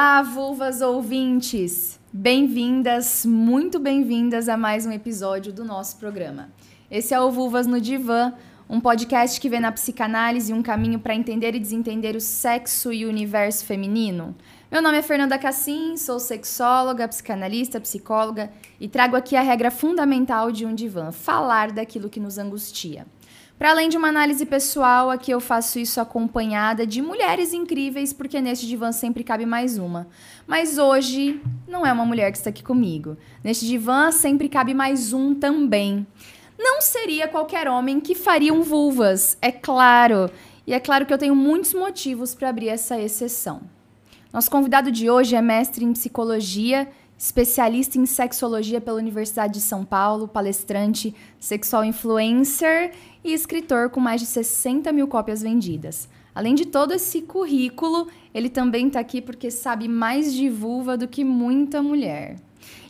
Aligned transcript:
Olá, 0.00 0.22
vulvas 0.22 0.80
ouvintes! 0.80 1.98
Bem-vindas, 2.12 3.26
muito 3.26 3.80
bem-vindas 3.80 4.48
a 4.48 4.56
mais 4.56 4.86
um 4.86 4.92
episódio 4.92 5.52
do 5.52 5.64
nosso 5.64 5.96
programa. 5.96 6.52
Esse 6.88 7.14
é 7.14 7.20
o 7.20 7.32
Vulvas 7.32 7.66
no 7.66 7.80
Divã, 7.80 8.32
um 8.70 8.80
podcast 8.80 9.40
que 9.40 9.48
vê 9.48 9.58
na 9.58 9.72
psicanálise 9.72 10.52
um 10.52 10.62
caminho 10.62 11.00
para 11.00 11.16
entender 11.16 11.56
e 11.56 11.58
desentender 11.58 12.14
o 12.14 12.20
sexo 12.20 12.92
e 12.92 13.04
o 13.04 13.08
universo 13.08 13.66
feminino. 13.66 14.36
Meu 14.70 14.80
nome 14.80 14.98
é 14.98 15.02
Fernanda 15.02 15.36
Cassim, 15.36 15.96
sou 15.96 16.20
sexóloga, 16.20 17.08
psicanalista, 17.08 17.80
psicóloga 17.80 18.52
e 18.80 18.86
trago 18.86 19.16
aqui 19.16 19.34
a 19.34 19.42
regra 19.42 19.68
fundamental 19.68 20.52
de 20.52 20.64
um 20.64 20.76
divã: 20.76 21.10
falar 21.10 21.72
daquilo 21.72 22.08
que 22.08 22.20
nos 22.20 22.38
angustia. 22.38 23.04
Para 23.58 23.70
além 23.72 23.88
de 23.88 23.96
uma 23.96 24.06
análise 24.06 24.46
pessoal, 24.46 25.10
aqui 25.10 25.32
eu 25.32 25.40
faço 25.40 25.80
isso 25.80 26.00
acompanhada 26.00 26.86
de 26.86 27.02
mulheres 27.02 27.52
incríveis, 27.52 28.12
porque 28.12 28.40
neste 28.40 28.68
divã 28.68 28.92
sempre 28.92 29.24
cabe 29.24 29.44
mais 29.44 29.78
uma. 29.78 30.06
Mas 30.46 30.78
hoje 30.78 31.40
não 31.66 31.84
é 31.84 31.92
uma 31.92 32.06
mulher 32.06 32.30
que 32.30 32.38
está 32.38 32.50
aqui 32.50 32.62
comigo. 32.62 33.16
Neste 33.42 33.66
divã 33.66 34.12
sempre 34.12 34.48
cabe 34.48 34.74
mais 34.74 35.12
um 35.12 35.34
também. 35.34 36.06
Não 36.56 36.80
seria 36.80 37.26
qualquer 37.26 37.66
homem 37.68 37.98
que 37.98 38.14
faria 38.14 38.54
um 38.54 38.62
vulvas, 38.62 39.36
é 39.42 39.50
claro. 39.50 40.30
E 40.64 40.72
é 40.72 40.78
claro 40.78 41.04
que 41.04 41.12
eu 41.12 41.18
tenho 41.18 41.34
muitos 41.34 41.74
motivos 41.74 42.36
para 42.36 42.50
abrir 42.50 42.68
essa 42.68 42.96
exceção. 43.00 43.62
Nosso 44.32 44.52
convidado 44.52 44.92
de 44.92 45.10
hoje 45.10 45.34
é 45.34 45.42
mestre 45.42 45.84
em 45.84 45.92
psicologia 45.92 46.86
especialista 47.18 47.98
em 47.98 48.06
sexologia 48.06 48.80
pela 48.80 48.96
Universidade 48.96 49.54
de 49.54 49.60
São 49.60 49.84
Paulo, 49.84 50.28
palestrante, 50.28 51.12
sexual 51.40 51.84
influencer 51.84 52.92
e 53.24 53.32
escritor 53.32 53.90
com 53.90 53.98
mais 53.98 54.20
de 54.20 54.26
60 54.26 54.92
mil 54.92 55.08
cópias 55.08 55.42
vendidas. 55.42 56.08
Além 56.32 56.54
de 56.54 56.66
todo 56.66 56.94
esse 56.94 57.20
currículo, 57.20 58.06
ele 58.32 58.48
também 58.48 58.86
está 58.86 59.00
aqui 59.00 59.20
porque 59.20 59.50
sabe 59.50 59.88
mais 59.88 60.32
de 60.32 60.48
vulva 60.48 60.96
do 60.96 61.08
que 61.08 61.24
muita 61.24 61.82
mulher. 61.82 62.36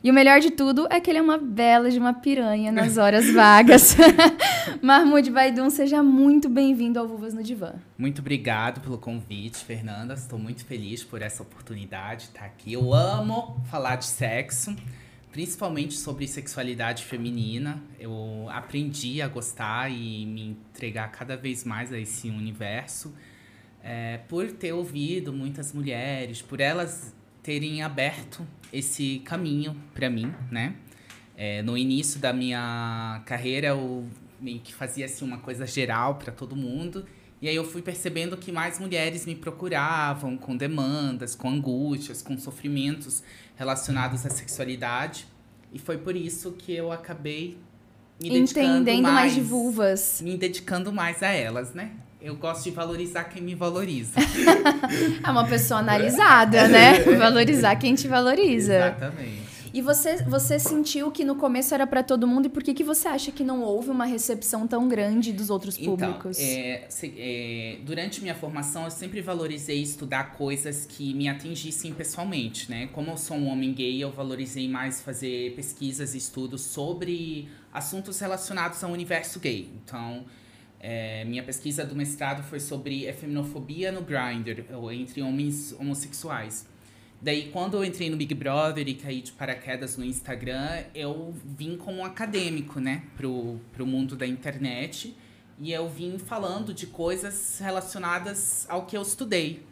E 0.03 0.11
o 0.11 0.15
melhor 0.15 0.39
de 0.39 0.53
tudo 0.53 0.87
é 0.91 1.01
que 1.01 1.11
ele 1.11 1.19
é 1.19 1.23
uma 1.23 1.39
bela 1.39 1.91
de 1.91 1.99
uma 1.99 2.15
piranha 2.15 2.71
nas 2.71 2.97
horas 2.99 3.29
vagas. 3.33 3.97
Mahmoud 4.81 5.29
Baidun, 5.31 5.71
seja 5.71 6.03
muito 6.05 6.49
bem-vindo 6.49 7.01
ao 7.01 7.09
Vulvas 7.09 7.35
no 7.35 7.43
Divã. 7.43 7.75
Muito 7.97 8.21
obrigado 8.21 8.81
pelo 8.81 8.97
convite, 8.97 9.59
Fernanda. 9.59 10.15
Estou 10.15 10.39
muito 10.39 10.65
feliz 10.65 11.03
por 11.03 11.21
essa 11.21 11.43
oportunidade 11.43 12.23
de 12.23 12.29
estar 12.29 12.45
aqui. 12.45 12.73
Eu 12.73 12.95
amo 12.95 13.61
falar 13.69 13.97
de 13.97 14.05
sexo, 14.05 14.77
principalmente 15.33 15.95
sobre 15.95 16.29
sexualidade 16.29 17.05
feminina. 17.05 17.83
Eu 17.99 18.47
aprendi 18.51 19.21
a 19.21 19.27
gostar 19.27 19.91
e 19.91 20.25
me 20.25 20.51
entregar 20.51 21.11
cada 21.11 21.37
vez 21.37 21.65
mais 21.65 21.93
a 21.93 21.99
esse 21.99 22.29
universo. 22.29 23.13
É, 23.83 24.19
por 24.29 24.51
ter 24.53 24.73
ouvido 24.73 25.33
muitas 25.33 25.73
mulheres, 25.73 26.41
por 26.41 26.61
elas 26.61 27.13
terem 27.43 27.83
aberto 27.83 28.47
esse 28.73 29.21
caminho 29.25 29.77
para 29.95 30.11
mim, 30.11 30.33
né? 30.51 30.75
É, 31.37 31.63
no 31.63 31.79
início 31.79 32.19
da 32.19 32.33
minha 32.33 33.23
carreira, 33.25 33.69
eu 33.69 34.07
meio 34.41 34.61
que 34.61 34.75
fazia 34.75 35.07
assim, 35.07 35.25
uma 35.25 35.39
coisa 35.39 35.67
geral 35.67 36.17
para 36.17 36.33
todo 36.33 36.57
mundo. 36.57 37.07
E 37.41 37.49
aí 37.49 37.55
eu 37.55 37.65
fui 37.65 37.81
percebendo 37.81 38.37
que 38.37 38.51
mais 38.51 38.81
mulheres 38.81 39.25
me 39.25 39.35
procuravam 39.35 40.37
com 40.37 40.57
demandas, 40.57 41.37
com 41.37 41.49
angústias, 41.49 42.21
com 42.21 42.37
sofrimentos 42.37 43.23
relacionados 43.57 44.27
à 44.27 44.31
sexualidade. 44.31 45.27
E 45.73 45.79
foi 45.79 45.99
por 45.99 46.17
isso 46.17 46.53
que 46.53 46.73
eu 46.73 46.91
acabei 46.91 47.57
me 48.21 48.29
Entendendo 48.37 48.85
dedicando 48.85 49.03
mais, 49.03 49.15
mais 49.15 49.35
de 49.35 49.41
vulvas. 49.41 50.21
Me 50.21 50.37
dedicando 50.37 50.93
mais 50.93 51.23
a 51.23 51.29
elas, 51.29 51.73
né? 51.73 51.93
Eu 52.21 52.35
gosto 52.37 52.65
de 52.65 52.71
valorizar 52.73 53.25
quem 53.25 53.43
me 53.43 53.55
valoriza. 53.55 54.15
É 55.23 55.31
uma 55.31 55.47
pessoa 55.47 55.81
analisada, 55.81 56.67
né? 56.69 57.01
Valorizar 57.17 57.77
quem 57.77 57.95
te 57.95 58.09
valoriza. 58.09 58.75
Exatamente. 58.75 59.49
E 59.73 59.83
você, 59.83 60.17
você 60.25 60.59
sentiu 60.59 61.11
que 61.11 61.25
no 61.25 61.37
começo 61.37 61.75
era 61.75 61.87
para 61.87 62.03
todo 62.03 62.27
mundo 62.27 62.47
e 62.47 62.49
por 62.49 62.63
que, 62.63 62.73
que 62.73 62.83
você 62.83 63.07
acha 63.07 63.31
que 63.31 63.45
não 63.45 63.61
houve 63.63 63.91
uma 63.91 64.07
recepção 64.07 64.67
tão 64.67 64.89
grande 64.89 65.31
dos 65.33 65.51
outros 65.51 65.77
públicos? 65.77 66.39
Então, 66.41 66.59
é, 66.59 66.87
se- 66.89 67.15
é, 67.19 67.77
durante 67.85 68.23
minha 68.23 68.35
formação, 68.35 68.85
eu 68.85 68.91
sempre 68.91 69.21
valorizei 69.21 69.81
estudar 69.83 70.33
coisas 70.33 70.87
que 70.87 71.13
me 71.13 71.29
atingissem 71.29 71.93
pessoalmente, 71.93 72.71
né? 72.71 72.89
Como 72.95 73.11
eu 73.11 73.19
sou 73.19 73.37
um 73.37 73.47
homem 73.49 73.73
gay, 73.75 74.03
eu 74.03 74.11
valorizei 74.11 74.67
mais 74.69 75.03
fazer 75.03 75.53
pesquisas 75.55 76.15
e 76.15 76.19
estudos 76.19 76.63
sobre 76.63 77.49
assuntos 77.73 78.19
relacionados 78.19 78.83
ao 78.83 78.91
universo 78.91 79.39
gay. 79.39 79.69
Então, 79.85 80.25
é, 80.81 81.25
minha 81.25 81.43
pesquisa 81.43 81.85
do 81.85 81.95
mestrado 81.95 82.43
foi 82.43 82.61
sobre 82.61 83.05
efeminofobia 83.07 83.91
no 83.91 84.03
Grindr, 84.03 84.65
ou 84.73 84.93
entre 84.93 85.21
homens 85.23 85.75
homossexuais. 85.79 86.67
Daí, 87.21 87.51
quando 87.51 87.77
eu 87.77 87.85
entrei 87.85 88.09
no 88.09 88.17
Big 88.17 88.33
Brother 88.33 88.87
e 88.87 88.95
caí 88.95 89.21
de 89.21 89.33
paraquedas 89.33 89.97
no 89.97 90.05
Instagram, 90.05 90.85
eu 90.95 91.35
vim 91.45 91.77
como 91.77 91.99
um 91.99 92.05
acadêmico, 92.05 92.79
né, 92.79 93.03
pro, 93.17 93.59
pro 93.73 93.85
mundo 93.85 94.15
da 94.15 94.25
internet. 94.25 95.17
E 95.61 95.73
eu 95.73 95.89
vim 95.89 96.17
falando 96.19 96.73
de 96.73 96.87
coisas 96.87 97.59
relacionadas 97.59 98.65
ao 98.69 98.87
que 98.87 98.97
eu 98.97 99.03
estudei. 99.03 99.67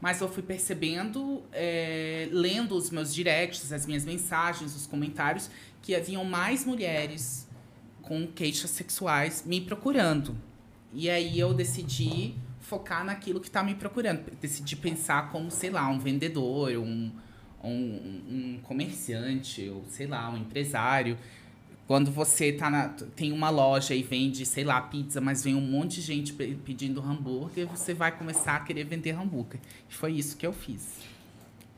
Mas 0.00 0.20
eu 0.20 0.28
fui 0.28 0.44
percebendo, 0.44 1.42
é, 1.52 2.28
lendo 2.30 2.76
os 2.76 2.90
meus 2.90 3.12
directs, 3.12 3.72
as 3.72 3.84
minhas 3.84 4.04
mensagens, 4.04 4.76
os 4.76 4.86
comentários, 4.86 5.50
que 5.80 5.96
haviam 5.96 6.24
mais 6.24 6.64
mulheres 6.64 7.48
com 8.02 8.28
queixas 8.28 8.70
sexuais 8.70 9.42
me 9.44 9.60
procurando. 9.60 10.36
E 10.92 11.08
aí 11.08 11.38
eu 11.38 11.54
decidi 11.54 12.34
focar 12.60 13.04
naquilo 13.04 13.40
que 13.40 13.50
tá 13.50 13.62
me 13.62 13.74
procurando. 13.74 14.22
Decidi 14.40 14.76
pensar 14.76 15.30
como, 15.30 15.50
sei 15.50 15.70
lá, 15.70 15.88
um 15.88 15.98
vendedor, 15.98 16.76
um, 16.76 17.10
um, 17.62 17.68
um 17.70 18.60
comerciante, 18.62 19.68
ou 19.68 19.84
sei 19.88 20.06
lá, 20.06 20.30
um 20.30 20.36
empresário. 20.36 21.16
Quando 21.86 22.10
você 22.10 22.52
tá 22.52 22.70
na, 22.70 22.88
tem 23.16 23.32
uma 23.32 23.50
loja 23.50 23.94
e 23.94 24.02
vende, 24.02 24.46
sei 24.46 24.64
lá, 24.64 24.80
pizza, 24.80 25.20
mas 25.20 25.42
vem 25.42 25.54
um 25.54 25.60
monte 25.60 25.96
de 25.96 26.02
gente 26.02 26.32
pe- 26.32 26.56
pedindo 26.64 27.00
hambúrguer, 27.02 27.66
você 27.66 27.92
vai 27.92 28.16
começar 28.16 28.56
a 28.56 28.60
querer 28.60 28.84
vender 28.84 29.10
hambúrguer. 29.12 29.60
E 29.90 29.94
foi 29.94 30.12
isso 30.12 30.36
que 30.36 30.46
eu 30.46 30.52
fiz. 30.52 31.00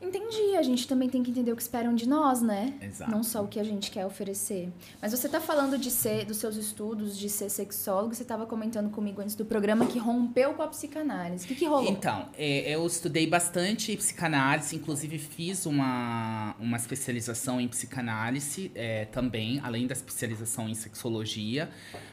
Entendi, 0.05 0.55
a 0.55 0.61
gente 0.61 0.87
também 0.87 1.09
tem 1.09 1.23
que 1.23 1.31
entender 1.31 1.51
o 1.51 1.55
que 1.55 1.61
esperam 1.61 1.95
de 1.95 2.07
nós, 2.07 2.41
né? 2.41 2.75
Exato. 2.81 3.09
Não 3.09 3.23
só 3.23 3.43
o 3.43 3.47
que 3.47 3.59
a 3.59 3.63
gente 3.63 3.89
quer 3.89 4.05
oferecer. 4.05 4.69
Mas 5.01 5.11
você 5.11 5.27
tá 5.27 5.41
falando 5.41 5.77
de 5.77 5.89
ser, 5.89 6.25
dos 6.25 6.37
seus 6.37 6.55
estudos, 6.55 7.17
de 7.17 7.27
ser 7.27 7.49
sexólogo, 7.49 8.13
você 8.13 8.23
tava 8.23 8.45
comentando 8.45 8.91
comigo 8.91 9.21
antes 9.21 9.35
do 9.35 9.43
programa 9.43 9.87
que 9.87 9.97
rompeu 9.97 10.53
com 10.53 10.61
a 10.61 10.67
psicanálise. 10.67 11.45
O 11.45 11.47
que, 11.47 11.55
que 11.55 11.65
rolou? 11.65 11.91
Então, 11.91 12.29
é, 12.37 12.71
eu 12.73 12.85
estudei 12.85 13.27
bastante 13.27 13.95
psicanálise, 13.97 14.75
inclusive 14.75 15.17
fiz 15.17 15.65
uma, 15.65 16.55
uma 16.59 16.77
especialização 16.77 17.59
em 17.59 17.67
psicanálise 17.67 18.71
é, 18.75 19.05
também, 19.05 19.59
além 19.63 19.87
da 19.87 19.93
especialização 19.93 20.69
em 20.69 20.75
sexologia. 20.75 21.69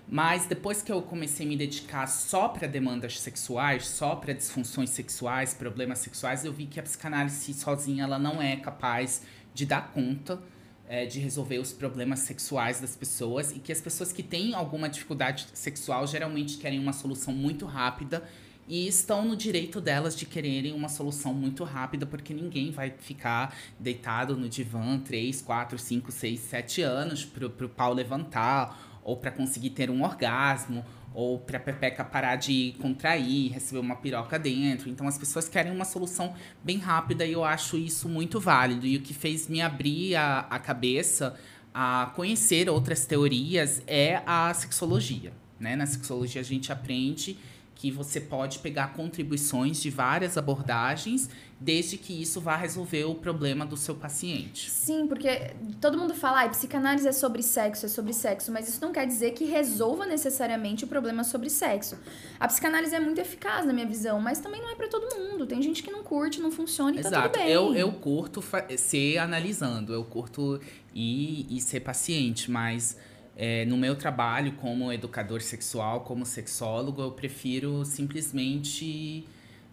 Mas 0.08 0.46
depois 0.46 0.82
que 0.82 0.90
eu 0.90 1.02
comecei 1.02 1.44
a 1.44 1.48
me 1.48 1.56
dedicar 1.56 2.06
só 2.06 2.48
para 2.48 2.66
demandas 2.66 3.20
sexuais, 3.20 3.86
só 3.86 4.16
para 4.16 4.32
disfunções 4.32 4.90
sexuais, 4.90 5.54
problemas 5.54 5.98
sexuais, 5.98 6.44
eu 6.44 6.52
vi 6.52 6.66
que 6.66 6.80
a 6.80 6.82
psicanálise 6.82 7.52
sozinha 7.54 7.81
ela 8.00 8.18
não 8.18 8.40
é 8.40 8.56
capaz 8.56 9.22
de 9.54 9.66
dar 9.66 9.92
conta 9.92 10.40
é, 10.88 11.06
de 11.06 11.18
resolver 11.20 11.58
os 11.58 11.72
problemas 11.72 12.20
sexuais 12.20 12.80
das 12.80 12.94
pessoas 12.94 13.50
e 13.50 13.58
que 13.58 13.72
as 13.72 13.80
pessoas 13.80 14.12
que 14.12 14.22
têm 14.22 14.54
alguma 14.54 14.88
dificuldade 14.88 15.46
sexual 15.54 16.06
geralmente 16.06 16.58
querem 16.58 16.78
uma 16.78 16.92
solução 16.92 17.32
muito 17.32 17.64
rápida 17.66 18.22
e 18.68 18.86
estão 18.86 19.24
no 19.24 19.36
direito 19.36 19.80
delas 19.80 20.16
de 20.16 20.24
quererem 20.24 20.72
uma 20.72 20.88
solução 20.88 21.34
muito 21.34 21.64
rápida, 21.64 22.06
porque 22.06 22.32
ninguém 22.32 22.70
vai 22.70 22.90
ficar 22.90 23.56
deitado 23.78 24.36
no 24.36 24.48
divã 24.48 24.98
3, 24.98 25.42
4, 25.42 25.78
5, 25.78 26.12
6, 26.12 26.40
7 26.40 26.82
anos 26.82 27.24
pro, 27.24 27.50
pro 27.50 27.68
pau 27.68 27.92
levantar, 27.92 29.00
ou 29.04 29.16
para 29.16 29.32
conseguir 29.32 29.70
ter 29.70 29.90
um 29.90 30.04
orgasmo, 30.04 30.84
ou 31.14 31.38
pra 31.38 31.60
pepeca 31.60 32.04
parar 32.04 32.36
de 32.36 32.74
contrair, 32.80 33.52
receber 33.52 33.80
uma 33.80 33.96
piroca 33.96 34.38
dentro. 34.38 34.88
Então 34.88 35.06
as 35.06 35.18
pessoas 35.18 35.48
querem 35.48 35.72
uma 35.72 35.84
solução 35.84 36.34
bem 36.62 36.78
rápida 36.78 37.24
e 37.24 37.32
eu 37.32 37.44
acho 37.44 37.76
isso 37.76 38.08
muito 38.08 38.40
válido. 38.40 38.86
E 38.86 38.96
o 38.96 39.00
que 39.00 39.14
fez 39.14 39.48
me 39.48 39.60
abrir 39.60 40.16
a, 40.16 40.40
a 40.50 40.58
cabeça 40.58 41.34
a 41.74 42.12
conhecer 42.14 42.68
outras 42.68 43.06
teorias 43.06 43.82
é 43.86 44.22
a 44.26 44.52
sexologia. 44.54 45.32
Né? 45.58 45.76
Na 45.76 45.86
sexologia 45.86 46.40
a 46.40 46.44
gente 46.44 46.72
aprende 46.72 47.38
que 47.82 47.90
você 47.90 48.20
pode 48.20 48.60
pegar 48.60 48.92
contribuições 48.92 49.82
de 49.82 49.90
várias 49.90 50.38
abordagens, 50.38 51.28
desde 51.58 51.98
que 51.98 52.22
isso 52.22 52.40
vá 52.40 52.54
resolver 52.54 53.02
o 53.06 53.16
problema 53.16 53.66
do 53.66 53.76
seu 53.76 53.96
paciente. 53.96 54.70
Sim, 54.70 55.08
porque 55.08 55.50
todo 55.80 55.98
mundo 55.98 56.14
fala, 56.14 56.44
ah, 56.44 56.48
psicanálise 56.48 57.08
é 57.08 57.10
sobre 57.10 57.42
sexo, 57.42 57.86
é 57.86 57.88
sobre 57.88 58.12
sexo, 58.12 58.52
mas 58.52 58.68
isso 58.68 58.80
não 58.80 58.92
quer 58.92 59.04
dizer 59.04 59.32
que 59.32 59.46
resolva 59.46 60.06
necessariamente 60.06 60.84
o 60.84 60.86
problema 60.86 61.24
sobre 61.24 61.50
sexo. 61.50 61.98
A 62.38 62.46
psicanálise 62.46 62.94
é 62.94 63.00
muito 63.00 63.20
eficaz 63.20 63.66
na 63.66 63.72
minha 63.72 63.86
visão, 63.86 64.20
mas 64.20 64.38
também 64.38 64.62
não 64.62 64.70
é 64.70 64.76
pra 64.76 64.86
todo 64.86 65.18
mundo. 65.18 65.44
Tem 65.44 65.60
gente 65.60 65.82
que 65.82 65.90
não 65.90 66.04
curte, 66.04 66.40
não 66.40 66.52
funciona 66.52 66.92
e 66.92 67.02
tá 67.02 67.08
Exato. 67.08 67.30
tudo 67.30 67.42
bem. 67.42 67.50
Eu, 67.50 67.74
eu 67.74 67.90
curto 67.90 68.40
ser 68.78 69.18
analisando, 69.18 69.92
eu 69.92 70.04
curto 70.04 70.60
ir 70.94 71.48
e 71.50 71.60
ser 71.60 71.80
paciente, 71.80 72.48
mas 72.48 72.96
é, 73.36 73.64
no 73.64 73.76
meu 73.76 73.96
trabalho 73.96 74.52
como 74.52 74.92
educador 74.92 75.40
sexual, 75.40 76.00
como 76.00 76.26
sexólogo, 76.26 77.00
eu 77.00 77.12
prefiro 77.12 77.84
simplesmente 77.84 79.26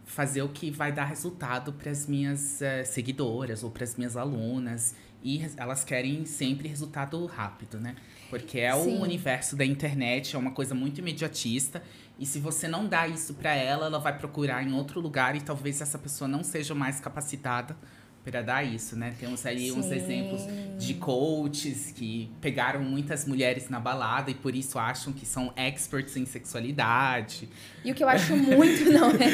fazer 0.05 0.41
o 0.41 0.49
que 0.49 0.71
vai 0.71 0.91
dar 0.91 1.05
resultado 1.05 1.73
para 1.73 1.91
as 1.91 2.07
minhas 2.07 2.61
uh, 2.61 2.85
seguidoras 2.85 3.63
ou 3.63 3.69
para 3.69 3.83
as 3.83 3.95
minhas 3.95 4.17
alunas. 4.17 4.95
E 5.21 5.45
elas 5.57 5.83
querem 5.83 6.25
sempre 6.25 6.69
resultado 6.69 7.25
rápido, 7.25 7.77
né? 7.77 7.95
Porque 8.29 8.59
é 8.59 8.73
Sim. 8.73 8.97
o 8.97 9.01
universo 9.01 9.55
da 9.55 9.65
internet, 9.65 10.35
é 10.35 10.39
uma 10.39 10.51
coisa 10.51 10.73
muito 10.73 10.99
imediatista. 10.99 11.83
E 12.17 12.25
se 12.25 12.39
você 12.39 12.67
não 12.67 12.87
dá 12.87 13.07
isso 13.07 13.33
para 13.33 13.53
ela, 13.53 13.87
ela 13.87 13.99
vai 13.99 14.17
procurar 14.17 14.63
em 14.63 14.73
outro 14.73 15.01
lugar 15.01 15.35
e 15.35 15.41
talvez 15.41 15.81
essa 15.81 15.99
pessoa 15.99 16.27
não 16.27 16.43
seja 16.43 16.73
mais 16.73 17.01
capacitada 17.01 17.75
para 18.29 18.41
dar 18.41 18.63
isso, 18.63 18.95
né? 18.95 19.15
Temos 19.19 19.45
aí 19.45 19.69
Sim. 19.69 19.79
uns 19.79 19.91
exemplos 19.91 20.41
de 20.77 20.93
coaches 20.93 21.91
que 21.95 22.29
pegaram 22.39 22.81
muitas 22.81 23.25
mulheres 23.25 23.69
na 23.69 23.79
balada 23.79 24.29
e 24.29 24.35
por 24.35 24.55
isso 24.55 24.77
acham 24.77 25.11
que 25.11 25.25
são 25.25 25.51
experts 25.55 26.15
em 26.15 26.25
sexualidade. 26.25 27.49
E 27.83 27.91
o 27.91 27.95
que 27.95 28.03
eu 28.03 28.09
acho 28.09 28.35
muito, 28.35 28.91
não 28.91 29.09
é? 29.09 29.29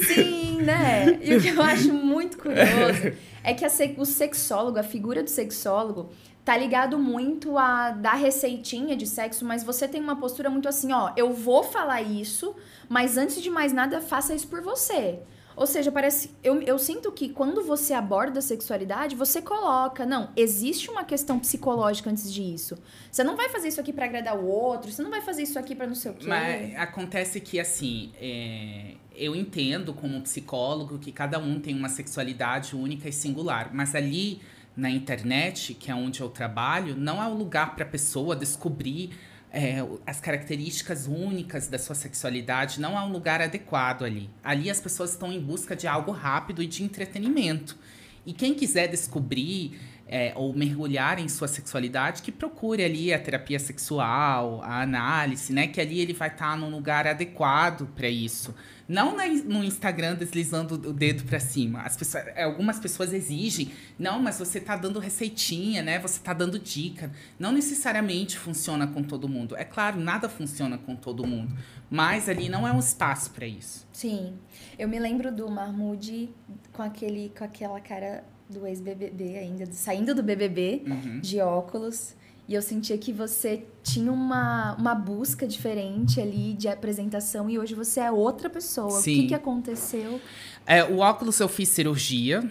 Sim, 0.14 0.62
né? 0.62 1.18
E 1.22 1.36
o 1.36 1.42
que 1.42 1.48
eu 1.48 1.62
acho 1.62 1.92
muito 1.92 2.38
curioso 2.38 3.12
é 3.44 3.52
que 3.52 3.64
a, 3.64 3.70
o 3.98 4.06
sexólogo, 4.06 4.78
a 4.78 4.82
figura 4.82 5.22
do 5.22 5.28
sexólogo, 5.28 6.10
tá 6.44 6.56
ligado 6.56 6.98
muito 6.98 7.58
a 7.58 7.90
dar 7.90 8.14
receitinha 8.14 8.96
de 8.96 9.06
sexo, 9.06 9.44
mas 9.44 9.62
você 9.62 9.86
tem 9.86 10.00
uma 10.00 10.16
postura 10.16 10.48
muito 10.48 10.68
assim, 10.68 10.90
ó, 10.92 11.12
eu 11.16 11.32
vou 11.32 11.62
falar 11.62 12.02
isso, 12.02 12.56
mas 12.88 13.16
antes 13.16 13.42
de 13.42 13.50
mais 13.50 13.72
nada, 13.72 14.00
faça 14.00 14.34
isso 14.34 14.48
por 14.48 14.62
você. 14.62 15.20
Ou 15.56 15.66
seja, 15.66 15.92
parece. 15.92 16.30
Eu, 16.42 16.60
eu 16.62 16.78
sinto 16.78 17.10
que 17.12 17.28
quando 17.28 17.62
você 17.62 17.92
aborda 17.92 18.38
a 18.38 18.42
sexualidade, 18.42 19.14
você 19.14 19.42
coloca. 19.42 20.06
Não, 20.06 20.30
existe 20.36 20.90
uma 20.90 21.04
questão 21.04 21.38
psicológica 21.38 22.10
antes 22.10 22.32
disso. 22.32 22.76
Você 23.10 23.22
não 23.22 23.36
vai 23.36 23.48
fazer 23.48 23.68
isso 23.68 23.80
aqui 23.80 23.92
para 23.92 24.06
agradar 24.06 24.36
o 24.36 24.46
outro, 24.46 24.90
você 24.90 25.02
não 25.02 25.10
vai 25.10 25.20
fazer 25.20 25.42
isso 25.42 25.58
aqui 25.58 25.74
para 25.74 25.86
não 25.86 25.94
sei 25.94 26.10
o 26.10 26.14
quê. 26.14 26.26
Mas 26.26 26.74
acontece 26.76 27.40
que, 27.40 27.60
assim, 27.60 28.12
é, 28.20 28.94
eu 29.14 29.36
entendo 29.36 29.92
como 29.92 30.20
psicólogo 30.22 30.98
que 30.98 31.12
cada 31.12 31.38
um 31.38 31.60
tem 31.60 31.74
uma 31.74 31.88
sexualidade 31.88 32.74
única 32.74 33.08
e 33.08 33.12
singular. 33.12 33.70
Mas 33.72 33.94
ali 33.94 34.40
na 34.76 34.90
internet, 34.90 35.74
que 35.74 35.90
é 35.90 35.94
onde 35.94 36.20
eu 36.20 36.28
trabalho, 36.28 36.96
não 36.96 37.22
é 37.22 37.28
o 37.28 37.34
lugar 37.34 37.74
para 37.74 37.84
a 37.84 37.88
pessoa 37.88 38.34
descobrir 38.34 39.10
é, 39.52 39.84
as 40.06 40.18
características 40.18 41.06
únicas 41.06 41.68
da 41.68 41.78
sua 41.78 41.94
sexualidade. 41.94 42.80
Não 42.80 42.96
há 42.96 43.04
um 43.04 43.12
lugar 43.12 43.42
adequado 43.42 44.04
ali. 44.04 44.30
Ali 44.42 44.70
as 44.70 44.80
pessoas 44.80 45.10
estão 45.10 45.30
em 45.30 45.40
busca 45.40 45.76
de 45.76 45.86
algo 45.86 46.10
rápido 46.10 46.62
e 46.62 46.66
de 46.66 46.82
entretenimento. 46.82 47.76
E 48.24 48.32
quem 48.32 48.54
quiser 48.54 48.88
descobrir 48.88 49.78
é, 50.12 50.30
ou 50.36 50.52
mergulhar 50.52 51.18
em 51.18 51.26
sua 51.26 51.48
sexualidade, 51.48 52.20
que 52.20 52.30
procure 52.30 52.84
ali 52.84 53.14
a 53.14 53.18
terapia 53.18 53.58
sexual, 53.58 54.60
a 54.62 54.82
análise, 54.82 55.54
né? 55.54 55.66
Que 55.66 55.80
ali 55.80 56.00
ele 56.00 56.12
vai 56.12 56.28
estar 56.28 56.50
tá 56.50 56.56
num 56.56 56.68
lugar 56.68 57.06
adequado 57.06 57.88
para 57.96 58.10
isso. 58.10 58.54
Não 58.86 59.16
no 59.16 59.64
Instagram 59.64 60.14
deslizando 60.14 60.74
o 60.74 60.92
dedo 60.92 61.24
para 61.24 61.40
cima. 61.40 61.80
As 61.80 61.96
pessoas, 61.96 62.24
algumas 62.36 62.78
pessoas 62.78 63.14
exigem, 63.14 63.72
não, 63.98 64.20
mas 64.20 64.38
você 64.38 64.60
tá 64.60 64.76
dando 64.76 64.98
receitinha, 64.98 65.80
né? 65.80 65.98
Você 66.00 66.20
tá 66.20 66.34
dando 66.34 66.58
dica. 66.58 67.10
Não 67.38 67.50
necessariamente 67.50 68.38
funciona 68.38 68.86
com 68.86 69.02
todo 69.02 69.26
mundo. 69.26 69.56
É 69.56 69.64
claro, 69.64 69.98
nada 69.98 70.28
funciona 70.28 70.76
com 70.76 70.94
todo 70.94 71.26
mundo, 71.26 71.56
mas 71.88 72.28
ali 72.28 72.50
não 72.50 72.68
é 72.68 72.72
um 72.72 72.80
espaço 72.80 73.30
para 73.30 73.46
isso. 73.46 73.86
Sim. 73.94 74.34
Eu 74.78 74.88
me 74.88 74.98
lembro 74.98 75.32
do 75.34 75.50
Mahmoud 75.50 76.28
com 76.70 76.82
aquele 76.82 77.32
com 77.34 77.44
aquela 77.44 77.80
cara 77.80 78.22
do 78.52 78.66
ex-BBB 78.66 79.38
ainda, 79.38 79.66
saindo 79.72 80.14
do 80.14 80.22
BBB, 80.22 80.82
uhum. 80.86 81.20
de 81.20 81.40
óculos. 81.40 82.14
E 82.48 82.54
eu 82.54 82.62
sentia 82.62 82.98
que 82.98 83.12
você 83.12 83.64
tinha 83.82 84.12
uma, 84.12 84.74
uma 84.74 84.94
busca 84.94 85.46
diferente 85.46 86.20
ali 86.20 86.52
de 86.52 86.68
apresentação 86.68 87.48
e 87.48 87.58
hoje 87.58 87.74
você 87.74 88.00
é 88.00 88.10
outra 88.10 88.50
pessoa. 88.50 89.00
Sim. 89.00 89.12
O 89.12 89.20
que, 89.22 89.28
que 89.28 89.34
aconteceu? 89.34 90.20
É, 90.66 90.84
o 90.84 90.98
óculos 90.98 91.38
eu 91.40 91.48
fiz 91.48 91.68
cirurgia. 91.68 92.42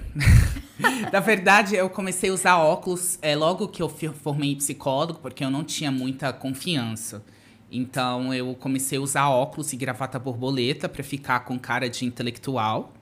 Na 1.12 1.20
verdade, 1.20 1.76
eu 1.76 1.90
comecei 1.90 2.30
a 2.30 2.34
usar 2.34 2.58
óculos 2.58 3.20
é, 3.22 3.36
logo 3.36 3.68
que 3.68 3.84
eu 3.84 3.90
formei 3.90 4.56
psicólogo, 4.56 5.20
porque 5.20 5.44
eu 5.44 5.52
não 5.52 5.64
tinha 5.64 5.92
muita 5.92 6.34
confiança. 6.34 7.24
Então, 7.72 8.34
eu 8.34 8.54
comecei 8.56 8.98
a 8.98 9.02
usar 9.02 9.30
óculos 9.30 9.72
e 9.72 9.78
gravata 9.78 10.20
borboleta 10.20 10.90
para 10.90 11.04
ficar 11.04 11.42
com 11.42 11.58
cara 11.58 11.90
de 11.90 12.06
intelectual, 12.06 12.94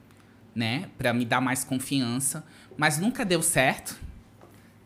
né? 0.54 0.90
Para 0.98 1.14
me 1.14 1.26
dar 1.26 1.42
mais 1.42 1.64
confiança. 1.64 2.46
Mas 2.80 2.98
nunca 2.98 3.26
deu 3.26 3.42
certo 3.42 4.00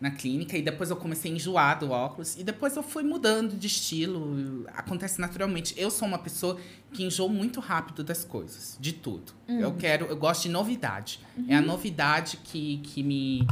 na 0.02 0.10
clínica 0.10 0.58
e 0.58 0.64
depois 0.64 0.90
eu 0.90 0.96
comecei 0.96 1.32
a 1.32 1.36
enjoar 1.36 1.78
do 1.78 1.92
óculos 1.92 2.36
e 2.36 2.44
depois 2.44 2.76
eu 2.76 2.82
fui 2.82 3.04
mudando 3.04 3.56
de 3.56 3.68
estilo, 3.68 4.66
acontece 4.74 5.22
naturalmente. 5.22 5.76
Eu 5.78 5.92
sou 5.92 6.08
uma 6.08 6.18
pessoa 6.18 6.58
que 6.92 7.04
enjoo 7.04 7.30
muito 7.30 7.60
rápido 7.60 8.04
das 8.04 8.26
coisas, 8.26 8.80
de 8.82 8.94
tudo. 8.94 9.34
Hum. 9.48 9.60
Eu 9.60 9.74
quero, 9.76 10.08
eu 10.08 10.18
gosto 10.18 10.42
de 10.42 10.50
novidade. 10.50 11.20
Uhum. 11.38 11.46
É 11.48 11.56
a 11.56 11.62
novidade 11.62 12.38
que, 12.44 12.78
que, 12.78 13.04
me, 13.04 13.48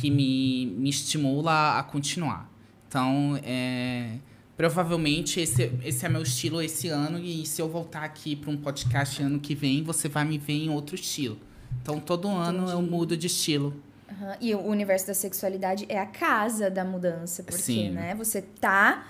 que 0.00 0.10
me, 0.10 0.66
me 0.76 0.90
estimula 0.90 1.78
a 1.78 1.82
continuar. 1.84 2.50
Então, 2.88 3.38
é, 3.44 4.16
provavelmente 4.56 5.38
esse, 5.38 5.70
esse 5.84 6.04
é 6.04 6.08
meu 6.08 6.22
estilo 6.22 6.60
esse 6.60 6.88
ano 6.88 7.20
e 7.20 7.46
se 7.46 7.62
eu 7.62 7.68
voltar 7.68 8.02
aqui 8.02 8.34
para 8.34 8.50
um 8.50 8.56
podcast 8.56 9.22
ano 9.22 9.38
que 9.38 9.54
vem, 9.54 9.84
você 9.84 10.08
vai 10.08 10.24
me 10.24 10.36
ver 10.36 10.64
em 10.64 10.68
outro 10.68 10.96
estilo. 10.96 11.38
Então, 11.82 12.00
todo 12.00 12.28
ano 12.28 12.64
Entendi. 12.64 12.72
eu 12.72 12.82
mudo 12.82 13.16
de 13.16 13.26
estilo. 13.26 13.74
Uhum. 14.08 14.34
E 14.40 14.54
o 14.54 14.60
universo 14.60 15.06
da 15.06 15.14
sexualidade 15.14 15.86
é 15.88 15.98
a 15.98 16.06
casa 16.06 16.70
da 16.70 16.84
mudança, 16.84 17.42
porque, 17.42 17.62
Sim. 17.62 17.90
né, 17.90 18.14
você 18.14 18.42
tá 18.42 19.06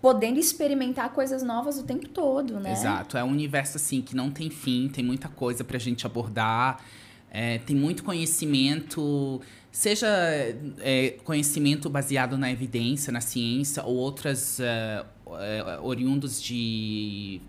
podendo 0.00 0.38
experimentar 0.38 1.10
coisas 1.10 1.42
novas 1.42 1.78
o 1.78 1.82
tempo 1.82 2.08
todo, 2.08 2.60
né? 2.60 2.72
Exato, 2.72 3.16
é 3.16 3.24
um 3.24 3.30
universo 3.30 3.76
assim 3.76 4.00
que 4.00 4.14
não 4.14 4.30
tem 4.30 4.50
fim, 4.50 4.88
tem 4.88 5.04
muita 5.04 5.28
coisa 5.28 5.64
pra 5.64 5.78
gente 5.78 6.06
abordar, 6.06 6.80
é, 7.30 7.58
tem 7.58 7.74
muito 7.74 8.04
conhecimento, 8.04 9.40
seja 9.72 10.06
é, 10.78 11.16
conhecimento 11.24 11.90
baseado 11.90 12.38
na 12.38 12.50
evidência, 12.50 13.12
na 13.12 13.20
ciência, 13.20 13.82
ou 13.82 13.96
outras 13.96 14.60
é, 14.60 15.04
é 15.40 15.80
oriundos 15.82 16.40
de 16.42 17.40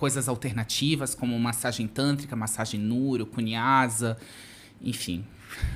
coisas 0.00 0.30
alternativas, 0.30 1.14
como 1.14 1.38
massagem 1.38 1.86
tântrica, 1.86 2.34
massagem 2.34 2.80
nuro, 2.80 3.26
cunhasa, 3.26 4.16
enfim. 4.80 5.26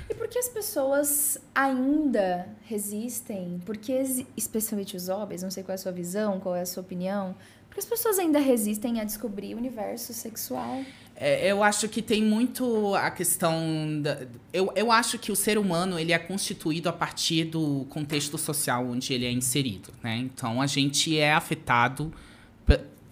E 0.08 0.14
por 0.14 0.26
que 0.28 0.38
as 0.38 0.48
pessoas 0.48 1.36
ainda 1.54 2.48
resistem? 2.62 3.60
Porque, 3.66 3.92
especialmente 4.34 4.96
os 4.96 5.10
homens, 5.10 5.42
não 5.42 5.50
sei 5.50 5.62
qual 5.62 5.72
é 5.72 5.74
a 5.74 5.78
sua 5.78 5.92
visão, 5.92 6.40
qual 6.40 6.56
é 6.56 6.62
a 6.62 6.66
sua 6.66 6.82
opinião, 6.82 7.36
porque 7.68 7.80
as 7.80 7.84
pessoas 7.84 8.18
ainda 8.18 8.38
resistem 8.38 8.98
a 8.98 9.04
descobrir 9.04 9.54
o 9.54 9.58
universo 9.58 10.14
sexual? 10.14 10.82
É, 11.14 11.46
eu 11.46 11.62
acho 11.62 11.86
que 11.86 12.00
tem 12.00 12.22
muito 12.22 12.94
a 12.94 13.10
questão 13.10 14.00
da, 14.00 14.26
eu, 14.54 14.72
eu 14.74 14.90
acho 14.90 15.18
que 15.18 15.30
o 15.30 15.36
ser 15.36 15.58
humano 15.58 15.98
ele 15.98 16.12
é 16.12 16.18
constituído 16.18 16.88
a 16.88 16.92
partir 16.92 17.44
do 17.44 17.84
contexto 17.90 18.38
social 18.38 18.86
onde 18.86 19.12
ele 19.12 19.26
é 19.26 19.30
inserido, 19.30 19.90
né? 20.02 20.16
Então 20.16 20.62
a 20.62 20.66
gente 20.66 21.18
é 21.18 21.34
afetado 21.34 22.10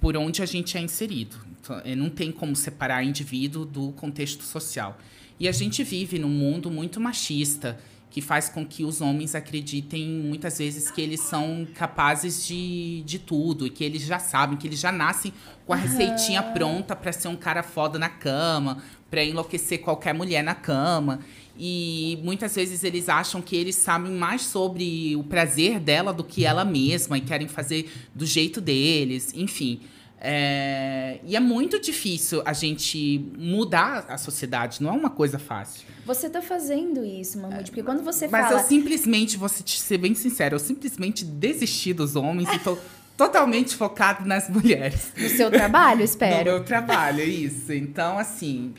por 0.02 0.16
onde 0.16 0.42
a 0.42 0.46
gente 0.46 0.76
é 0.76 0.80
inserido. 0.80 1.36
Então, 1.60 1.80
não 1.96 2.10
tem 2.10 2.32
como 2.32 2.56
separar 2.56 3.04
indivíduo 3.04 3.64
do 3.64 3.92
contexto 3.92 4.42
social. 4.42 4.98
E 5.38 5.46
a 5.46 5.52
gente 5.52 5.84
vive 5.84 6.18
num 6.18 6.28
mundo 6.28 6.68
muito 6.68 7.00
machista, 7.00 7.78
que 8.10 8.20
faz 8.20 8.48
com 8.48 8.66
que 8.66 8.84
os 8.84 9.00
homens 9.00 9.34
acreditem 9.34 10.06
muitas 10.06 10.58
vezes 10.58 10.90
que 10.90 11.00
eles 11.00 11.20
são 11.20 11.66
capazes 11.72 12.44
de, 12.46 13.02
de 13.06 13.18
tudo, 13.18 13.66
e 13.66 13.70
que 13.70 13.84
eles 13.84 14.02
já 14.02 14.18
sabem, 14.18 14.58
que 14.58 14.66
eles 14.66 14.80
já 14.80 14.90
nascem 14.90 15.32
com 15.64 15.72
a 15.72 15.76
receitinha 15.76 16.42
uhum. 16.42 16.52
pronta 16.52 16.96
para 16.96 17.12
ser 17.12 17.28
um 17.28 17.36
cara 17.36 17.62
foda 17.62 17.96
na 17.96 18.08
cama, 18.08 18.82
para 19.08 19.24
enlouquecer 19.24 19.80
qualquer 19.80 20.12
mulher 20.12 20.42
na 20.42 20.54
cama. 20.54 21.20
E 21.64 22.18
muitas 22.24 22.56
vezes 22.56 22.82
eles 22.82 23.08
acham 23.08 23.40
que 23.40 23.54
eles 23.54 23.76
sabem 23.76 24.10
mais 24.10 24.42
sobre 24.42 25.14
o 25.14 25.22
prazer 25.22 25.78
dela 25.78 26.12
do 26.12 26.24
que 26.24 26.44
ela 26.44 26.64
mesma 26.64 27.16
e 27.16 27.20
querem 27.20 27.46
fazer 27.46 27.88
do 28.12 28.26
jeito 28.26 28.60
deles, 28.60 29.32
enfim. 29.32 29.80
É, 30.20 31.20
e 31.24 31.36
é 31.36 31.40
muito 31.40 31.80
difícil 31.80 32.42
a 32.44 32.52
gente 32.52 33.30
mudar 33.38 34.06
a 34.08 34.18
sociedade, 34.18 34.82
não 34.82 34.90
é 34.90 34.92
uma 34.92 35.08
coisa 35.08 35.38
fácil. 35.38 35.86
Você 36.04 36.28
tá 36.28 36.42
fazendo 36.42 37.04
isso, 37.04 37.38
Mahmoud, 37.38 37.70
porque 37.70 37.84
quando 37.84 38.02
você 38.02 38.26
Mas 38.26 38.48
fala... 38.48 38.60
eu 38.60 38.66
simplesmente, 38.66 39.36
vou 39.36 39.48
ser 39.48 39.98
bem 39.98 40.16
sincero, 40.16 40.56
eu 40.56 40.58
simplesmente 40.58 41.24
desisti 41.24 41.94
dos 41.94 42.16
homens 42.16 42.52
e 42.52 42.58
tô 42.58 42.76
totalmente 43.16 43.76
focado 43.76 44.26
nas 44.26 44.48
mulheres. 44.48 45.12
No 45.16 45.28
seu 45.28 45.48
trabalho, 45.48 46.02
espero. 46.04 46.38
No 46.38 46.56
meu 46.56 46.64
trabalho, 46.64 47.22
isso. 47.22 47.72
Então, 47.72 48.18
assim... 48.18 48.74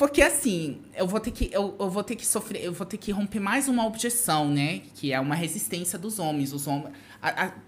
Porque 0.00 0.22
assim, 0.22 0.78
eu 0.96 1.06
vou 1.06 1.20
ter 1.20 1.30
que 1.30 1.50
eu, 1.52 1.76
eu, 1.78 1.90
vou 1.90 2.02
ter 2.02 2.16
que 2.16 2.26
sofrer, 2.26 2.64
eu 2.64 2.72
vou 2.72 2.86
ter 2.86 2.96
que 2.96 3.12
romper 3.12 3.38
mais 3.38 3.68
uma 3.68 3.84
objeção, 3.84 4.48
né, 4.48 4.80
que 4.94 5.12
é 5.12 5.20
uma 5.20 5.34
resistência 5.34 5.98
dos 5.98 6.18
homens, 6.18 6.54
os 6.54 6.66
homens 6.66 6.94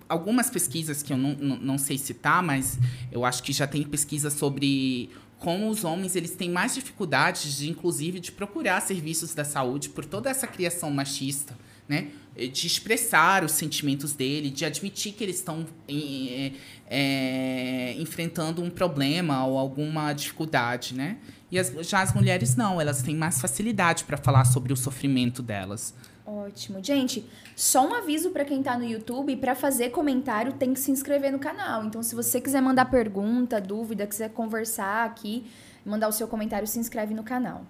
algumas 0.08 0.48
pesquisas 0.48 1.02
que 1.02 1.12
eu 1.12 1.18
não, 1.18 1.34
não, 1.34 1.56
não 1.56 1.76
sei 1.76 1.98
citar, 1.98 2.42
mas 2.42 2.78
eu 3.10 3.26
acho 3.26 3.42
que 3.42 3.52
já 3.52 3.66
tem 3.66 3.82
pesquisa 3.82 4.30
sobre 4.30 5.10
como 5.38 5.68
os 5.68 5.84
homens 5.84 6.16
eles 6.16 6.30
têm 6.30 6.48
mais 6.48 6.74
dificuldades 6.74 7.58
de 7.58 7.68
inclusive 7.68 8.18
de 8.18 8.32
procurar 8.32 8.80
serviços 8.80 9.34
da 9.34 9.44
saúde 9.44 9.90
por 9.90 10.06
toda 10.06 10.30
essa 10.30 10.46
criação 10.46 10.90
machista, 10.90 11.54
né? 11.86 12.12
Eh, 12.36 12.46
de 12.46 12.66
expressar 12.66 13.44
os 13.44 13.52
sentimentos 13.52 14.12
dele, 14.12 14.50
de 14.50 14.64
admitir 14.64 15.12
que 15.12 15.22
eles 15.24 15.36
estão 15.36 15.66
é, 15.88 16.52
é, 16.88 17.94
enfrentando 17.98 18.62
um 18.62 18.70
problema 18.70 19.44
ou 19.46 19.58
alguma 19.58 20.12
dificuldade, 20.12 20.94
né? 20.94 21.18
E 21.50 21.58
as, 21.58 21.70
já 21.86 22.00
as 22.00 22.14
mulheres 22.14 22.56
não, 22.56 22.80
elas 22.80 23.02
têm 23.02 23.14
mais 23.14 23.40
facilidade 23.40 24.04
para 24.04 24.16
falar 24.16 24.44
sobre 24.44 24.72
o 24.72 24.76
sofrimento 24.76 25.42
delas. 25.42 25.94
Ótimo. 26.24 26.82
Gente, 26.82 27.28
só 27.56 27.86
um 27.86 27.94
aviso 27.94 28.30
para 28.30 28.44
quem 28.44 28.62
tá 28.62 28.78
no 28.78 28.84
YouTube, 28.84 29.36
para 29.36 29.54
fazer 29.54 29.90
comentário 29.90 30.52
tem 30.52 30.72
que 30.72 30.80
se 30.80 30.90
inscrever 30.90 31.32
no 31.32 31.38
canal. 31.38 31.84
Então, 31.84 32.02
se 32.02 32.14
você 32.14 32.40
quiser 32.40 32.62
mandar 32.62 32.86
pergunta, 32.86 33.60
dúvida, 33.60 34.06
quiser 34.06 34.30
conversar 34.30 35.04
aqui, 35.04 35.44
mandar 35.84 36.08
o 36.08 36.12
seu 36.12 36.28
comentário, 36.28 36.66
se 36.66 36.78
inscreve 36.78 37.12
no 37.12 37.24
canal. 37.24 37.66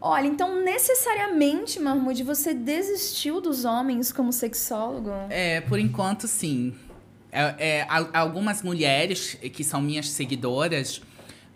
Olha, 0.00 0.26
então 0.26 0.62
necessariamente, 0.62 1.80
Mahmoud, 1.80 2.22
você 2.22 2.52
desistiu 2.54 3.40
dos 3.40 3.64
homens 3.64 4.12
como 4.12 4.32
sexólogo? 4.32 5.10
É, 5.30 5.60
por 5.62 5.78
enquanto 5.78 6.26
sim. 6.28 6.74
É, 7.32 7.80
é, 7.80 7.86
algumas 8.12 8.62
mulheres 8.62 9.34
que 9.52 9.62
são 9.62 9.80
minhas 9.80 10.08
seguidoras 10.08 11.02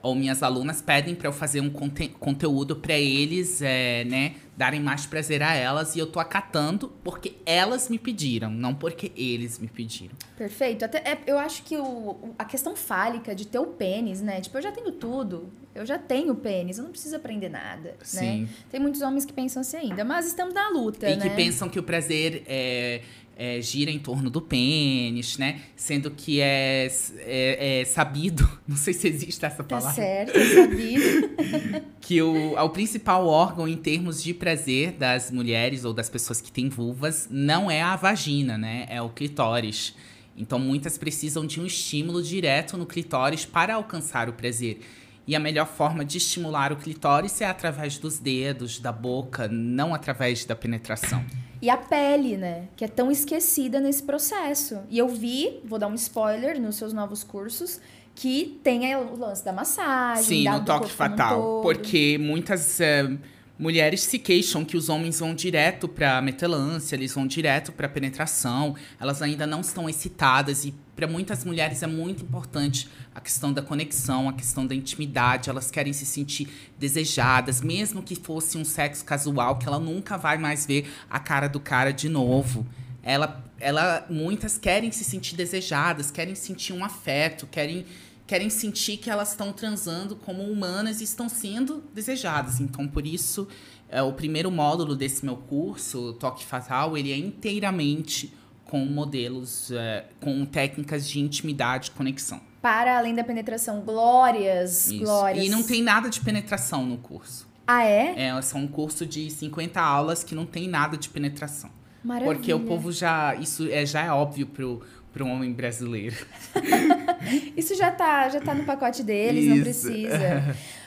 ou 0.02 0.14
minhas 0.14 0.42
alunas 0.42 0.82
pedem 0.82 1.14
para 1.14 1.28
eu 1.28 1.32
fazer 1.32 1.60
um 1.60 1.70
conte 1.70 2.08
conteúdo 2.08 2.76
para 2.76 2.94
eles, 2.94 3.60
é, 3.62 4.04
né, 4.04 4.34
darem 4.60 4.78
mais 4.78 5.06
prazer 5.06 5.42
a 5.42 5.54
elas 5.54 5.96
e 5.96 5.98
eu 5.98 6.06
tô 6.06 6.20
acatando 6.20 6.92
porque 7.02 7.36
elas 7.46 7.88
me 7.88 7.98
pediram, 7.98 8.50
não 8.50 8.74
porque 8.74 9.10
eles 9.16 9.58
me 9.58 9.66
pediram. 9.66 10.14
Perfeito. 10.36 10.84
Até 10.84 10.98
é, 10.98 11.18
eu 11.26 11.38
acho 11.38 11.62
que 11.62 11.78
o, 11.78 12.34
a 12.38 12.44
questão 12.44 12.76
fálica 12.76 13.34
de 13.34 13.46
ter 13.46 13.58
o 13.58 13.68
pênis, 13.68 14.20
né? 14.20 14.38
Tipo, 14.38 14.58
eu 14.58 14.62
já 14.62 14.70
tenho 14.70 14.92
tudo. 14.92 15.50
Eu 15.74 15.86
já 15.86 15.96
tenho 15.96 16.34
pênis, 16.34 16.76
eu 16.76 16.84
não 16.84 16.90
preciso 16.90 17.16
aprender 17.16 17.48
nada, 17.48 17.90
né? 17.90 17.96
Sim. 18.02 18.42
né? 18.42 18.48
Tem 18.70 18.78
muitos 18.78 19.00
homens 19.00 19.24
que 19.24 19.32
pensam 19.32 19.62
assim 19.62 19.78
ainda, 19.78 20.04
mas 20.04 20.26
estamos 20.26 20.52
na 20.52 20.68
luta, 20.68 21.08
e 21.08 21.16
né? 21.16 21.22
que 21.22 21.34
pensam 21.34 21.68
que 21.68 21.78
o 21.78 21.82
prazer 21.82 22.42
é 22.46 23.02
é, 23.42 23.58
gira 23.62 23.90
em 23.90 23.98
torno 23.98 24.28
do 24.28 24.42
pênis, 24.42 25.38
né? 25.38 25.62
Sendo 25.74 26.10
que 26.10 26.42
é, 26.42 26.92
é, 27.20 27.80
é, 27.80 27.84
sabido, 27.86 28.46
não 28.68 28.76
sei 28.76 28.92
se 28.92 29.08
existe 29.08 29.42
essa 29.42 29.64
tá 29.64 29.64
palavra. 29.64 29.88
Tá 29.88 29.94
certo, 29.94 30.36
é 30.36 30.44
sabido. 30.44 31.84
que 32.02 32.20
o, 32.20 32.54
o 32.54 32.68
principal 32.68 33.26
órgão 33.26 33.66
em 33.66 33.78
termos 33.78 34.22
de 34.22 34.34
prazer 34.34 34.92
das 34.92 35.30
mulheres 35.30 35.86
ou 35.86 35.94
das 35.94 36.10
pessoas 36.10 36.38
que 36.38 36.52
têm 36.52 36.68
vulvas 36.68 37.28
não 37.30 37.70
é 37.70 37.80
a 37.80 37.96
vagina, 37.96 38.58
né? 38.58 38.84
É 38.90 39.00
o 39.00 39.08
clitóris. 39.08 39.94
Então 40.36 40.58
muitas 40.58 40.98
precisam 40.98 41.46
de 41.46 41.62
um 41.62 41.64
estímulo 41.64 42.22
direto 42.22 42.76
no 42.76 42.84
clitóris 42.84 43.46
para 43.46 43.76
alcançar 43.76 44.28
o 44.28 44.34
prazer. 44.34 44.80
E 45.26 45.34
a 45.34 45.40
melhor 45.40 45.66
forma 45.66 46.04
de 46.04 46.18
estimular 46.18 46.74
o 46.74 46.76
clitóris 46.76 47.40
é 47.40 47.46
através 47.46 47.96
dos 47.96 48.18
dedos, 48.18 48.78
da 48.78 48.92
boca, 48.92 49.48
não 49.48 49.94
através 49.94 50.44
da 50.44 50.54
penetração. 50.54 51.24
E 51.62 51.68
a 51.68 51.76
pele, 51.76 52.36
né? 52.36 52.68
Que 52.76 52.84
é 52.84 52.88
tão 52.88 53.10
esquecida 53.10 53.80
nesse 53.80 54.02
processo. 54.02 54.78
E 54.88 54.98
eu 54.98 55.08
vi, 55.08 55.60
vou 55.64 55.78
dar 55.78 55.88
um 55.88 55.94
spoiler 55.94 56.60
nos 56.60 56.76
seus 56.76 56.92
novos 56.92 57.22
cursos, 57.22 57.80
que 58.14 58.58
tem 58.62 58.94
o 58.96 59.16
lance 59.16 59.44
da 59.44 59.52
massagem. 59.52 60.24
Sim, 60.24 60.48
no 60.48 60.64
toque 60.64 60.90
fatal. 60.90 61.60
Porque 61.62 62.18
muitas. 62.18 62.78
Uh, 62.80 63.18
mulheres 63.60 64.00
se 64.02 64.18
queixam 64.18 64.64
que 64.64 64.74
os 64.74 64.88
homens 64.88 65.20
vão 65.20 65.34
direto 65.34 65.86
para 65.86 66.20
metelância, 66.22 66.96
eles 66.96 67.12
vão 67.12 67.26
direto 67.26 67.70
para 67.70 67.86
penetração, 67.90 68.74
elas 68.98 69.20
ainda 69.20 69.46
não 69.46 69.60
estão 69.60 69.86
excitadas 69.86 70.64
e 70.64 70.74
para 71.00 71.08
muitas 71.08 71.46
mulheres 71.46 71.82
é 71.82 71.86
muito 71.86 72.24
importante 72.24 72.86
a 73.14 73.22
questão 73.22 73.54
da 73.54 73.62
conexão, 73.62 74.28
a 74.28 74.34
questão 74.34 74.66
da 74.66 74.74
intimidade, 74.74 75.48
elas 75.48 75.70
querem 75.70 75.94
se 75.94 76.04
sentir 76.04 76.46
desejadas, 76.78 77.62
mesmo 77.62 78.02
que 78.02 78.14
fosse 78.14 78.58
um 78.58 78.66
sexo 78.66 79.02
casual 79.02 79.56
que 79.58 79.66
ela 79.66 79.80
nunca 79.80 80.18
vai 80.18 80.36
mais 80.36 80.66
ver 80.66 80.92
a 81.08 81.18
cara 81.18 81.48
do 81.48 81.58
cara 81.58 81.90
de 81.90 82.06
novo. 82.10 82.66
Ela 83.02 83.42
ela 83.58 84.06
muitas 84.10 84.58
querem 84.58 84.92
se 84.92 85.02
sentir 85.02 85.36
desejadas, 85.36 86.10
querem 86.10 86.34
sentir 86.34 86.74
um 86.74 86.84
afeto, 86.84 87.46
querem 87.46 87.86
querem 88.26 88.50
sentir 88.50 88.98
que 88.98 89.08
elas 89.08 89.30
estão 89.30 89.54
transando 89.54 90.16
como 90.16 90.42
humanas 90.42 91.00
e 91.00 91.04
estão 91.04 91.30
sendo 91.30 91.82
desejadas. 91.94 92.60
Então, 92.60 92.86
por 92.86 93.06
isso, 93.06 93.48
é, 93.88 94.02
o 94.02 94.12
primeiro 94.12 94.50
módulo 94.50 94.94
desse 94.94 95.24
meu 95.24 95.36
curso, 95.36 96.12
Toque 96.12 96.44
Fatal, 96.44 96.96
ele 96.96 97.10
é 97.10 97.16
inteiramente 97.16 98.32
com 98.70 98.84
modelos, 98.84 99.72
é, 99.72 100.04
com 100.20 100.46
técnicas 100.46 101.08
de 101.08 101.18
intimidade 101.18 101.88
e 101.88 101.90
conexão. 101.90 102.40
Para 102.62 102.96
além 102.96 103.12
da 103.12 103.24
penetração, 103.24 103.80
glórias, 103.80 104.86
isso. 104.86 105.02
glórias. 105.02 105.44
E 105.44 105.48
não 105.48 105.64
tem 105.64 105.82
nada 105.82 106.08
de 106.08 106.20
penetração 106.20 106.86
no 106.86 106.96
curso. 106.96 107.48
Ah, 107.66 107.84
é? 107.84 108.14
É, 108.16 108.28
é 108.28 108.54
um 108.54 108.68
curso 108.68 109.04
de 109.04 109.28
50 109.28 109.80
aulas 109.80 110.22
que 110.22 110.36
não 110.36 110.46
tem 110.46 110.68
nada 110.68 110.96
de 110.96 111.08
penetração. 111.08 111.70
Maravilha. 112.04 112.32
Porque 112.32 112.54
o 112.54 112.60
povo 112.60 112.92
já. 112.92 113.34
Isso 113.34 113.68
é, 113.68 113.84
já 113.84 114.04
é 114.04 114.10
óbvio 114.10 114.46
pro, 114.46 114.82
para 115.12 115.24
um 115.24 115.32
homem 115.32 115.52
brasileiro. 115.52 116.16
Isso 117.56 117.74
já 117.74 117.90
tá, 117.90 118.28
já 118.28 118.40
tá 118.40 118.54
no 118.54 118.64
pacote 118.64 119.02
deles, 119.02 119.44
Isso. 119.44 119.54
não 119.54 119.62
precisa. 119.62 120.56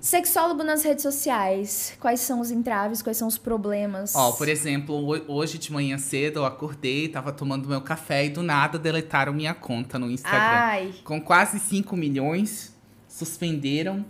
Sexólogo 0.00 0.62
nas 0.62 0.84
redes 0.84 1.02
sociais, 1.02 1.94
quais 1.98 2.20
são 2.20 2.40
os 2.40 2.50
entraves, 2.50 3.02
quais 3.02 3.16
são 3.16 3.26
os 3.26 3.38
problemas? 3.38 4.14
Ó, 4.14 4.32
por 4.32 4.48
exemplo, 4.48 4.94
hoje 5.26 5.58
de 5.58 5.72
manhã 5.72 5.98
cedo 5.98 6.40
eu 6.40 6.44
acordei, 6.44 7.08
tava 7.08 7.32
tomando 7.32 7.68
meu 7.68 7.80
café 7.80 8.26
e 8.26 8.30
do 8.30 8.42
nada 8.42 8.78
deletaram 8.78 9.32
minha 9.32 9.54
conta 9.54 9.98
no 9.98 10.10
Instagram. 10.10 10.40
Ai. 10.40 10.94
Com 11.02 11.20
quase 11.20 11.58
5 11.58 11.96
milhões, 11.96 12.76
suspenderam, 13.08 14.04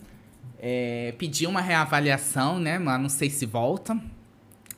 é, 0.58 1.14
pediu 1.18 1.48
uma 1.48 1.60
reavaliação, 1.60 2.58
né, 2.58 2.78
mas 2.78 3.00
não 3.00 3.08
sei 3.08 3.30
se 3.30 3.46
volta. 3.46 3.98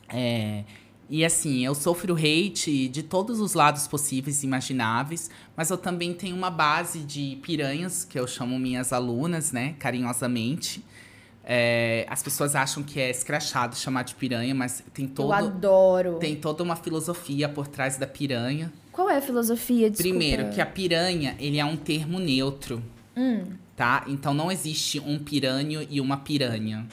É, 0.07 0.63
e 1.09 1.25
assim, 1.25 1.65
eu 1.65 1.73
sofro 1.73 2.13
hate 2.13 2.87
de 2.87 3.01
todos 3.01 3.39
os 3.39 3.55
lados 3.55 3.87
possíveis 3.87 4.43
e 4.43 4.45
imagináveis, 4.45 5.31
mas 5.57 5.71
eu 5.71 5.77
também 5.77 6.13
tenho 6.13 6.35
uma 6.35 6.51
base 6.51 6.99
de 6.99 7.39
piranhas, 7.41 8.05
que 8.05 8.19
eu 8.19 8.27
chamo 8.27 8.59
minhas 8.59 8.93
alunas, 8.93 9.51
né, 9.51 9.75
carinhosamente. 9.79 10.85
É, 11.51 12.05
as 12.07 12.21
pessoas 12.21 12.55
acham 12.55 12.83
que 12.83 12.99
é 12.99 13.09
escrachado 13.09 13.75
chamar 13.75 14.03
de 14.03 14.13
piranha, 14.13 14.53
mas 14.53 14.83
tem 14.93 15.07
todo. 15.07 15.29
Eu 15.29 15.33
adoro. 15.33 16.17
Tem 16.19 16.35
toda 16.35 16.61
uma 16.61 16.75
filosofia 16.75 17.49
por 17.49 17.67
trás 17.67 17.97
da 17.97 18.05
piranha. 18.05 18.71
Qual 18.91 19.09
é 19.09 19.17
a 19.17 19.21
filosofia? 19.21 19.89
Desculpa. 19.89 20.15
Primeiro, 20.15 20.51
que 20.51 20.61
a 20.61 20.65
piranha, 20.67 21.35
ele 21.39 21.57
é 21.57 21.65
um 21.65 21.75
termo 21.75 22.19
neutro. 22.19 22.83
Hum. 23.17 23.45
Tá? 23.75 24.05
Então 24.07 24.31
não 24.31 24.51
existe 24.51 24.99
um 24.99 25.17
piranho 25.17 25.87
e 25.89 25.99
uma 25.99 26.17
piranha. 26.17 26.85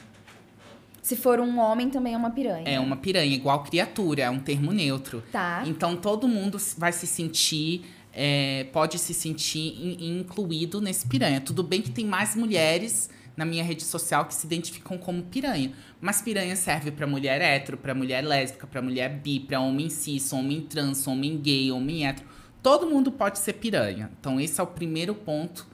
Se 1.02 1.16
for 1.16 1.38
um 1.38 1.58
homem, 1.58 1.90
também 1.90 2.14
é 2.14 2.16
uma 2.16 2.30
piranha. 2.30 2.64
É 2.66 2.80
uma 2.80 2.96
piranha, 2.96 3.36
igual 3.36 3.62
criatura, 3.62 4.22
é 4.22 4.30
um 4.30 4.40
termo 4.40 4.72
neutro. 4.72 5.22
Tá. 5.30 5.64
Então 5.66 5.96
todo 5.96 6.26
mundo 6.26 6.56
vai 6.78 6.92
se 6.92 7.06
sentir. 7.06 7.84
É, 8.10 8.66
pode 8.72 8.98
se 8.98 9.12
sentir 9.12 9.74
in, 9.78 10.20
incluído 10.20 10.80
nesse 10.80 11.06
piranha. 11.06 11.42
Tudo 11.42 11.62
bem 11.62 11.82
que 11.82 11.90
tem 11.90 12.06
mais 12.06 12.34
mulheres 12.34 13.10
na 13.36 13.44
minha 13.44 13.62
rede 13.62 13.84
social 13.84 14.24
que 14.24 14.34
se 14.34 14.46
identificam 14.46 14.96
como 14.96 15.22
piranha. 15.24 15.72
Mas 16.00 16.22
piranha 16.22 16.56
serve 16.56 16.90
para 16.90 17.06
mulher 17.06 17.40
hétero, 17.40 17.76
para 17.76 17.94
mulher 17.94 18.24
lésbica, 18.24 18.66
para 18.66 18.80
mulher 18.80 19.10
bi, 19.20 19.40
para 19.40 19.60
homem 19.60 19.90
cis, 19.90 20.32
homem 20.32 20.62
trans, 20.62 21.06
homem 21.06 21.38
gay, 21.38 21.70
homem 21.70 22.06
hétero. 22.06 22.26
Todo 22.62 22.88
mundo 22.88 23.12
pode 23.12 23.38
ser 23.38 23.54
piranha. 23.54 24.10
Então 24.18 24.40
esse 24.40 24.60
é 24.60 24.64
o 24.64 24.66
primeiro 24.66 25.14
ponto 25.14 25.66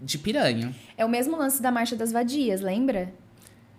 de 0.00 0.18
piranha. 0.18 0.74
É 0.96 1.04
o 1.04 1.08
mesmo 1.08 1.36
lance 1.36 1.62
da 1.62 1.70
marcha 1.70 1.96
das 1.96 2.12
vadias, 2.12 2.60
lembra? 2.60 3.12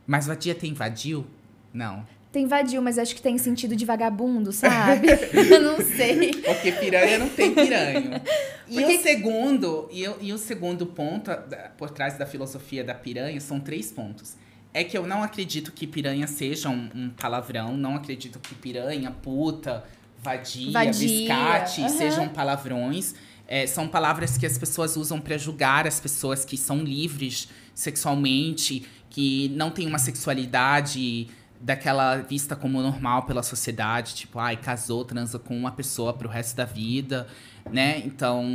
Mas 0.05 0.25
vadia 0.25 0.55
tem 0.55 0.73
vadio? 0.73 1.25
Não. 1.71 2.05
Tem 2.31 2.45
vadio, 2.45 2.79
mas 2.79 2.99
acho 2.99 3.15
que 3.15 3.21
tem 3.21 3.39
sentido 3.39 3.75
de 3.75 3.83
vagabundo, 3.85 4.51
sabe? 4.51 5.07
eu 5.33 5.61
não 5.61 5.77
sei. 5.81 6.31
Porque 6.33 6.71
piranha 6.73 7.17
não 7.17 7.29
tem 7.29 7.53
piranha. 7.53 8.21
E 8.71 8.75
Porque... 8.75 8.97
o 8.97 9.01
segundo, 9.01 9.89
e, 9.91 10.03
e 10.21 10.31
o 10.31 10.37
segundo 10.37 10.85
ponto 10.85 11.31
por 11.75 11.89
trás 11.89 12.19
da 12.19 12.25
filosofia 12.27 12.83
da 12.83 12.93
piranha 12.93 13.41
são 13.41 13.59
três 13.59 13.91
pontos. 13.91 14.35
É 14.71 14.83
que 14.83 14.95
eu 14.95 15.07
não 15.07 15.23
acredito 15.23 15.71
que 15.71 15.87
piranha 15.87 16.27
seja 16.27 16.69
um, 16.69 16.87
um 16.93 17.09
palavrão, 17.09 17.75
não 17.75 17.95
acredito 17.95 18.37
que 18.37 18.53
piranha, 18.53 19.09
puta, 19.09 19.83
vadia, 20.21 20.71
vadia. 20.71 20.91
biscate 20.91 21.81
uhum. 21.81 21.89
sejam 21.89 22.29
palavrões. 22.29 23.15
É, 23.47 23.65
são 23.65 23.87
palavras 23.87 24.37
que 24.37 24.45
as 24.45 24.55
pessoas 24.55 24.95
usam 24.95 25.19
para 25.19 25.35
julgar 25.35 25.87
as 25.87 25.99
pessoas 25.99 26.45
que 26.45 26.55
são 26.55 26.83
livres 26.83 27.49
sexualmente 27.73 28.85
que 29.09 29.49
não 29.55 29.71
tem 29.71 29.87
uma 29.87 29.97
sexualidade 29.97 31.27
daquela 31.59 32.17
vista 32.17 32.55
como 32.55 32.81
normal 32.81 33.23
pela 33.23 33.43
sociedade, 33.43 34.15
tipo, 34.15 34.39
ai, 34.39 34.55
casou, 34.55 35.03
transa 35.03 35.37
com 35.37 35.57
uma 35.57 35.71
pessoa 35.71 36.13
pro 36.13 36.29
resto 36.29 36.55
da 36.55 36.65
vida, 36.65 37.27
né? 37.71 37.99
Então. 38.05 38.45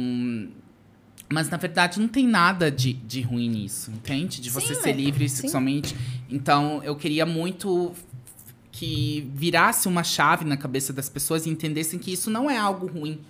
Mas 1.29 1.49
na 1.49 1.57
verdade 1.57 1.99
não 1.99 2.07
tem 2.07 2.27
nada 2.27 2.71
de, 2.71 2.93
de 2.93 3.23
ruim 3.23 3.49
nisso, 3.49 3.91
entende? 3.91 4.41
De 4.41 4.51
você 4.51 4.75
sim, 4.75 4.83
ser 4.83 4.93
livre 4.93 5.29
sexualmente. 5.29 5.89
Sim. 5.89 5.97
Então 6.31 6.83
eu 6.85 6.95
queria 6.95 7.25
muito 7.25 7.93
que 8.71 9.31
virasse 9.35 9.89
uma 9.89 10.05
chave 10.05 10.45
na 10.45 10.57
cabeça 10.57 10.93
das 10.93 11.09
pessoas 11.09 11.47
e 11.47 11.51
entendessem 11.51 11.99
que 11.99 12.13
isso 12.13 12.31
não 12.31 12.51
é 12.51 12.59
algo 12.59 12.87
ruim. 12.87 13.21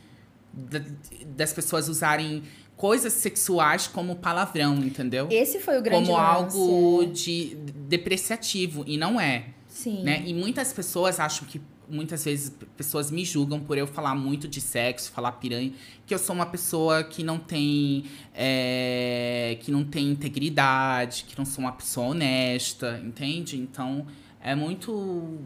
Das 1.36 1.52
pessoas 1.52 1.88
usarem 1.88 2.42
coisas 2.76 3.12
sexuais 3.12 3.86
como 3.86 4.16
palavrão, 4.16 4.76
entendeu? 4.78 5.28
Esse 5.30 5.60
foi 5.60 5.78
o 5.78 5.82
grande 5.82 6.06
Como 6.06 6.18
lance. 6.18 6.56
algo 6.56 7.06
de 7.12 7.54
depreciativo 7.86 8.84
e 8.86 8.96
não 8.96 9.20
é. 9.20 9.46
Sim. 9.84 10.02
Né? 10.02 10.22
E 10.24 10.32
muitas 10.32 10.72
pessoas 10.72 11.20
acham 11.20 11.46
que 11.46 11.60
muitas 11.86 12.24
vezes 12.24 12.50
pessoas 12.74 13.10
me 13.10 13.22
julgam 13.22 13.60
por 13.60 13.76
eu 13.76 13.86
falar 13.86 14.14
muito 14.14 14.48
de 14.48 14.58
sexo, 14.58 15.12
falar 15.12 15.32
piranha, 15.32 15.74
que 16.06 16.14
eu 16.14 16.18
sou 16.18 16.34
uma 16.34 16.46
pessoa 16.46 17.04
que 17.04 17.22
não 17.22 17.38
tem 17.38 18.06
é, 18.34 19.58
que 19.60 19.70
não 19.70 19.84
tem 19.84 20.08
integridade, 20.08 21.26
que 21.28 21.36
não 21.36 21.44
sou 21.44 21.62
uma 21.62 21.72
pessoa 21.72 22.06
honesta, 22.06 22.98
entende? 23.04 23.58
Então 23.58 24.06
é 24.40 24.54
muito 24.54 25.38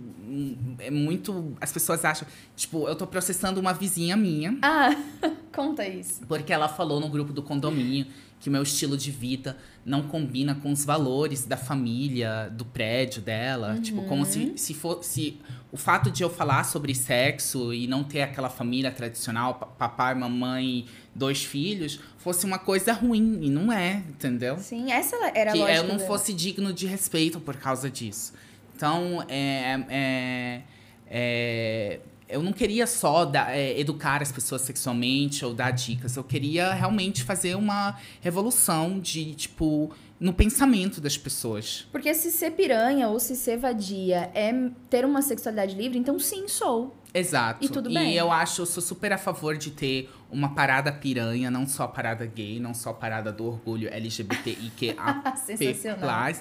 é 0.78 0.90
muito 0.92 1.56
as 1.60 1.72
pessoas 1.72 2.04
acham, 2.04 2.28
tipo, 2.54 2.86
eu 2.86 2.94
tô 2.94 3.08
processando 3.08 3.58
uma 3.58 3.72
vizinha 3.72 4.16
minha. 4.16 4.56
Ah, 4.62 4.90
conta 5.52 5.84
isso. 5.84 6.24
Porque 6.28 6.52
ela 6.52 6.68
falou 6.68 7.00
no 7.00 7.08
grupo 7.08 7.32
do 7.32 7.42
condomínio 7.42 8.06
que 8.40 8.48
o 8.48 8.52
meu 8.52 8.62
estilo 8.62 8.96
de 8.96 9.10
vida 9.10 9.56
não 9.84 10.02
combina 10.02 10.54
com 10.54 10.70
os 10.70 10.84
valores 10.84 11.44
da 11.44 11.56
família, 11.56 12.48
do 12.52 12.64
prédio 12.64 13.22
dela. 13.22 13.74
Uhum. 13.74 13.82
Tipo, 13.82 14.02
como 14.02 14.24
se, 14.24 14.52
se 14.56 14.74
fosse. 14.74 15.40
O 15.70 15.76
fato 15.76 16.10
de 16.10 16.22
eu 16.22 16.30
falar 16.30 16.64
sobre 16.64 16.94
sexo 16.94 17.74
e 17.74 17.86
não 17.86 18.02
ter 18.02 18.22
aquela 18.22 18.48
família 18.48 18.90
tradicional, 18.90 19.54
papai, 19.78 20.14
mamãe, 20.14 20.86
dois 21.14 21.44
filhos, 21.44 22.00
fosse 22.16 22.46
uma 22.46 22.58
coisa 22.58 22.92
ruim. 22.92 23.38
E 23.42 23.50
não 23.50 23.72
é, 23.72 24.02
entendeu? 24.08 24.58
Sim, 24.58 24.92
essa 24.92 25.16
era 25.34 25.50
a 25.50 25.52
que 25.52 25.58
lógica 25.58 25.78
eu 25.78 25.84
não 25.84 25.96
dela. 25.96 26.06
fosse 26.06 26.32
digno 26.32 26.72
de 26.72 26.86
respeito 26.86 27.40
por 27.40 27.56
causa 27.56 27.90
disso. 27.90 28.32
Então, 28.74 29.24
é, 29.28 29.84
é, 29.90 30.62
é 31.10 32.00
eu 32.28 32.42
não 32.42 32.52
queria 32.52 32.86
só 32.86 33.24
dar, 33.24 33.56
é, 33.56 33.78
educar 33.78 34.22
as 34.22 34.30
pessoas 34.30 34.62
sexualmente 34.62 35.44
ou 35.44 35.54
dar 35.54 35.70
dicas. 35.70 36.16
Eu 36.16 36.24
queria 36.24 36.72
realmente 36.74 37.24
fazer 37.24 37.54
uma 37.54 37.98
revolução 38.20 39.00
de, 39.00 39.34
tipo, 39.34 39.90
no 40.20 40.32
pensamento 40.32 41.00
das 41.00 41.16
pessoas. 41.16 41.86
Porque 41.90 42.12
se 42.12 42.30
ser 42.30 42.50
piranha 42.50 43.08
ou 43.08 43.18
se 43.18 43.34
ser 43.34 43.56
vadia 43.56 44.30
é 44.34 44.52
ter 44.90 45.04
uma 45.04 45.22
sexualidade 45.22 45.74
livre, 45.74 45.98
então 45.98 46.18
sim, 46.18 46.46
sou. 46.48 46.94
Exato. 47.14 47.64
E 47.64 47.68
tudo 47.68 47.88
bem. 47.88 48.12
E 48.12 48.16
eu 48.16 48.30
acho, 48.30 48.60
eu 48.62 48.66
sou 48.66 48.82
super 48.82 49.12
a 49.12 49.18
favor 49.18 49.56
de 49.56 49.70
ter 49.70 50.10
uma 50.30 50.54
parada 50.54 50.92
piranha, 50.92 51.50
não 51.50 51.66
só 51.66 51.84
a 51.84 51.88
parada 51.88 52.26
gay, 52.26 52.60
não 52.60 52.74
só 52.74 52.90
a 52.90 52.94
parada 52.94 53.32
do 53.32 53.46
orgulho 53.46 53.88
LGBTIQA+. 53.88 55.34
Sensacional. 55.46 56.32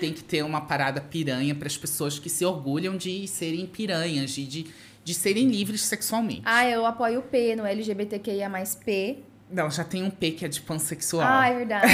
Tem 0.00 0.12
que 0.12 0.24
ter 0.24 0.44
uma 0.44 0.62
parada 0.62 1.00
piranha 1.00 1.54
para 1.54 1.68
as 1.68 1.76
pessoas 1.76 2.18
que 2.18 2.28
se 2.28 2.44
orgulham 2.44 2.96
de 2.96 3.28
serem 3.28 3.64
piranhas, 3.66 4.32
de, 4.32 4.46
de 4.46 4.66
de 5.08 5.14
serem 5.14 5.48
livres 5.48 5.80
sexualmente. 5.84 6.42
Ah, 6.44 6.68
eu 6.68 6.84
apoio 6.84 7.20
o 7.20 7.22
P 7.22 7.56
no 7.56 7.64
LGBTQIA 7.64 8.46
mais 8.46 8.74
P. 8.74 9.20
Não, 9.50 9.70
já 9.70 9.82
tem 9.82 10.02
um 10.02 10.10
P 10.10 10.32
que 10.32 10.44
é 10.44 10.48
de 10.48 10.60
pansexual. 10.60 11.26
Ah, 11.26 11.48
é 11.48 11.56
verdade. 11.56 11.86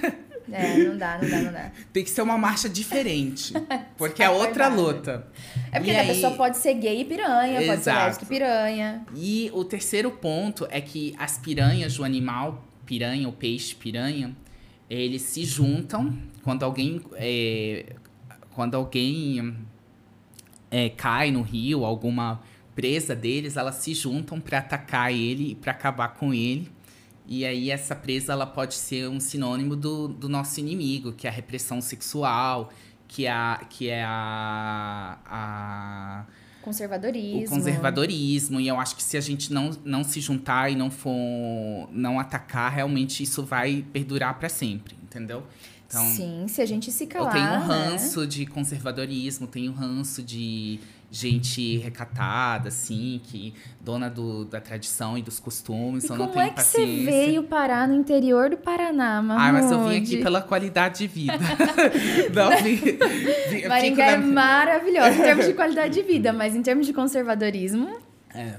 é, 0.50 0.78
não 0.78 0.96
dá, 0.96 1.18
não 1.20 1.28
dá, 1.28 1.42
não 1.42 1.52
dá. 1.52 1.70
Tem 1.92 2.02
que 2.02 2.08
ser 2.08 2.22
uma 2.22 2.38
marcha 2.38 2.70
diferente. 2.70 3.52
Porque 3.98 4.22
é, 4.22 4.24
é 4.24 4.30
outra 4.30 4.68
luta. 4.68 5.26
É 5.70 5.78
porque 5.78 5.90
a 5.90 6.06
pessoa 6.06 6.34
pode 6.34 6.56
ser 6.56 6.72
gay 6.72 7.02
e 7.02 7.04
piranha, 7.04 7.60
Exato. 7.60 7.66
pode 7.68 7.84
ser 7.84 7.92
lésbica 7.92 8.24
e 8.24 8.28
piranha. 8.38 9.06
E 9.14 9.50
o 9.52 9.64
terceiro 9.64 10.10
ponto 10.10 10.66
é 10.70 10.80
que 10.80 11.14
as 11.18 11.36
piranhas 11.36 11.96
do 11.96 12.04
animal, 12.04 12.64
piranha, 12.86 13.28
o 13.28 13.32
peixe 13.32 13.74
piranha, 13.74 14.34
eles 14.88 15.20
se 15.20 15.44
juntam 15.44 16.16
quando 16.42 16.62
alguém. 16.62 17.02
É, 17.16 17.96
quando 18.54 18.74
alguém 18.74 19.56
é, 20.70 20.88
cai 20.88 21.30
no 21.30 21.42
rio, 21.42 21.84
alguma 21.84 22.40
presa 22.74 23.14
deles, 23.14 23.56
elas 23.56 23.76
se 23.76 23.94
juntam 23.94 24.40
para 24.40 24.58
atacar 24.58 25.12
ele 25.12 25.52
e 25.52 25.54
para 25.54 25.72
acabar 25.72 26.08
com 26.08 26.32
ele. 26.32 26.70
E 27.26 27.44
aí 27.44 27.70
essa 27.70 27.94
presa 27.94 28.32
ela 28.32 28.46
pode 28.46 28.74
ser 28.74 29.08
um 29.08 29.20
sinônimo 29.20 29.76
do, 29.76 30.08
do 30.08 30.28
nosso 30.28 30.58
inimigo, 30.58 31.12
que 31.12 31.26
é 31.26 31.30
a 31.30 31.32
repressão 31.32 31.80
sexual, 31.80 32.70
que 33.06 33.26
é 33.26 33.30
a, 33.30 33.60
que 33.68 33.88
é 33.88 34.02
a, 34.04 35.18
a 35.24 36.24
conservadorismo. 36.62 37.56
O 37.56 37.58
conservadorismo. 37.58 38.60
E 38.60 38.68
eu 38.68 38.80
acho 38.80 38.96
que 38.96 39.02
se 39.02 39.16
a 39.16 39.20
gente 39.20 39.52
não, 39.52 39.70
não 39.84 40.02
se 40.02 40.20
juntar 40.20 40.70
e 40.70 40.76
não 40.76 40.90
for 40.90 41.12
não 41.90 42.18
atacar, 42.18 42.72
realmente 42.72 43.22
isso 43.22 43.44
vai 43.44 43.84
perdurar 43.92 44.38
para 44.38 44.48
sempre, 44.48 44.96
entendeu? 45.02 45.44
Então, 45.86 46.06
Sim, 46.06 46.46
se 46.48 46.62
a 46.62 46.66
gente 46.66 46.90
se 46.90 47.06
calar. 47.06 47.36
Eu 47.36 47.42
tenho 47.42 47.62
um 47.62 47.68
né? 47.68 47.88
ranço 47.90 48.20
né? 48.20 48.26
de 48.26 48.46
conservadorismo, 48.46 49.46
tenho 49.46 49.72
um 49.72 49.74
ranço 49.74 50.22
de 50.22 50.80
gente 51.12 51.76
recatada, 51.76 52.68
assim, 52.68 53.20
que 53.22 53.54
dona 53.78 54.08
do, 54.08 54.46
da 54.46 54.60
tradição 54.60 55.18
e 55.18 55.22
dos 55.22 55.38
costumes. 55.38 56.04
E 56.04 56.06
então 56.06 56.16
como 56.16 56.28
não 56.28 56.34
tenho 56.34 56.46
é 56.46 56.48
que 56.48 56.56
paciência. 56.56 57.04
você 57.04 57.04
veio 57.04 57.42
parar 57.42 57.86
no 57.86 57.94
interior 57.94 58.48
do 58.48 58.56
Paraná, 58.56 59.20
Mahmoud? 59.20 59.48
Ah, 59.48 59.52
mas 59.52 59.70
eu 59.70 59.88
vim 59.88 59.98
aqui 59.98 60.22
pela 60.22 60.40
qualidade 60.40 61.00
de 61.00 61.06
vida. 61.06 61.38
não, 62.34 62.62
vim, 62.62 62.76
vim, 62.76 63.68
Maringá 63.68 64.06
é 64.06 64.16
maravilhosa 64.16 65.10
em 65.10 65.22
termos 65.22 65.46
de 65.46 65.52
qualidade 65.52 65.92
de 65.92 66.02
vida, 66.02 66.32
mas 66.32 66.56
em 66.56 66.62
termos 66.62 66.86
de 66.86 66.94
conservadorismo... 66.94 68.00
É, 68.34 68.56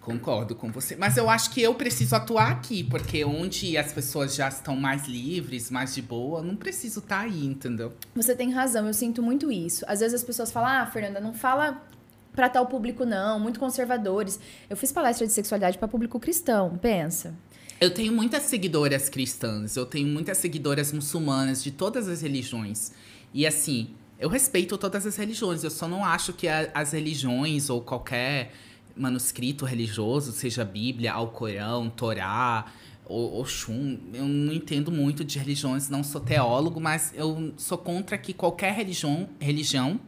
Concordo 0.00 0.54
com 0.54 0.72
você. 0.72 0.96
Mas 0.96 1.16
eu 1.18 1.28
acho 1.28 1.50
que 1.50 1.60
eu 1.60 1.74
preciso 1.74 2.16
atuar 2.16 2.50
aqui, 2.50 2.82
porque 2.82 3.22
onde 3.22 3.76
as 3.76 3.92
pessoas 3.92 4.34
já 4.34 4.48
estão 4.48 4.74
mais 4.74 5.06
livres, 5.06 5.70
mais 5.70 5.94
de 5.94 6.00
boa, 6.00 6.42
não 6.42 6.56
preciso 6.56 7.00
estar 7.00 7.18
tá 7.18 7.22
aí, 7.24 7.44
entendeu? 7.44 7.92
Você 8.14 8.34
tem 8.34 8.50
razão, 8.50 8.86
eu 8.86 8.94
sinto 8.94 9.22
muito 9.22 9.52
isso. 9.52 9.84
Às 9.86 10.00
vezes 10.00 10.14
as 10.14 10.24
pessoas 10.24 10.50
falam, 10.50 10.70
ah, 10.70 10.86
Fernanda, 10.86 11.20
não 11.20 11.34
fala 11.34 11.86
para 12.34 12.48
tal 12.48 12.66
público, 12.66 13.04
não, 13.04 13.38
muito 13.38 13.60
conservadores. 13.60 14.40
Eu 14.70 14.76
fiz 14.76 14.90
palestra 14.90 15.26
de 15.26 15.32
sexualidade 15.32 15.76
para 15.76 15.86
público 15.86 16.18
cristão, 16.18 16.78
pensa. 16.78 17.34
Eu 17.78 17.92
tenho 17.92 18.12
muitas 18.12 18.44
seguidoras 18.44 19.08
cristãs, 19.08 19.76
eu 19.76 19.84
tenho 19.84 20.06
muitas 20.06 20.38
seguidoras 20.38 20.92
muçulmanas 20.92 21.62
de 21.62 21.70
todas 21.70 22.08
as 22.08 22.22
religiões. 22.22 22.92
E 23.34 23.46
assim, 23.46 23.94
eu 24.18 24.28
respeito 24.28 24.78
todas 24.78 25.06
as 25.06 25.16
religiões, 25.16 25.64
eu 25.64 25.70
só 25.70 25.86
não 25.86 26.04
acho 26.04 26.32
que 26.32 26.48
a, 26.48 26.70
as 26.74 26.92
religiões 26.92 27.68
ou 27.68 27.80
qualquer 27.80 28.52
manuscrito 28.96 29.64
religioso, 29.64 30.32
seja 30.32 30.64
Bíblia, 30.64 31.12
Alcorão, 31.12 31.88
Torá, 31.90 32.66
Oxum. 33.06 33.98
Eu 34.12 34.24
não 34.24 34.52
entendo 34.52 34.92
muito 34.92 35.24
de 35.24 35.38
religiões, 35.38 35.88
não 35.88 36.04
sou 36.04 36.20
teólogo, 36.20 36.80
mas 36.80 37.12
eu 37.14 37.52
sou 37.56 37.76
contra 37.78 38.16
que 38.16 38.32
qualquer 38.32 38.72
religião, 38.74 39.28
religião 39.40 40.00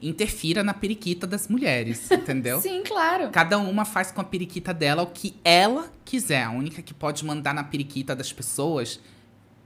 interfira 0.00 0.62
na 0.62 0.72
periquita 0.72 1.26
das 1.26 1.48
mulheres, 1.48 2.08
entendeu? 2.12 2.60
Sim, 2.60 2.82
claro. 2.84 3.30
Cada 3.30 3.58
uma 3.58 3.84
faz 3.84 4.10
com 4.10 4.20
a 4.20 4.24
periquita 4.24 4.72
dela 4.72 5.02
o 5.02 5.08
que 5.08 5.34
ela 5.44 5.92
quiser. 6.04 6.44
A 6.44 6.50
única 6.50 6.80
que 6.82 6.94
pode 6.94 7.24
mandar 7.24 7.52
na 7.52 7.64
periquita 7.64 8.14
das 8.14 8.32
pessoas 8.32 9.00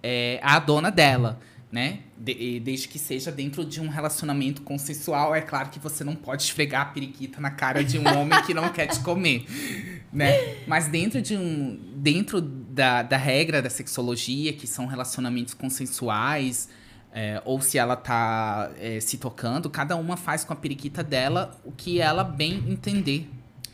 é 0.03 0.41
a 0.43 0.59
dona 0.59 0.91
dela 0.91 1.39
né? 1.73 2.01
De, 2.19 2.61
desde 2.61 2.87
que 2.87 2.99
seja 2.99 3.33
dentro 3.33 3.65
de 3.65 3.81
um 3.81 3.89
relacionamento 3.89 4.61
consensual, 4.61 5.35
é 5.35 5.41
claro 5.41 5.71
que 5.71 5.79
você 5.79 6.05
não 6.05 6.15
pode 6.15 6.43
esfregar 6.43 6.83
a 6.83 6.85
periquita 6.85 7.41
na 7.41 7.51
cara 7.51 7.83
de 7.83 7.99
um 7.99 8.07
homem 8.07 8.43
que 8.43 8.53
não 8.53 8.69
quer 8.69 8.89
te 8.89 9.01
comer, 9.01 9.47
né? 10.13 10.59
Mas 10.67 10.89
dentro 10.89 11.23
de 11.23 11.35
um 11.35 11.81
dentro 11.97 12.43
da, 12.43 13.03
da 13.03 13.17
regra 13.17 13.63
da 13.63 13.71
sexologia, 13.71 14.53
que 14.53 14.67
são 14.67 14.87
relacionamentos 14.87 15.55
consensuais, 15.55 16.69
é, 17.11 17.41
ou 17.45 17.61
se 17.63 17.79
ela 17.79 17.97
tá 17.97 18.71
é, 18.79 19.01
se 19.01 19.17
tocando, 19.17 19.71
cada 19.71 19.97
uma 19.97 20.17
faz 20.17 20.45
com 20.45 20.53
a 20.53 20.57
periquita 20.57 21.03
dela 21.03 21.59
o 21.65 21.73
que 21.73 22.01
ela 22.01 22.23
bem 22.23 22.63
entender. 22.69 23.31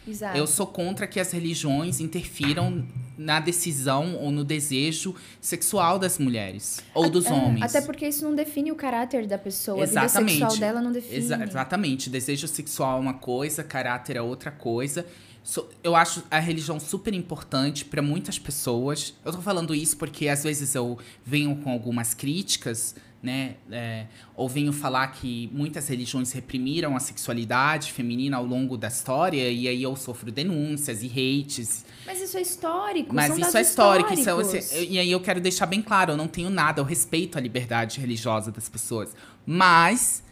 Exato. 0.07 0.39
Eu 0.39 0.47
sou 0.47 0.67
contra 0.67 1.07
que 1.07 1.19
as 1.19 1.33
religiões 1.33 2.01
interfiram 2.01 2.87
na 3.19 3.41
decisão 3.41 4.15
ou 4.15 4.31
no 4.31 4.45
desejo 4.45 5.15
sexual 5.41 5.99
das 5.99 6.19
mulheres 6.19 6.81
ou 6.95 7.11
dos 7.11 7.27
é, 7.27 7.33
homens. 7.33 7.63
Até 7.65 7.85
porque 7.85 8.07
isso 8.07 8.25
não 8.25 8.35
define 8.35 8.71
o 8.71 8.77
caráter 8.77 9.27
da 9.27 9.37
pessoa. 9.37 9.83
Exatamente. 9.83 10.17
A 10.17 10.21
vida 10.21 10.51
sexual 10.51 10.57
dela 10.57 10.81
não 10.81 10.93
define. 10.93 11.17
Exa 11.17 11.43
exatamente. 11.43 12.09
Desejo 12.09 12.47
sexual 12.47 12.99
é 12.99 13.01
uma 13.01 13.15
coisa, 13.15 13.65
caráter 13.65 14.17
é 14.17 14.23
outra 14.23 14.51
coisa. 14.53 15.05
So, 15.43 15.67
eu 15.83 15.97
acho 15.97 16.23
a 16.31 16.39
religião 16.39 16.79
super 16.79 17.15
importante 17.15 17.85
para 17.85 18.03
muitas 18.03 18.39
pessoas. 18.39 19.15
Eu 19.25 19.33
tô 19.33 19.41
falando 19.41 19.75
isso 19.75 19.97
porque 19.97 20.29
às 20.29 20.45
vezes 20.45 20.75
eu 20.75 20.99
venho 21.25 21.57
com 21.57 21.71
algumas 21.71 22.13
críticas 22.15 22.95
né? 23.23 23.57
É, 23.71 24.07
ou 24.37 24.49
venho 24.49 24.73
falar 24.73 25.09
que 25.09 25.51
muitas 25.53 25.89
religiões 25.89 26.33
reprimiram 26.33 26.97
a 26.97 27.01
sexualidade 27.01 27.93
feminina 27.93 28.37
ao 28.37 28.45
longo 28.45 28.77
da 28.77 28.89
história, 28.89 29.51
e 29.51 29.67
aí 29.67 29.83
eu 29.83 29.97
sofro 29.97 30.31
denúncias 30.31 31.03
e 31.03 31.07
hates. 31.07 31.85
Mas 32.07 32.21
isso 32.21 32.39
é 32.39 32.43
histórico, 32.43 33.15
Mas 33.15 33.37
isso 33.37 33.57
é 33.57 33.61
histórico. 33.61 34.13
Isso 34.13 34.75
é, 34.75 34.85
e 34.85 34.99
aí 34.99 35.11
eu 35.11 35.21
quero 35.21 35.41
deixar 35.41 35.67
bem 35.67 35.83
claro, 35.83 36.13
eu 36.13 36.17
não 36.17 36.29
tenho 36.29 36.51
nada, 36.51 36.81
eu 36.81 36.85
respeito 36.85 37.37
a 37.37 37.41
liberdade 37.41 38.01
religiosa 38.01 38.51
das 38.53 38.69
pessoas. 38.69 39.15
Mas 39.45 40.23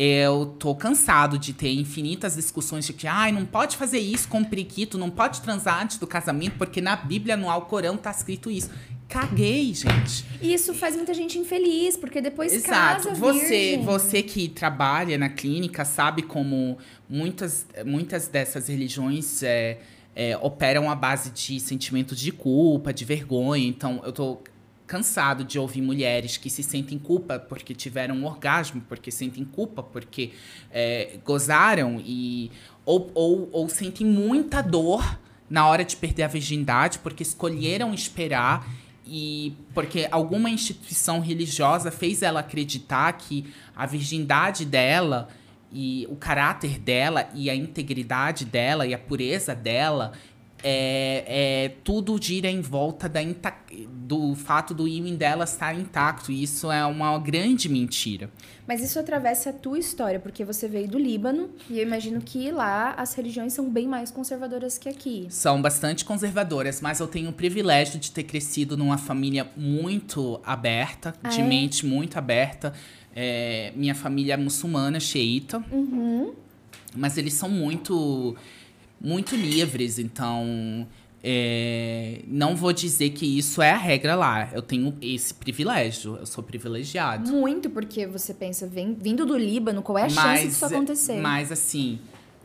eu 0.00 0.54
tô 0.60 0.76
cansado 0.76 1.36
de 1.36 1.52
ter 1.52 1.72
infinitas 1.72 2.36
discussões 2.36 2.86
de 2.86 2.92
que, 2.92 3.08
ai, 3.08 3.32
não 3.32 3.44
pode 3.44 3.76
fazer 3.76 3.98
isso 3.98 4.28
com 4.28 4.42
o 4.42 4.44
periquito, 4.44 4.96
não 4.96 5.10
pode 5.10 5.40
transar 5.40 5.82
antes 5.82 5.98
do 5.98 6.06
casamento, 6.06 6.56
porque 6.56 6.80
na 6.80 6.94
Bíblia, 6.94 7.36
no 7.36 7.50
Alcorão, 7.50 7.96
tá 7.96 8.12
escrito 8.12 8.48
isso. 8.48 8.70
Caguei, 9.08 9.72
gente. 9.72 10.24
E 10.40 10.52
isso 10.52 10.74
faz 10.74 10.94
muita 10.94 11.14
gente 11.14 11.38
infeliz, 11.38 11.96
porque 11.96 12.20
depois 12.20 12.52
Exato. 12.52 13.04
casa 13.04 13.14
você, 13.14 13.38
virgem. 13.48 13.82
você 13.82 14.22
que 14.22 14.48
trabalha 14.48 15.16
na 15.16 15.30
clínica 15.30 15.82
sabe 15.84 16.22
como 16.22 16.76
muitas, 17.08 17.66
muitas 17.86 18.28
dessas 18.28 18.68
religiões 18.68 19.42
é, 19.42 19.78
é, 20.14 20.36
operam 20.36 20.90
à 20.90 20.94
base 20.94 21.30
de 21.30 21.58
sentimentos 21.58 22.20
de 22.20 22.30
culpa, 22.30 22.92
de 22.92 23.06
vergonha. 23.06 23.66
Então, 23.66 24.02
eu 24.04 24.12
tô 24.12 24.38
cansado 24.86 25.42
de 25.42 25.58
ouvir 25.58 25.80
mulheres 25.80 26.36
que 26.36 26.50
se 26.50 26.62
sentem 26.62 26.98
culpa 26.98 27.38
porque 27.38 27.74
tiveram 27.74 28.14
um 28.16 28.26
orgasmo, 28.26 28.82
porque 28.88 29.10
sentem 29.10 29.44
culpa 29.44 29.82
porque 29.82 30.32
é, 30.70 31.18
gozaram 31.24 32.02
e 32.04 32.50
ou, 32.84 33.10
ou, 33.14 33.48
ou 33.52 33.68
sentem 33.68 34.06
muita 34.06 34.62
dor 34.62 35.18
na 35.48 35.66
hora 35.66 35.84
de 35.84 35.96
perder 35.96 36.24
a 36.24 36.26
virgindade 36.26 36.98
porque 36.98 37.22
escolheram 37.22 37.94
esperar 37.94 38.66
e 39.08 39.56
porque 39.72 40.06
alguma 40.10 40.50
instituição 40.50 41.20
religiosa 41.20 41.90
fez 41.90 42.22
ela 42.22 42.40
acreditar 42.40 43.10
que 43.14 43.46
a 43.74 43.86
virgindade 43.86 44.66
dela 44.66 45.28
e 45.72 46.06
o 46.10 46.16
caráter 46.16 46.78
dela 46.78 47.28
e 47.34 47.48
a 47.48 47.54
integridade 47.54 48.44
dela 48.44 48.86
e 48.86 48.92
a 48.92 48.98
pureza 48.98 49.54
dela 49.54 50.12
é, 50.62 51.24
é, 51.26 51.68
tudo 51.84 52.20
gira 52.20 52.48
em 52.48 52.60
volta 52.60 53.08
da 53.08 53.20
do 54.08 54.34
fato 54.34 54.72
do 54.72 54.88
ímã 54.88 55.14
dela 55.14 55.44
estar 55.44 55.78
intacto. 55.78 56.32
E 56.32 56.42
isso 56.42 56.72
é 56.72 56.84
uma 56.86 57.18
grande 57.18 57.68
mentira. 57.68 58.30
Mas 58.66 58.82
isso 58.82 58.98
atravessa 58.98 59.50
a 59.50 59.52
tua 59.52 59.78
história, 59.78 60.18
porque 60.18 60.44
você 60.44 60.66
veio 60.66 60.88
do 60.88 60.98
Líbano 60.98 61.50
e 61.68 61.78
eu 61.78 61.82
imagino 61.82 62.20
que 62.20 62.50
lá 62.50 62.92
as 62.92 63.14
religiões 63.14 63.52
são 63.52 63.68
bem 63.68 63.86
mais 63.86 64.10
conservadoras 64.10 64.78
que 64.78 64.88
aqui. 64.88 65.26
São 65.30 65.60
bastante 65.60 66.04
conservadoras, 66.04 66.80
mas 66.80 67.00
eu 67.00 67.06
tenho 67.06 67.30
o 67.30 67.32
privilégio 67.32 67.98
de 68.00 68.10
ter 68.10 68.24
crescido 68.24 68.76
numa 68.76 68.98
família 68.98 69.46
muito 69.56 70.40
aberta, 70.44 71.14
ah, 71.22 71.28
de 71.28 71.40
é? 71.40 71.44
mente 71.44 71.84
muito 71.84 72.18
aberta. 72.18 72.72
É, 73.14 73.72
minha 73.76 73.94
família 73.94 74.34
é 74.34 74.36
muçulmana, 74.36 74.98
xiita. 75.00 75.62
Uhum. 75.70 76.32
Mas 76.96 77.18
eles 77.18 77.34
são 77.34 77.48
muito 77.48 78.34
muito 79.00 79.36
livres, 79.36 79.98
então 79.98 80.86
é, 81.22 82.22
não 82.26 82.54
vou 82.54 82.72
dizer 82.72 83.10
que 83.10 83.26
isso 83.38 83.60
é 83.60 83.70
a 83.70 83.76
regra 83.76 84.14
lá. 84.14 84.48
Eu 84.52 84.62
tenho 84.62 84.96
esse 85.02 85.34
privilégio, 85.34 86.16
eu 86.16 86.26
sou 86.26 86.42
privilegiado. 86.42 87.30
Muito, 87.30 87.68
porque 87.70 88.06
você 88.06 88.32
pensa, 88.32 88.66
vem, 88.66 88.94
vindo 88.94 89.26
do 89.26 89.36
Líbano, 89.36 89.82
qual 89.82 89.98
é 89.98 90.04
a 90.04 90.08
chance 90.08 90.48
disso 90.48 90.64
acontecer? 90.64 91.20
Mas 91.20 91.50
assim, 91.50 91.98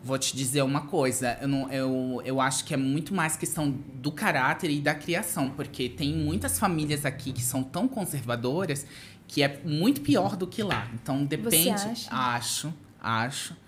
vou 0.03 0.17
te 0.17 0.35
dizer 0.35 0.63
uma 0.63 0.81
coisa, 0.81 1.37
eu, 1.41 1.47
não, 1.47 1.71
eu, 1.71 2.21
eu 2.25 2.41
acho 2.41 2.65
que 2.65 2.73
é 2.73 2.77
muito 2.77 3.13
mais 3.13 3.37
questão 3.37 3.71
do 3.71 4.11
caráter 4.11 4.69
e 4.69 4.81
da 4.81 4.95
criação, 4.95 5.49
porque 5.51 5.87
tem 5.87 6.13
muitas 6.13 6.59
famílias 6.59 7.05
aqui 7.05 7.31
que 7.31 7.41
são 7.41 7.63
tão 7.63 7.87
conservadoras 7.87 8.85
que 9.27 9.41
é 9.41 9.59
muito 9.63 10.01
pior 10.01 10.35
do 10.35 10.45
que 10.45 10.61
lá. 10.61 10.87
Então 10.93 11.23
depende. 11.23 11.79
Você 11.79 11.89
acha? 11.89 12.09
Acho, 12.11 12.73
acho. 13.01 13.62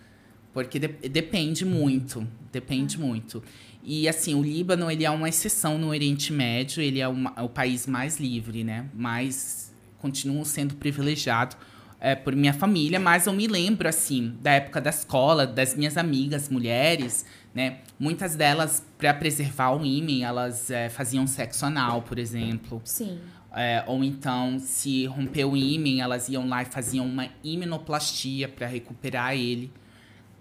Porque 0.55 0.79
de, 0.79 0.87
depende 0.87 1.65
muito, 1.65 2.25
depende 2.49 2.97
muito. 2.97 3.43
E 3.83 4.07
assim, 4.07 4.35
o 4.35 4.41
Líbano, 4.41 4.89
ele 4.89 5.03
é 5.03 5.11
uma 5.11 5.27
exceção 5.27 5.77
no 5.77 5.89
Oriente 5.89 6.31
Médio, 6.31 6.81
ele 6.81 7.01
é, 7.01 7.07
uma, 7.09 7.33
é 7.35 7.41
o 7.41 7.49
país 7.49 7.85
mais 7.85 8.21
livre, 8.21 8.63
né? 8.63 8.85
Mas 8.93 9.75
continuo 9.99 10.45
sendo 10.45 10.75
privilegiado 10.75 11.57
é, 11.99 12.15
por 12.15 12.33
minha 12.33 12.53
família, 12.53 13.01
mas 13.01 13.27
eu 13.27 13.33
me 13.33 13.47
lembro, 13.47 13.89
assim, 13.89 14.33
da 14.41 14.51
época 14.51 14.79
da 14.79 14.91
escola, 14.91 15.45
das 15.45 15.75
minhas 15.75 15.97
amigas 15.97 16.47
mulheres, 16.47 17.25
né? 17.53 17.79
Muitas 17.99 18.37
delas, 18.37 18.81
para 18.97 19.13
preservar 19.13 19.71
o 19.71 19.85
ímã, 19.85 20.25
elas 20.25 20.71
é, 20.71 20.87
faziam 20.87 21.27
sexo 21.27 21.65
anal, 21.65 22.01
por 22.01 22.17
exemplo. 22.17 22.81
Sim. 22.85 23.19
É, 23.53 23.83
ou 23.87 24.01
então, 24.05 24.57
se 24.57 25.05
rompeu 25.05 25.51
o 25.51 25.57
ímã, 25.57 26.01
elas 26.01 26.29
iam 26.29 26.47
lá 26.47 26.61
e 26.61 26.65
faziam 26.65 27.05
uma 27.05 27.27
imenoplastia 27.43 28.47
para 28.47 28.67
recuperar 28.67 29.35
ele 29.35 29.69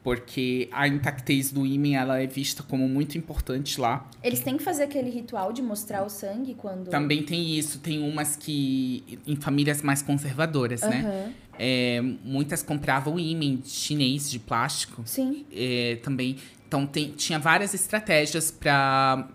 porque 0.05 0.69
a 0.71 0.87
intactez 0.87 1.51
do 1.51 1.64
ímã 1.64 1.97
ela 1.97 2.21
é 2.21 2.27
vista 2.27 2.62
como 2.62 2.87
muito 2.87 3.17
importante 3.17 3.81
lá. 3.81 4.07
Eles 4.23 4.40
têm 4.40 4.59
que 4.59 4.62
fazer 4.62 4.83
aquele 4.83 5.09
ritual 5.09 5.51
de 5.51 5.62
mostrar 5.62 6.05
o 6.05 6.11
sangue 6.11 6.55
quando. 6.55 6.90
Também 6.90 7.23
tem 7.23 7.59
isso, 7.59 7.79
tem 7.79 7.99
umas 7.99 8.37
que 8.37 9.19
em 9.27 9.35
famílias 9.35 9.81
mais 9.81 10.03
conservadoras, 10.03 10.83
uhum. 10.83 10.90
né? 10.90 11.33
É, 11.59 12.03
muitas 12.23 12.62
compravam 12.62 13.19
ímã 13.19 13.59
chinês 13.64 14.31
de 14.31 14.38
plástico. 14.38 15.03
Sim. 15.07 15.47
É, 15.51 15.99
também, 16.03 16.37
então 16.69 16.87
tem, 16.87 17.12
tinha 17.12 17.38
várias 17.38 17.73
estratégias 17.73 18.51
para 18.51 19.27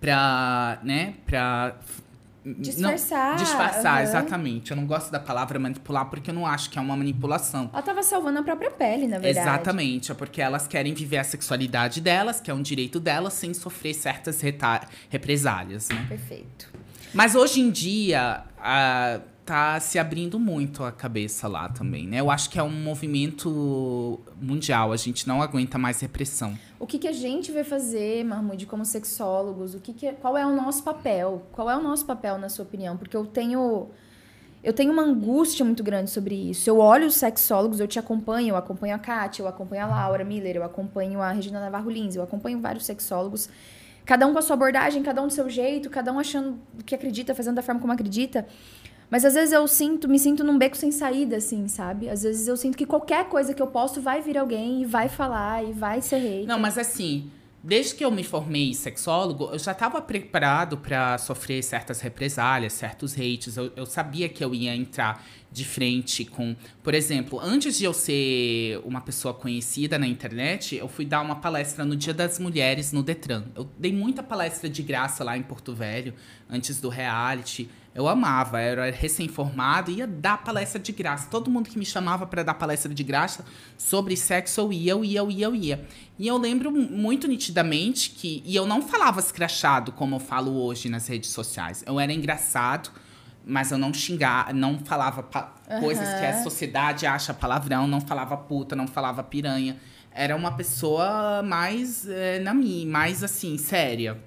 para 0.00 0.80
né, 0.84 1.14
para 1.26 1.76
Disfarçar. 2.44 3.30
Não, 3.30 3.36
disfarçar, 3.36 3.96
uhum. 3.98 4.02
exatamente. 4.02 4.70
Eu 4.72 4.76
não 4.76 4.86
gosto 4.86 5.12
da 5.12 5.20
palavra 5.20 5.58
manipular 5.58 6.06
porque 6.06 6.30
eu 6.30 6.34
não 6.34 6.44
acho 6.44 6.70
que 6.70 6.78
é 6.78 6.82
uma 6.82 6.96
manipulação. 6.96 7.70
Ela 7.72 7.82
tava 7.82 8.02
salvando 8.02 8.40
a 8.40 8.42
própria 8.42 8.70
pele, 8.70 9.06
na 9.06 9.18
verdade. 9.18 9.48
Exatamente. 9.48 10.10
É 10.10 10.14
porque 10.14 10.42
elas 10.42 10.66
querem 10.66 10.92
viver 10.92 11.18
a 11.18 11.24
sexualidade 11.24 12.00
delas, 12.00 12.40
que 12.40 12.50
é 12.50 12.54
um 12.54 12.62
direito 12.62 12.98
delas, 12.98 13.34
sem 13.34 13.54
sofrer 13.54 13.94
certas 13.94 14.42
represálias, 15.08 15.88
né? 15.88 16.04
Perfeito. 16.08 16.68
Mas 17.14 17.34
hoje 17.34 17.60
em 17.60 17.70
dia, 17.70 18.42
uh, 18.58 19.31
tá 19.44 19.78
se 19.80 19.98
abrindo 19.98 20.38
muito 20.38 20.84
a 20.84 20.92
cabeça 20.92 21.48
lá 21.48 21.68
também, 21.68 22.06
né? 22.06 22.20
Eu 22.20 22.30
acho 22.30 22.48
que 22.48 22.58
é 22.58 22.62
um 22.62 22.70
movimento 22.70 24.20
mundial, 24.40 24.92
a 24.92 24.96
gente 24.96 25.26
não 25.26 25.42
aguenta 25.42 25.78
mais 25.78 26.00
repressão. 26.00 26.56
O 26.78 26.86
que, 26.86 26.98
que 26.98 27.08
a 27.08 27.12
gente 27.12 27.50
vai 27.50 27.64
fazer, 27.64 28.24
Mahmoud, 28.24 28.66
como 28.66 28.84
sexólogos? 28.84 29.74
O 29.74 29.80
que, 29.80 29.92
que 29.92 30.06
é, 30.06 30.12
qual 30.12 30.36
é 30.36 30.46
o 30.46 30.54
nosso 30.54 30.82
papel? 30.82 31.42
Qual 31.52 31.68
é 31.68 31.76
o 31.76 31.82
nosso 31.82 32.06
papel, 32.06 32.38
na 32.38 32.48
sua 32.48 32.64
opinião? 32.64 32.96
Porque 32.96 33.16
eu 33.16 33.26
tenho 33.26 33.88
eu 34.62 34.72
tenho 34.72 34.92
uma 34.92 35.02
angústia 35.02 35.64
muito 35.64 35.82
grande 35.82 36.08
sobre 36.08 36.36
isso. 36.36 36.70
Eu 36.70 36.78
olho 36.78 37.08
os 37.08 37.16
sexólogos, 37.16 37.80
eu 37.80 37.88
te 37.88 37.98
acompanho, 37.98 38.50
eu 38.50 38.56
acompanho 38.56 38.94
a 38.94 38.98
Kátia, 38.98 39.42
eu 39.42 39.48
acompanho 39.48 39.82
a 39.82 39.86
Laura 39.88 40.24
Miller, 40.24 40.54
eu 40.54 40.62
acompanho 40.62 41.20
a 41.20 41.32
Regina 41.32 41.58
Navarro 41.58 41.90
Lins, 41.90 42.14
eu 42.14 42.22
acompanho 42.22 42.60
vários 42.60 42.84
sexólogos. 42.84 43.48
Cada 44.04 44.24
um 44.24 44.32
com 44.32 44.38
a 44.38 44.42
sua 44.42 44.54
abordagem, 44.54 45.02
cada 45.02 45.20
um 45.20 45.26
do 45.26 45.32
seu 45.32 45.50
jeito, 45.50 45.90
cada 45.90 46.12
um 46.12 46.18
achando 46.18 46.58
o 46.78 46.84
que 46.84 46.94
acredita, 46.94 47.34
fazendo 47.34 47.56
da 47.56 47.62
forma 47.62 47.80
como 47.80 47.92
acredita. 47.92 48.46
Mas 49.12 49.26
às 49.26 49.34
vezes 49.34 49.52
eu 49.52 49.68
sinto, 49.68 50.08
me 50.08 50.18
sinto 50.18 50.42
num 50.42 50.56
beco 50.56 50.74
sem 50.74 50.90
saída, 50.90 51.36
assim, 51.36 51.68
sabe? 51.68 52.08
Às 52.08 52.22
vezes 52.22 52.48
eu 52.48 52.56
sinto 52.56 52.78
que 52.78 52.86
qualquer 52.86 53.26
coisa 53.26 53.52
que 53.52 53.60
eu 53.60 53.66
posto 53.66 54.00
vai 54.00 54.22
vir 54.22 54.38
alguém 54.38 54.80
e 54.80 54.86
vai 54.86 55.06
falar 55.06 55.62
e 55.62 55.70
vai 55.70 56.00
ser 56.00 56.16
rei. 56.16 56.46
Não, 56.46 56.58
mas 56.58 56.78
assim, 56.78 57.30
desde 57.62 57.94
que 57.94 58.02
eu 58.02 58.10
me 58.10 58.24
formei 58.24 58.72
sexólogo, 58.72 59.50
eu 59.52 59.58
já 59.58 59.72
estava 59.72 60.00
preparado 60.00 60.78
para 60.78 61.18
sofrer 61.18 61.62
certas 61.62 62.00
represálias, 62.00 62.72
certos 62.72 63.12
hates. 63.12 63.58
Eu, 63.58 63.70
eu, 63.76 63.84
sabia 63.84 64.30
que 64.30 64.42
eu 64.42 64.54
ia 64.54 64.74
entrar 64.74 65.22
de 65.50 65.66
frente 65.66 66.24
com. 66.24 66.56
Por 66.82 66.94
exemplo, 66.94 67.38
antes 67.38 67.76
de 67.76 67.84
eu 67.84 67.92
ser 67.92 68.80
uma 68.82 69.02
pessoa 69.02 69.34
conhecida 69.34 69.98
na 69.98 70.06
internet, 70.06 70.74
eu 70.74 70.88
fui 70.88 71.04
dar 71.04 71.20
uma 71.20 71.36
palestra 71.36 71.84
no 71.84 71.94
Dia 71.94 72.14
das 72.14 72.38
Mulheres 72.38 72.92
no 72.92 73.02
Detran. 73.02 73.44
Eu 73.54 73.68
dei 73.78 73.92
muita 73.92 74.22
palestra 74.22 74.70
de 74.70 74.82
graça 74.82 75.22
lá 75.22 75.36
em 75.36 75.42
Porto 75.42 75.74
Velho, 75.74 76.14
antes 76.48 76.80
do 76.80 76.88
reality. 76.88 77.68
Eu 77.94 78.08
amava, 78.08 78.58
era 78.58 78.90
recém-formado, 78.90 79.90
ia 79.90 80.06
dar 80.06 80.42
palestra 80.42 80.80
de 80.80 80.92
graça. 80.92 81.28
Todo 81.30 81.50
mundo 81.50 81.68
que 81.68 81.78
me 81.78 81.84
chamava 81.84 82.26
para 82.26 82.42
dar 82.42 82.54
palestra 82.54 82.92
de 82.92 83.02
graça 83.02 83.44
sobre 83.76 84.16
sexo, 84.16 84.62
eu 84.62 84.72
ia, 84.72 84.92
eu 84.92 85.04
ia, 85.04 85.18
eu 85.18 85.30
ia, 85.30 85.44
eu 85.46 85.54
ia. 85.54 85.86
E 86.18 86.26
eu 86.26 86.38
lembro 86.38 86.72
muito 86.72 87.28
nitidamente 87.28 88.10
que. 88.10 88.42
E 88.46 88.56
eu 88.56 88.66
não 88.66 88.80
falava 88.80 89.20
escrachado 89.20 89.92
como 89.92 90.16
eu 90.16 90.20
falo 90.20 90.58
hoje 90.62 90.88
nas 90.88 91.06
redes 91.06 91.30
sociais. 91.30 91.84
Eu 91.86 92.00
era 92.00 92.12
engraçado, 92.12 92.90
mas 93.44 93.70
eu 93.70 93.76
não 93.76 93.92
xingava, 93.92 94.54
não 94.54 94.78
falava 94.78 95.28
uhum. 95.68 95.80
coisas 95.80 96.08
que 96.08 96.24
a 96.24 96.42
sociedade 96.42 97.04
acha 97.04 97.34
palavrão, 97.34 97.86
não 97.86 98.00
falava 98.00 98.38
puta, 98.38 98.74
não 98.74 98.86
falava 98.86 99.22
piranha. 99.22 99.76
Era 100.14 100.34
uma 100.34 100.52
pessoa 100.52 101.42
mais 101.42 102.08
é, 102.08 102.38
na 102.38 102.54
minha, 102.54 102.86
mais 102.86 103.22
assim, 103.22 103.58
séria. 103.58 104.18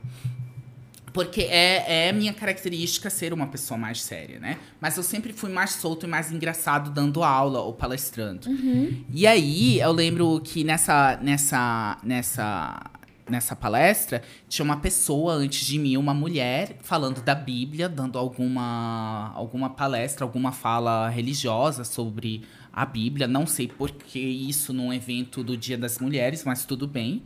Porque 1.15 1.43
é, 1.43 2.09
é 2.09 2.11
minha 2.11 2.33
característica 2.33 3.09
ser 3.09 3.31
uma 3.31 3.47
pessoa 3.47 3.77
mais 3.77 4.01
séria, 4.01 4.37
né? 4.37 4.57
Mas 4.81 4.97
eu 4.97 5.03
sempre 5.03 5.31
fui 5.31 5.49
mais 5.49 5.71
solto 5.71 6.05
e 6.05 6.09
mais 6.09 6.29
engraçado 6.29 6.91
dando 6.91 7.23
aula 7.23 7.61
ou 7.61 7.71
palestrando. 7.71 8.49
Uhum. 8.49 9.01
E 9.13 9.25
aí, 9.25 9.79
eu 9.79 9.93
lembro 9.93 10.41
que 10.43 10.65
nessa, 10.65 11.17
nessa, 11.21 11.97
nessa, 12.03 12.91
nessa 13.29 13.55
palestra, 13.55 14.21
tinha 14.49 14.65
uma 14.65 14.75
pessoa 14.75 15.35
antes 15.35 15.65
de 15.65 15.79
mim, 15.79 15.95
uma 15.95 16.13
mulher, 16.13 16.79
falando 16.81 17.23
da 17.23 17.33
Bíblia, 17.33 17.87
dando 17.87 18.19
alguma, 18.19 19.31
alguma 19.35 19.69
palestra, 19.69 20.25
alguma 20.25 20.51
fala 20.51 21.07
religiosa 21.07 21.85
sobre 21.85 22.43
a 22.73 22.85
Bíblia. 22.85 23.25
Não 23.25 23.47
sei 23.47 23.69
por 23.69 23.89
que 23.89 24.19
isso 24.19 24.73
num 24.73 24.91
evento 24.91 25.45
do 25.45 25.55
Dia 25.55 25.77
das 25.77 25.97
Mulheres, 25.97 26.43
mas 26.43 26.65
tudo 26.65 26.85
bem. 26.85 27.23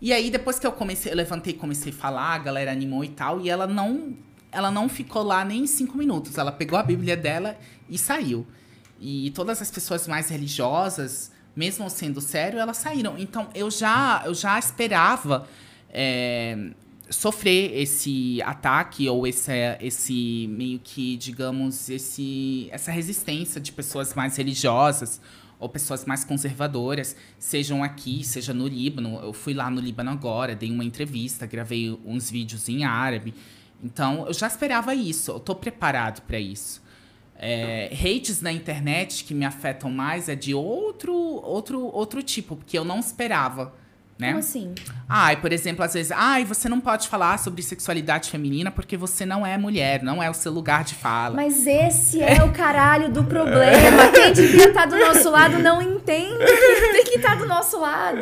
E 0.00 0.12
aí, 0.12 0.30
depois 0.30 0.58
que 0.58 0.66
eu 0.66 0.72
comecei, 0.72 1.12
eu 1.12 1.16
levantei 1.16 1.52
e 1.52 1.56
comecei 1.56 1.92
a 1.92 1.94
falar, 1.94 2.34
a 2.34 2.38
galera 2.38 2.72
animou 2.72 3.04
e 3.04 3.08
tal, 3.08 3.40
e 3.40 3.50
ela 3.50 3.66
não, 3.66 4.16
ela 4.50 4.70
não 4.70 4.88
ficou 4.88 5.22
lá 5.22 5.44
nem 5.44 5.66
cinco 5.66 5.98
minutos. 5.98 6.38
Ela 6.38 6.50
pegou 6.50 6.78
a 6.78 6.82
Bíblia 6.82 7.16
dela 7.16 7.58
e 7.88 7.98
saiu. 7.98 8.46
E 8.98 9.30
todas 9.32 9.60
as 9.60 9.70
pessoas 9.70 10.08
mais 10.08 10.30
religiosas, 10.30 11.30
mesmo 11.54 11.88
sendo 11.90 12.20
sério, 12.20 12.58
elas 12.58 12.78
saíram. 12.78 13.18
Então, 13.18 13.48
eu 13.54 13.70
já, 13.70 14.22
eu 14.24 14.34
já 14.34 14.58
esperava 14.58 15.46
é, 15.90 16.70
sofrer 17.10 17.76
esse 17.78 18.40
ataque 18.42 19.08
ou 19.08 19.26
esse, 19.26 19.52
esse 19.80 20.46
meio 20.48 20.78
que, 20.78 21.16
digamos, 21.16 21.90
esse, 21.90 22.68
essa 22.70 22.90
resistência 22.90 23.60
de 23.60 23.72
pessoas 23.72 24.14
mais 24.14 24.36
religiosas 24.36 25.20
ou 25.60 25.68
pessoas 25.68 26.06
mais 26.06 26.24
conservadoras, 26.24 27.14
sejam 27.38 27.84
aqui, 27.84 28.24
seja 28.24 28.54
no 28.54 28.66
Líbano. 28.66 29.20
Eu 29.22 29.32
fui 29.34 29.52
lá 29.52 29.70
no 29.70 29.80
Líbano 29.80 30.10
agora, 30.10 30.56
dei 30.56 30.70
uma 30.70 30.84
entrevista, 30.84 31.46
gravei 31.46 31.96
uns 32.04 32.30
vídeos 32.30 32.68
em 32.68 32.84
árabe. 32.84 33.34
Então, 33.84 34.26
eu 34.26 34.32
já 34.32 34.46
esperava 34.46 34.94
isso, 34.94 35.30
eu 35.30 35.38
tô 35.38 35.54
preparado 35.54 36.22
para 36.22 36.40
isso. 36.40 36.82
É, 37.36 37.90
hates 37.94 38.42
na 38.42 38.52
internet 38.52 39.24
que 39.24 39.32
me 39.32 39.44
afetam 39.44 39.90
mais 39.90 40.28
é 40.28 40.34
de 40.34 40.52
outro, 40.54 41.14
outro, 41.14 41.80
outro 41.86 42.22
tipo, 42.22 42.56
porque 42.56 42.76
eu 42.76 42.84
não 42.84 42.98
esperava. 42.98 43.74
Né? 44.20 44.28
Como 44.28 44.40
assim? 44.40 44.74
Ai, 45.08 45.36
por 45.36 45.50
exemplo, 45.50 45.82
às 45.82 45.94
vezes, 45.94 46.12
ai, 46.12 46.44
você 46.44 46.68
não 46.68 46.78
pode 46.78 47.08
falar 47.08 47.38
sobre 47.38 47.62
sexualidade 47.62 48.30
feminina 48.30 48.70
porque 48.70 48.96
você 48.96 49.24
não 49.24 49.46
é 49.46 49.56
mulher, 49.56 50.02
não 50.02 50.22
é 50.22 50.28
o 50.28 50.34
seu 50.34 50.52
lugar 50.52 50.84
de 50.84 50.94
fala. 50.94 51.34
Mas 51.34 51.66
esse 51.66 52.22
é 52.22 52.44
o 52.44 52.52
caralho 52.52 53.10
do 53.10 53.24
problema. 53.24 54.08
Quem 54.12 54.32
devia 54.32 54.68
estar 54.68 54.86
do 54.86 54.98
nosso 54.98 55.30
lado 55.30 55.58
não 55.58 55.80
entende 55.80 56.44
que 56.44 56.92
tem 56.92 57.04
que 57.04 57.16
estar 57.16 57.36
do 57.36 57.46
nosso 57.46 57.80
lado. 57.80 58.20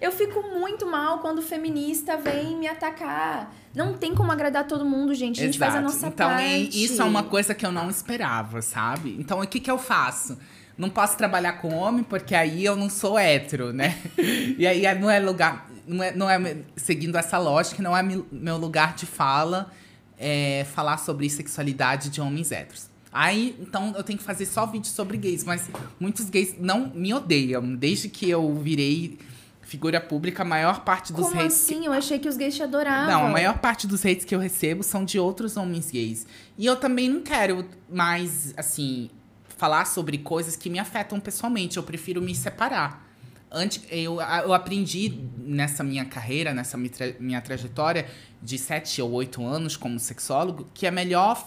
Eu 0.00 0.10
fico 0.10 0.42
muito 0.42 0.86
mal 0.86 1.18
quando 1.18 1.40
o 1.40 1.42
feminista 1.42 2.16
vem 2.16 2.56
me 2.56 2.66
atacar. 2.66 3.52
Não 3.74 3.92
tem 3.92 4.14
como 4.14 4.32
agradar 4.32 4.66
todo 4.66 4.84
mundo, 4.84 5.14
gente. 5.14 5.40
A 5.40 5.44
gente 5.44 5.56
Exato. 5.56 5.72
faz 5.72 5.84
a 5.84 5.84
nossa 5.84 6.06
então, 6.08 6.30
parte. 6.30 6.84
isso 6.84 7.02
é 7.02 7.04
uma 7.04 7.22
coisa 7.22 7.54
que 7.54 7.66
eu 7.66 7.70
não 7.70 7.90
esperava, 7.90 8.62
sabe? 8.62 9.14
Então, 9.20 9.40
o 9.40 9.46
que 9.46 9.60
que 9.60 9.70
eu 9.70 9.78
faço? 9.78 10.38
Não 10.78 10.88
posso 10.88 11.16
trabalhar 11.18 11.54
com 11.54 11.74
homem 11.74 12.04
porque 12.04 12.34
aí 12.34 12.64
eu 12.64 12.76
não 12.76 12.88
sou 12.88 13.18
hétero, 13.18 13.72
né? 13.72 13.98
E 14.56 14.66
aí 14.66 14.82
não 14.98 15.10
é 15.10 15.18
lugar, 15.18 15.68
não 15.86 16.02
é, 16.04 16.12
não 16.14 16.30
é 16.30 16.56
seguindo 16.76 17.18
essa 17.18 17.36
lógica, 17.36 17.82
não 17.82 17.96
é 17.96 18.02
meu 18.02 18.56
lugar 18.56 18.94
de 18.94 19.04
fala 19.04 19.70
é, 20.18 20.64
falar 20.74 20.96
sobre 20.98 21.28
sexualidade 21.28 22.08
de 22.10 22.20
homens 22.20 22.52
héteros. 22.52 22.88
Aí, 23.10 23.56
então, 23.58 23.94
eu 23.96 24.02
tenho 24.04 24.18
que 24.18 24.24
fazer 24.24 24.44
só 24.46 24.66
vídeo 24.66 24.88
sobre 24.88 25.16
gays, 25.16 25.42
mas 25.42 25.68
muitos 25.98 26.28
gays 26.28 26.54
não 26.58 26.90
me 26.94 27.12
odeiam. 27.14 27.74
Desde 27.74 28.08
que 28.08 28.28
eu 28.28 28.54
virei 28.56 29.18
figura 29.62 30.00
pública, 30.00 30.42
a 30.42 30.46
maior 30.46 30.80
parte 30.84 31.12
dos 31.12 31.26
Como 31.28 31.40
hates 31.40 31.64
que- 31.66 31.74
assim? 31.74 31.86
Eu 31.86 31.92
achei 31.92 32.18
que 32.18 32.28
os 32.28 32.36
gays 32.36 32.54
te 32.54 32.62
adoravam. 32.62 33.06
não, 33.10 33.26
a 33.26 33.30
maior 33.30 33.58
parte 33.58 33.86
dos 33.86 34.04
hates 34.04 34.24
que 34.24 34.34
eu 34.34 34.38
recebo 34.38 34.82
são 34.82 35.04
de 35.04 35.18
outros 35.18 35.56
homens 35.56 35.90
gays. 35.90 36.26
E 36.56 36.64
eu 36.66 36.76
também 36.76 37.08
não 37.08 37.20
quero 37.22 37.64
mais, 37.90 38.52
assim, 38.56 39.10
falar 39.58 39.84
sobre 39.84 40.16
coisas 40.16 40.56
que 40.56 40.70
me 40.70 40.78
afetam 40.78 41.20
pessoalmente. 41.20 41.76
Eu 41.76 41.82
prefiro 41.82 42.22
me 42.22 42.34
separar. 42.34 43.06
Antes, 43.50 43.82
eu, 43.90 44.20
eu 44.20 44.54
aprendi 44.54 45.20
nessa 45.36 45.82
minha 45.82 46.04
carreira, 46.04 46.54
nessa 46.54 46.76
minha, 46.76 46.90
tra- 46.90 47.14
minha 47.18 47.40
trajetória 47.40 48.06
de 48.42 48.56
sete 48.58 49.02
ou 49.02 49.10
oito 49.12 49.44
anos 49.44 49.76
como 49.76 49.98
sexólogo, 49.98 50.68
que 50.72 50.86
é 50.86 50.90
melhor 50.90 51.44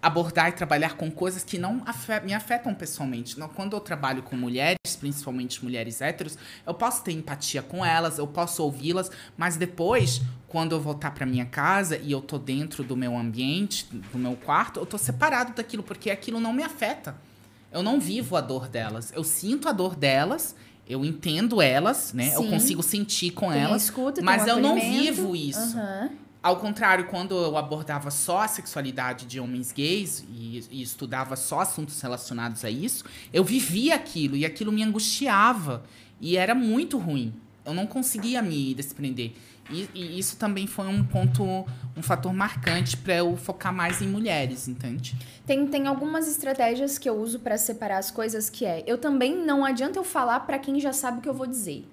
abordar 0.00 0.48
e 0.48 0.52
trabalhar 0.52 0.96
com 0.96 1.10
coisas 1.10 1.42
que 1.42 1.58
não 1.58 1.82
me 2.24 2.34
afetam 2.34 2.74
pessoalmente. 2.74 3.38
Não, 3.38 3.48
quando 3.48 3.74
eu 3.74 3.80
trabalho 3.80 4.22
com 4.22 4.36
mulheres, 4.36 4.78
principalmente 4.98 5.64
mulheres 5.64 6.00
héteros, 6.00 6.36
eu 6.66 6.74
posso 6.74 7.02
ter 7.02 7.12
empatia 7.12 7.62
com 7.62 7.84
elas, 7.84 8.18
eu 8.18 8.26
posso 8.26 8.62
ouvi-las, 8.62 9.10
mas 9.36 9.56
depois, 9.56 10.20
quando 10.48 10.72
eu 10.72 10.80
voltar 10.80 11.12
para 11.12 11.26
minha 11.26 11.46
casa 11.46 11.96
e 11.98 12.12
eu 12.12 12.20
tô 12.20 12.38
dentro 12.38 12.84
do 12.84 12.96
meu 12.96 13.16
ambiente, 13.16 13.86
do 14.12 14.18
meu 14.18 14.36
quarto, 14.36 14.78
eu 14.78 14.86
tô 14.86 14.98
separado 14.98 15.52
daquilo, 15.52 15.82
porque 15.82 16.10
aquilo 16.10 16.38
não 16.38 16.52
me 16.52 16.62
afeta. 16.62 17.16
Eu 17.72 17.82
não 17.82 18.00
vivo 18.00 18.36
a 18.36 18.40
dor 18.40 18.68
delas. 18.68 19.12
Eu 19.14 19.22
sinto 19.22 19.68
a 19.68 19.72
dor 19.72 19.94
delas, 19.94 20.54
eu 20.86 21.04
entendo 21.04 21.60
elas, 21.60 22.12
né? 22.12 22.34
Eu 22.34 22.42
Sim. 22.42 22.50
consigo 22.50 22.82
sentir 22.82 23.30
com 23.32 23.50
Tem 23.50 23.60
elas, 23.60 23.84
escuta, 23.84 24.22
mas 24.22 24.44
um 24.44 24.46
eu 24.48 24.56
não 24.58 24.80
vivo 24.80 25.36
isso. 25.36 25.76
Aham. 25.76 26.10
Ao 26.40 26.56
contrário, 26.56 27.06
quando 27.08 27.34
eu 27.34 27.56
abordava 27.58 28.10
só 28.10 28.42
a 28.42 28.48
sexualidade 28.48 29.26
de 29.26 29.40
homens 29.40 29.72
gays 29.72 30.24
e, 30.30 30.64
e 30.70 30.82
estudava 30.82 31.34
só 31.34 31.60
assuntos 31.60 32.00
relacionados 32.00 32.64
a 32.64 32.70
isso, 32.70 33.04
eu 33.32 33.42
vivia 33.42 33.96
aquilo 33.96 34.36
e 34.36 34.46
aquilo 34.46 34.70
me 34.70 34.82
angustiava. 34.82 35.82
E 36.20 36.36
era 36.36 36.54
muito 36.54 36.96
ruim. 36.96 37.34
Eu 37.64 37.74
não 37.74 37.86
conseguia 37.86 38.40
me 38.40 38.72
desprender. 38.72 39.32
E, 39.70 40.18
isso 40.18 40.36
também 40.36 40.66
foi 40.66 40.86
um 40.86 41.04
ponto, 41.04 41.44
um 41.96 42.02
fator 42.02 42.32
marcante 42.32 42.96
para 42.96 43.16
eu 43.16 43.36
focar 43.36 43.72
mais 43.72 44.00
em 44.00 44.08
mulheres, 44.08 44.68
entende? 44.68 45.16
Tem, 45.46 45.66
tem 45.66 45.86
algumas 45.86 46.28
estratégias 46.28 46.98
que 46.98 47.08
eu 47.08 47.20
uso 47.20 47.40
pra 47.40 47.58
separar 47.58 47.98
as 47.98 48.10
coisas 48.10 48.48
que 48.48 48.64
é. 48.64 48.82
Eu 48.86 48.98
também 48.98 49.36
não 49.36 49.64
adianta 49.64 49.98
eu 49.98 50.04
falar 50.04 50.40
pra 50.40 50.58
quem 50.58 50.80
já 50.80 50.92
sabe 50.92 51.18
o 51.18 51.20
que 51.20 51.28
eu 51.28 51.34
vou 51.34 51.46
dizer. 51.46 51.86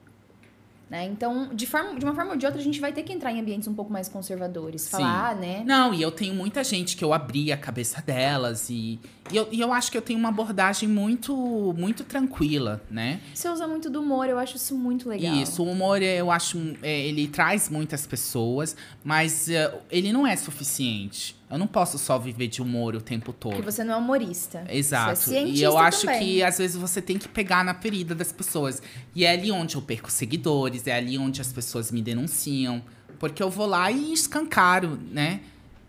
Né? 0.89 1.05
Então, 1.05 1.49
de, 1.51 1.65
forma, 1.65 1.97
de 1.97 2.05
uma 2.05 2.13
forma 2.13 2.31
ou 2.31 2.37
de 2.37 2.45
outra, 2.45 2.61
a 2.61 2.63
gente 2.63 2.79
vai 2.79 2.93
ter 2.93 3.01
que 3.01 3.11
entrar 3.11 3.31
em 3.31 3.39
ambientes 3.39 3.67
um 3.67 3.73
pouco 3.73 3.91
mais 3.91 4.07
conservadores. 4.07 4.87
Falar, 4.87 5.35
né? 5.35 5.63
Não, 5.65 5.93
e 5.93 6.01
eu 6.01 6.11
tenho 6.11 6.35
muita 6.35 6.63
gente 6.63 6.95
que 6.95 7.03
eu 7.03 7.11
abri 7.11 7.51
a 7.51 7.57
cabeça 7.57 8.03
delas 8.03 8.69
e, 8.69 8.99
e, 9.31 9.35
eu, 9.35 9.47
e 9.51 9.59
eu 9.59 9.73
acho 9.73 9.91
que 9.91 9.97
eu 9.97 10.01
tenho 10.01 10.19
uma 10.19 10.29
abordagem 10.29 10.87
muito, 10.87 11.73
muito 11.75 12.03
tranquila, 12.03 12.83
né? 12.89 13.19
Você 13.33 13.49
usa 13.49 13.67
muito 13.67 13.89
do 13.89 13.99
humor, 13.99 14.27
eu 14.29 14.37
acho 14.37 14.57
isso 14.57 14.77
muito 14.77 15.09
legal. 15.09 15.33
Isso, 15.35 15.63
o 15.63 15.71
humor 15.71 16.03
eu 16.03 16.29
acho, 16.29 16.59
é, 16.83 17.07
ele 17.07 17.27
traz 17.27 17.67
muitas 17.67 18.05
pessoas, 18.05 18.77
mas 19.03 19.49
é, 19.49 19.73
ele 19.89 20.13
não 20.13 20.27
é 20.27 20.35
suficiente. 20.35 21.35
Eu 21.49 21.59
não 21.59 21.67
posso 21.67 21.99
só 21.99 22.17
viver 22.17 22.47
de 22.47 22.61
humor 22.61 22.95
o 22.95 23.01
tempo 23.01 23.31
todo. 23.31 23.53
Porque 23.53 23.71
você 23.71 23.83
não 23.83 23.93
é 23.93 23.97
humorista. 23.97 24.65
Exato. 24.67 25.15
Você 25.15 25.29
é 25.29 25.33
cientista 25.39 25.59
e 25.59 25.63
eu 25.63 25.77
acho 25.77 26.01
também. 26.01 26.19
que 26.19 26.43
às 26.43 26.57
vezes 26.57 26.75
você 26.75 27.01
tem 27.01 27.19
que 27.19 27.27
pegar 27.27 27.63
na 27.63 27.75
ferida 27.75 28.15
das 28.15 28.31
pessoas. 28.31 28.81
E 29.13 29.23
é 29.23 29.31
ali 29.31 29.51
onde 29.51 29.75
eu 29.75 29.81
perco 29.81 30.11
seguidores, 30.11 30.87
é 30.87 30.95
ali 30.95 31.17
onde 31.17 31.39
as 31.41 31.53
pessoas 31.53 31.91
me 31.91 32.01
denunciam. 32.01 32.81
Porque 33.19 33.43
eu 33.43 33.49
vou 33.49 33.67
lá 33.67 33.91
e 33.91 34.11
escancaro, 34.11 34.99
né? 35.11 35.41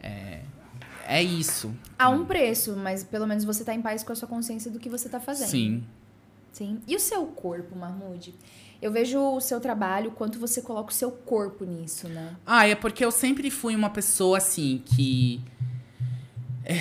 É, 0.02 0.40
é 1.06 1.22
isso. 1.22 1.74
Há 1.98 2.10
um 2.10 2.26
preço, 2.26 2.76
mas 2.76 3.02
pelo 3.02 3.26
menos 3.26 3.44
você 3.44 3.64
tá 3.64 3.74
em 3.74 3.80
paz 3.80 4.02
com 4.02 4.12
a 4.12 4.16
sua 4.16 4.28
consciência 4.28 4.70
do 4.70 4.78
que 4.78 4.90
você 4.90 5.08
tá 5.08 5.18
fazendo. 5.18 5.48
Sim. 5.48 5.84
Sim. 6.52 6.80
E 6.86 6.94
o 6.94 7.00
seu 7.00 7.26
corpo, 7.26 7.76
Mahmoud? 7.76 8.34
Eu 8.80 8.92
vejo 8.92 9.18
o 9.18 9.40
seu 9.40 9.60
trabalho, 9.60 10.10
quanto 10.10 10.38
você 10.38 10.60
coloca 10.60 10.90
o 10.90 10.94
seu 10.94 11.10
corpo 11.10 11.64
nisso, 11.64 12.08
né? 12.08 12.36
Ah, 12.44 12.66
é 12.68 12.74
porque 12.74 13.04
eu 13.04 13.10
sempre 13.10 13.50
fui 13.50 13.74
uma 13.74 13.90
pessoa 13.90 14.38
assim 14.38 14.82
que. 14.84 15.40
é, 16.64 16.76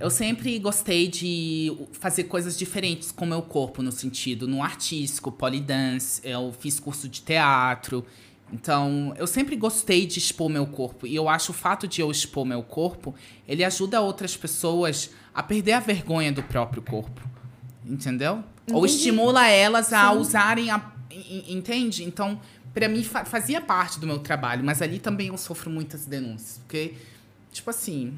Eu 0.00 0.10
sempre 0.10 0.58
gostei 0.58 1.06
de 1.08 1.72
fazer 1.92 2.24
coisas 2.24 2.58
diferentes 2.58 3.12
com 3.12 3.24
o 3.24 3.28
meu 3.28 3.42
corpo, 3.42 3.82
no 3.82 3.92
sentido, 3.92 4.46
no 4.48 4.62
artístico, 4.62 5.30
polydance, 5.30 6.20
eu 6.24 6.52
fiz 6.58 6.80
curso 6.80 7.08
de 7.08 7.20
teatro. 7.22 8.04
Então, 8.52 9.14
eu 9.16 9.26
sempre 9.26 9.56
gostei 9.56 10.06
de 10.06 10.18
expor 10.18 10.48
meu 10.48 10.66
corpo. 10.66 11.06
E 11.06 11.14
eu 11.14 11.28
acho 11.28 11.52
o 11.52 11.54
fato 11.54 11.86
de 11.88 12.00
eu 12.00 12.10
expor 12.10 12.44
meu 12.44 12.62
corpo, 12.62 13.14
ele 13.48 13.64
ajuda 13.64 14.00
outras 14.00 14.36
pessoas 14.36 15.10
a 15.34 15.42
perder 15.42 15.72
a 15.72 15.80
vergonha 15.80 16.32
do 16.32 16.42
próprio 16.42 16.82
corpo. 16.82 17.20
Entendeu? 17.84 18.42
Ou 18.72 18.84
Entendi. 18.84 18.96
estimula 18.96 19.46
elas 19.48 19.92
a 19.92 20.10
Sim. 20.12 20.18
usarem 20.18 20.70
a. 20.70 20.93
en- 21.14 21.56
Entende? 21.56 22.04
Então, 22.04 22.40
pra 22.72 22.88
mim 22.88 23.02
fa- 23.04 23.24
fazia 23.24 23.60
parte 23.60 23.98
do 24.00 24.06
meu 24.06 24.18
trabalho, 24.18 24.64
mas 24.64 24.80
ali 24.82 24.98
também 24.98 25.28
eu 25.28 25.36
sofro 25.38 25.70
muitas 25.70 26.04
denúncias. 26.06 26.58
Porque, 26.58 26.94
tipo 27.52 27.70
assim. 27.70 28.12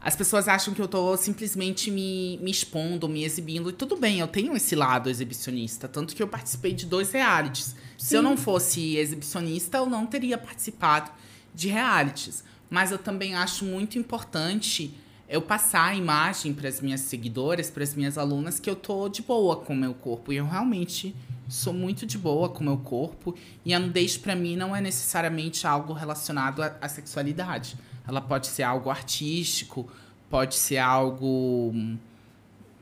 As 0.00 0.14
pessoas 0.14 0.48
acham 0.48 0.74
que 0.74 0.82
eu 0.82 0.88
tô 0.88 1.16
simplesmente 1.16 1.90
me, 1.90 2.38
me 2.42 2.50
expondo, 2.50 3.08
me 3.08 3.24
exibindo. 3.24 3.70
E 3.70 3.72
tudo 3.72 3.96
bem, 3.96 4.18
eu 4.20 4.28
tenho 4.28 4.54
esse 4.54 4.76
lado 4.76 5.08
exibicionista. 5.08 5.88
Tanto 5.88 6.14
que 6.14 6.22
eu 6.22 6.28
participei 6.28 6.74
de 6.74 6.84
dois 6.84 7.10
realities. 7.10 7.74
Se 7.96 8.14
eu 8.14 8.20
Sim. 8.20 8.24
não 8.28 8.36
fosse 8.36 8.96
exibicionista, 8.98 9.78
eu 9.78 9.86
não 9.86 10.04
teria 10.04 10.36
participado 10.36 11.10
de 11.54 11.68
realities. 11.68 12.44
Mas 12.68 12.90
eu 12.92 12.98
também 12.98 13.34
acho 13.34 13.64
muito 13.64 13.98
importante 13.98 14.92
eu 15.34 15.42
passar 15.42 15.86
a 15.90 15.94
imagem 15.96 16.54
para 16.54 16.68
as 16.68 16.80
minhas 16.80 17.00
seguidoras, 17.00 17.68
para 17.68 17.82
as 17.82 17.92
minhas 17.92 18.16
alunas, 18.16 18.60
que 18.60 18.70
eu 18.70 18.76
tô 18.76 19.08
de 19.08 19.20
boa 19.20 19.56
com 19.56 19.72
o 19.72 19.76
meu 19.76 19.92
corpo. 19.92 20.32
E 20.32 20.36
eu 20.36 20.46
realmente 20.46 21.14
sou 21.48 21.72
muito 21.72 22.06
de 22.06 22.16
boa 22.16 22.48
com 22.48 22.60
o 22.60 22.64
meu 22.64 22.76
corpo. 22.78 23.34
E 23.64 23.74
a 23.74 23.80
nudez, 23.80 24.16
para 24.16 24.36
mim, 24.36 24.56
não 24.56 24.76
é 24.76 24.80
necessariamente 24.80 25.66
algo 25.66 25.92
relacionado 25.92 26.62
à, 26.62 26.76
à 26.80 26.88
sexualidade. 26.88 27.76
Ela 28.06 28.20
pode 28.20 28.46
ser 28.46 28.62
algo 28.62 28.90
artístico, 28.90 29.90
pode 30.30 30.54
ser 30.54 30.78
algo 30.78 31.72
hum, 31.74 31.98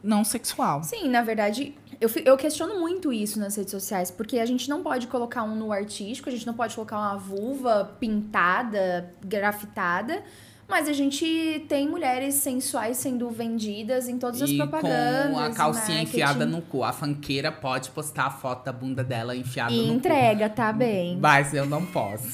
não 0.03 0.23
sexual. 0.23 0.83
Sim, 0.83 1.09
na 1.09 1.23
verdade, 1.23 1.75
eu, 1.99 2.11
eu 2.23 2.37
questiono 2.37 2.79
muito 2.79 3.11
isso 3.15 3.41
nas 3.41 3.57
redes 3.57 3.71
sociais, 3.71 4.11
porque 4.11 4.38
a 4.38 4.45
gente 4.45 4.69
não 4.69 4.83
pode 4.83 5.07
colocar 5.07 5.43
um 5.43 5.57
no 5.57 5.73
artístico, 5.73 6.29
a 6.29 6.33
gente 6.33 6.47
não 6.47 6.55
pode 6.55 6.75
colocar 6.75 6.99
uma 6.99 7.17
vulva 7.17 7.97
pintada, 7.99 9.11
grafitada, 9.25 10.23
mas 10.72 10.88
a 10.88 10.92
gente 10.94 11.66
tem 11.68 11.87
mulheres 11.87 12.37
sensuais 12.37 12.96
sendo 12.96 13.28
vendidas 13.28 14.08
em 14.08 14.16
todas 14.18 14.40
as 14.40 14.48
E 14.48 14.56
propagandas. 14.56 15.30
com 15.30 15.38
a 15.38 15.50
calcinha 15.50 15.98
marketing. 15.98 16.02
enfiada 16.02 16.46
no 16.46 16.62
cu. 16.62 16.82
A 16.82 16.94
fanqueira 16.94 17.52
pode 17.52 17.90
postar 17.90 18.24
a 18.24 18.30
foto 18.30 18.64
da 18.64 18.72
bunda 18.72 19.04
dela 19.04 19.37
enfiada 19.37 19.70
E 19.70 19.87
no 19.87 19.92
entrega, 19.92 20.48
tá 20.48 20.72
bem. 20.72 21.16
cu. 21.16 21.20
Mas 21.20 21.52
eu 21.52 21.66
não 21.66 21.85
posso. 21.85 22.24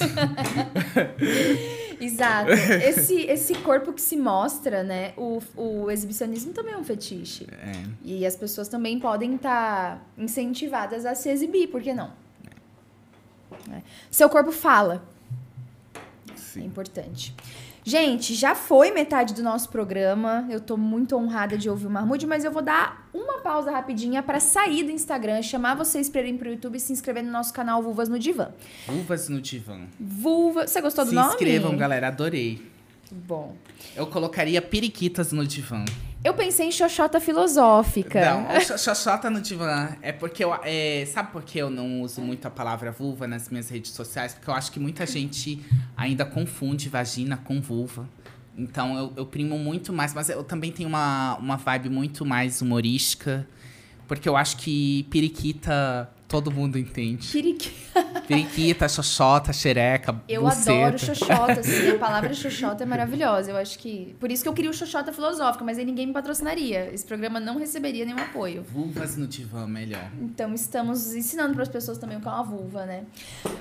Exato. 2.00 2.52
Esse, 2.52 3.22
esse 3.22 3.54
corpo 3.56 3.92
que 3.92 4.00
se 4.00 4.16
mostra, 4.16 4.84
né? 4.84 5.12
O, 5.16 5.42
o 5.56 5.90
exibicionismo 5.90 6.52
também 6.52 6.74
é 6.74 6.78
um 6.78 6.84
fetiche. 6.84 7.44
É. 7.60 7.72
E 8.04 8.24
as 8.24 8.36
pessoas 8.36 8.68
também 8.68 9.00
podem 9.00 9.34
estar 9.34 10.00
incentivadas 10.16 11.04
a 11.04 11.14
se 11.16 11.28
exibir, 11.28 11.66
por 11.68 11.82
que 11.82 11.92
não? 11.92 12.12
É. 13.72 13.82
Seu 14.10 14.28
corpo 14.28 14.52
fala. 14.52 15.02
É 16.32 16.36
Sim. 16.36 16.64
importante. 16.66 17.34
Gente, 17.88 18.34
já 18.34 18.54
foi 18.54 18.90
metade 18.90 19.32
do 19.32 19.42
nosso 19.42 19.70
programa. 19.70 20.46
Eu 20.50 20.60
tô 20.60 20.76
muito 20.76 21.16
honrada 21.16 21.56
de 21.56 21.70
ouvir 21.70 21.86
o 21.86 21.90
Marmude, 21.90 22.26
mas 22.26 22.44
eu 22.44 22.50
vou 22.52 22.60
dar 22.60 23.08
uma 23.14 23.38
pausa 23.38 23.70
rapidinha 23.70 24.22
para 24.22 24.38
sair 24.40 24.82
do 24.82 24.90
Instagram, 24.90 25.40
chamar 25.40 25.74
vocês 25.74 26.06
para 26.10 26.20
irem 26.20 26.36
pro 26.36 26.50
YouTube 26.50 26.76
e 26.76 26.80
se 26.80 26.92
inscrever 26.92 27.24
no 27.24 27.30
nosso 27.32 27.50
canal 27.50 27.82
Vulvas 27.82 28.10
no 28.10 28.18
Divã. 28.18 28.50
Vulvas 28.86 29.30
no 29.30 29.40
Divã. 29.40 29.86
Vulva. 29.98 30.66
Você 30.66 30.82
gostou 30.82 31.02
do 31.06 31.08
Se 31.08 31.14
nome? 31.14 31.28
inscrevam, 31.30 31.74
galera. 31.78 32.08
Adorei. 32.08 32.60
Bom. 33.10 33.56
Eu 33.96 34.06
colocaria 34.06 34.60
periquitas 34.60 35.32
no 35.32 35.46
divã. 35.46 35.84
Eu 36.24 36.34
pensei 36.34 36.66
em 36.66 36.72
xoxota 36.72 37.20
filosófica. 37.20 38.20
Não, 38.20 38.60
xoxota 38.78 39.30
no 39.30 39.40
divã 39.40 39.96
é 40.02 40.10
porque 40.10 40.44
eu. 40.44 40.52
é, 40.64 41.06
sabe 41.06 41.30
por 41.30 41.42
que 41.42 41.58
eu 41.58 41.70
não 41.70 42.02
uso 42.02 42.20
muito 42.20 42.46
a 42.46 42.50
palavra 42.50 42.90
vulva 42.90 43.26
nas 43.26 43.48
minhas 43.48 43.68
redes 43.70 43.92
sociais? 43.92 44.34
Porque 44.34 44.50
eu 44.50 44.54
acho 44.54 44.72
que 44.72 44.80
muita 44.80 45.06
gente 45.06 45.64
ainda 45.96 46.24
confunde 46.24 46.88
vagina 46.88 47.36
com 47.36 47.60
vulva. 47.60 48.08
Então 48.56 48.98
eu, 48.98 49.12
eu 49.16 49.26
primo 49.26 49.56
muito 49.56 49.92
mais, 49.92 50.12
mas 50.12 50.28
eu 50.28 50.42
também 50.42 50.72
tenho 50.72 50.88
uma, 50.88 51.36
uma 51.36 51.56
vibe 51.56 51.88
muito 51.88 52.26
mais 52.26 52.60
humorística. 52.60 53.46
Porque 54.08 54.28
eu 54.28 54.36
acho 54.36 54.56
que 54.56 55.04
periquita 55.04 56.10
todo 56.28 56.50
mundo 56.50 56.78
entende. 56.78 57.26
Periqui- 57.32 57.72
Periquita, 58.28 58.86
xoxota, 58.88 59.52
xereca, 59.52 60.20
Eu 60.28 60.42
buceta. 60.42 60.70
adoro 60.72 60.98
xoxota, 61.00 61.52
assim. 61.60 61.90
A 61.90 61.98
palavra 61.98 62.34
xoxota 62.34 62.82
é 62.82 62.86
maravilhosa. 62.86 63.50
Eu 63.50 63.56
acho 63.56 63.78
que. 63.78 64.14
Por 64.20 64.30
isso 64.30 64.42
que 64.42 64.48
eu 64.48 64.52
queria 64.52 64.70
o 64.70 64.74
xoxota 64.74 65.12
filosófica, 65.12 65.64
mas 65.64 65.78
aí 65.78 65.84
ninguém 65.84 66.06
me 66.06 66.12
patrocinaria. 66.12 66.90
Esse 66.92 67.06
programa 67.06 67.40
não 67.40 67.58
receberia 67.58 68.04
nenhum 68.04 68.18
apoio. 68.18 68.62
Vulvas 68.62 69.16
no 69.16 69.26
divã, 69.26 69.66
melhor. 69.66 70.10
Então 70.20 70.52
estamos 70.54 71.14
ensinando 71.14 71.54
para 71.54 71.62
as 71.62 71.68
pessoas 71.68 71.96
também 71.96 72.18
o 72.18 72.20
que 72.20 72.28
é 72.28 72.30
uma 72.30 72.42
vulva, 72.44 72.84
né? 72.84 73.04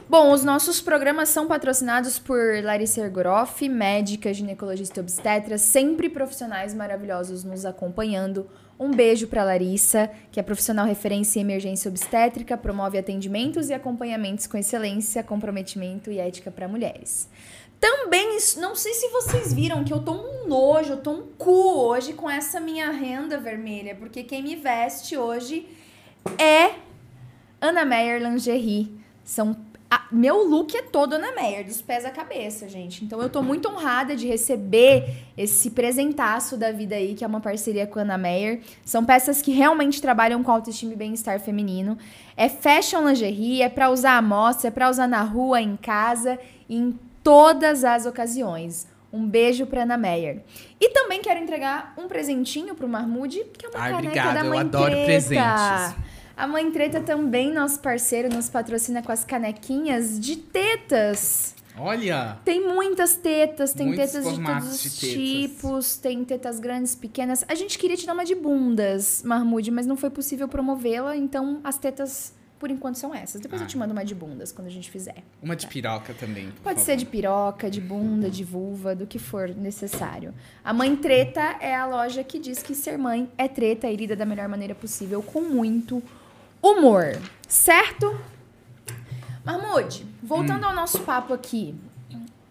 Bom, 0.10 0.32
os 0.34 0.43
nossos 0.43 0.82
programas 0.82 1.30
são 1.30 1.47
patrocinados 1.47 2.19
por 2.19 2.38
Larissa 2.63 3.01
Ergoroff, 3.01 3.67
médica, 3.69 4.34
ginecologista 4.34 4.99
e 4.99 5.01
obstetra, 5.01 5.58
sempre 5.58 6.10
profissionais 6.10 6.73
maravilhosos 6.73 7.43
nos 7.45 7.65
acompanhando. 7.65 8.47
Um 8.79 8.91
beijo 8.91 9.27
para 9.27 9.43
Larissa, 9.43 10.09
que 10.31 10.39
é 10.39 10.43
profissional 10.43 10.85
referência 10.85 11.39
em 11.39 11.41
emergência 11.41 11.89
obstétrica, 11.89 12.55
promove 12.55 12.97
atendimentos 12.97 13.69
e 13.69 13.73
acompanhamentos 13.73 14.45
com 14.45 14.57
excelência, 14.57 15.23
comprometimento 15.23 16.11
e 16.11 16.19
ética 16.19 16.51
para 16.51 16.67
mulheres. 16.67 17.27
Também, 17.79 18.37
não 18.57 18.75
sei 18.75 18.93
se 18.93 19.09
vocês 19.09 19.53
viram 19.53 19.83
que 19.83 19.93
eu 19.93 19.99
tô 19.99 20.13
um 20.13 20.47
nojo, 20.47 20.93
eu 20.93 21.01
tô 21.01 21.11
um 21.11 21.27
cu 21.37 21.51
hoje 21.51 22.13
com 22.13 22.29
essa 22.29 22.59
minha 22.59 22.91
renda 22.91 23.39
vermelha, 23.39 23.95
porque 23.95 24.23
quem 24.23 24.43
me 24.43 24.55
veste 24.55 25.17
hoje 25.17 25.67
é 26.37 26.75
Ana 27.59 27.85
Meyer 27.85 28.21
Lingerie. 28.21 28.95
São 29.23 29.53
a- 29.89 30.04
meu 30.12 30.43
look 30.43 30.76
é 30.76 30.82
todo 30.82 31.13
Ana 31.13 31.32
Meyer, 31.34 31.65
dos 31.65 31.82
pés 31.82 32.04
à 32.06 32.10
cabeça, 32.10 32.67
gente. 32.67 33.04
Então 33.06 33.21
eu 33.21 33.30
tô 33.30 33.41
muito 33.41 33.69
honrada 33.69 34.15
de 34.15 34.28
receber 34.28 35.06
esse 35.38 35.71
presentaço 35.71 36.58
da 36.58 36.71
vida 36.71 36.95
aí, 36.95 37.13
que 37.13 37.23
é 37.23 37.28
uma 37.28 37.39
parceria 37.39 37.88
com 37.88 38.00
a 38.00 38.02
Ana 38.02 38.17
Meyer. 38.17 38.62
São 38.86 39.06
peças 39.06 39.41
que 39.41 39.52
realmente 39.52 40.02
trabalham 40.02 40.43
com 40.43 40.52
autoestima 40.52 40.93
e 40.93 40.95
bem-estar 40.95 41.39
feminino. 41.39 41.97
É 42.36 42.50
fashion 42.50 43.08
lingerie, 43.08 43.62
é 43.62 43.69
pra 43.69 43.89
usar 43.89 44.17
à 44.17 44.21
mostra, 44.21 44.67
é 44.67 44.71
pra 44.71 44.89
usar 44.89 45.08
na 45.08 45.21
rua, 45.23 45.62
em 45.62 45.76
casa, 45.78 46.38
em 46.69 46.97
todas 47.23 47.84
as 47.84 48.06
ocasiões. 48.06 48.88
Um 49.12 49.26
beijo 49.26 49.65
pra 49.65 49.84
Ana 49.84 49.97
Meyer. 49.97 50.43
E 50.82 50.89
também 50.89 51.21
quero 51.21 51.39
entregar 51.39 51.93
um 51.97 52.08
presentinho 52.10 52.76
pro 52.76 52.89
Marmude, 52.89 53.41
que 53.58 53.65
é 53.65 53.69
uma 53.69 53.80
Ai, 53.80 53.91
caneca 53.91 54.08
obrigado, 54.10 54.34
da 54.34 54.39
eu 54.41 54.50
Mãe 54.50 54.60
adoro 54.60 54.91
Treta. 54.91 55.06
presentes. 55.06 55.95
A 56.38 56.45
Mãe 56.45 56.69
Treta 56.71 57.02
também, 57.02 57.52
nosso 57.52 57.80
parceiro, 57.80 58.30
nos 58.30 58.47
patrocina 58.47 59.02
com 59.02 59.12
as 59.12 59.26
canequinhas 59.26 60.19
de 60.19 60.36
tetas. 60.36 61.56
Olha! 61.80 62.38
Tem 62.45 62.62
muitas 62.65 63.15
tetas, 63.15 63.73
tem 63.73 63.88
Muitos 63.88 64.12
tetas 64.12 64.34
de 64.36 64.43
todos 64.43 64.86
os 64.86 65.00
de 65.00 65.47
tipos, 65.47 65.97
tem 65.97 66.23
tetas 66.23 66.60
grandes, 66.60 66.93
pequenas. 66.95 67.43
A 67.47 67.56
gente 67.56 67.78
queria 67.80 67.97
te 67.97 68.06
dar 68.06 68.13
uma 68.13 68.23
de 68.26 68.36
bundas, 68.36 69.23
Marmude, 69.23 69.71
mas 69.71 69.86
não 69.88 69.95
foi 69.97 70.10
possível 70.12 70.47
promovê-la, 70.47 71.15
então 71.17 71.60
as 71.63 71.78
tetas, 71.78 72.34
por 72.60 72.69
enquanto, 72.71 72.95
são 72.95 73.13
essas. 73.13 73.41
Depois 73.41 73.62
eu 73.62 73.65
Ah. 73.65 73.69
te 73.69 73.78
mando 73.78 73.93
uma 73.93 74.04
de 74.06 74.13
bundas 74.15 74.52
quando 74.52 74.67
a 74.67 74.71
gente 74.71 74.89
fizer. 74.91 75.23
Uma 75.41 75.56
de 75.56 75.65
piroca 75.67 76.13
também. 76.15 76.50
Pode 76.63 76.76
favor. 76.80 76.80
ser 76.86 76.97
de 76.97 77.06
piroca, 77.06 77.69
de 77.69 77.82
bunda, 77.82 78.28
de 78.30 78.43
vulva, 78.43 78.95
do 78.95 79.06
que 79.06 79.19
for 79.19 79.47
necessário. 79.50 80.34
A 80.63 80.73
Mãe 80.73 80.95
Treta 80.95 81.58
é 81.60 81.76
a 81.76 81.86
loja 81.86 82.23
que 82.23 82.39
diz 82.39 82.62
que 82.63 82.73
ser 82.73 82.97
mãe 82.97 83.28
é 83.38 83.47
treta 83.47 83.88
e 83.88 83.95
lida 83.95 84.15
da 84.15 84.26
melhor 84.26 84.47
maneira 84.47 84.73
possível, 84.73 85.21
com 85.21 85.41
muito 85.41 86.02
humor. 86.71 87.19
Certo? 87.47 88.19
Marmude, 89.45 90.06
voltando 90.21 90.63
Hum. 90.65 90.69
ao 90.69 90.75
nosso 90.75 90.99
papo 90.99 91.34
aqui, 91.34 91.73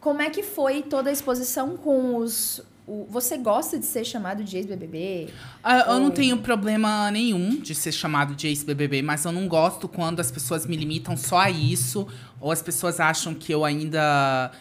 como 0.01 0.23
é 0.23 0.31
que 0.31 0.43
foi 0.43 0.83
toda 0.83 1.11
a 1.11 1.13
exposição 1.13 1.77
com 1.77 2.17
os. 2.17 2.61
o- 2.89 3.05
você 3.11 3.37
gosta 3.37 3.77
de 3.79 3.85
ser 3.85 4.05
chamado 4.05 4.45
de 4.45 4.57
ex-BBB? 4.57 5.29
Ah, 5.63 5.81
eu 5.89 5.99
não 5.99 6.11
tenho 6.13 6.39
problema 6.39 7.11
nenhum 7.11 7.57
de 7.61 7.75
ser 7.75 7.91
chamado 7.91 8.33
de 8.37 8.47
ex-BBB, 8.47 9.03
mas 9.03 9.25
eu 9.25 9.33
não 9.33 9.49
gosto 9.49 9.89
quando 9.89 10.21
as 10.21 10.31
pessoas 10.31 10.65
me 10.67 10.77
limitam 10.77 11.17
só 11.17 11.39
a 11.41 11.51
isso, 11.51 12.07
ou 12.41 12.53
as 12.53 12.63
pessoas 12.63 13.01
acham 13.01 13.35
que 13.35 13.53
eu 13.53 13.65
ainda 13.65 14.53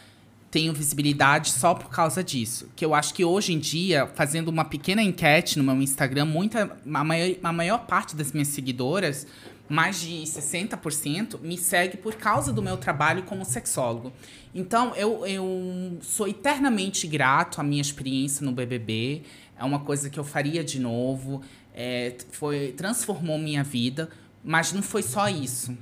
tenho 0.56 0.72
visibilidade 0.72 1.50
só 1.50 1.74
por 1.74 1.90
causa 1.90 2.24
disso. 2.24 2.70
Que 2.78 2.86
eu 2.86 2.96
acho 2.96 3.14
que 3.14 3.26
hoje 3.26 3.52
em 3.52 3.60
dia, 3.60 4.08
fazendo 4.16 4.48
uma 4.48 4.64
pequena 4.64 5.04
enquete 5.04 5.58
no 5.58 5.66
meu 5.66 5.82
Instagram, 5.82 6.24
muita, 6.24 6.78
a, 6.94 7.04
maior, 7.04 7.36
a 7.44 7.52
maior 7.52 7.80
parte 7.80 8.16
das 8.16 8.32
minhas 8.32 8.48
seguidoras, 8.48 9.28
mais 9.68 10.00
de 10.00 10.14
60%, 10.24 11.42
me 11.42 11.58
segue 11.58 11.98
por 11.98 12.16
causa 12.16 12.54
do 12.54 12.62
meu 12.62 12.78
trabalho 12.78 13.24
como 13.24 13.44
sexólogo. 13.44 14.14
Então, 14.54 14.96
eu, 14.96 15.28
eu 15.28 15.98
sou 16.02 16.26
eternamente 16.26 17.06
grato 17.06 17.60
à 17.60 17.64
minha 17.64 17.82
experiência 17.82 18.46
no 18.46 18.54
BBB. 18.54 19.24
É 19.60 19.64
uma 19.66 19.80
coisa 19.80 20.10
que 20.10 20.18
eu 20.18 20.24
faria 20.24 20.64
de 20.64 20.80
novo. 20.80 21.42
É, 21.74 22.16
foi, 22.32 22.74
transformou 22.78 23.38
minha 23.38 23.62
vida. 23.62 24.10
Mas 24.42 24.72
não 24.72 24.82
foi 24.82 25.04
só 25.04 25.28
isso. 25.28 25.78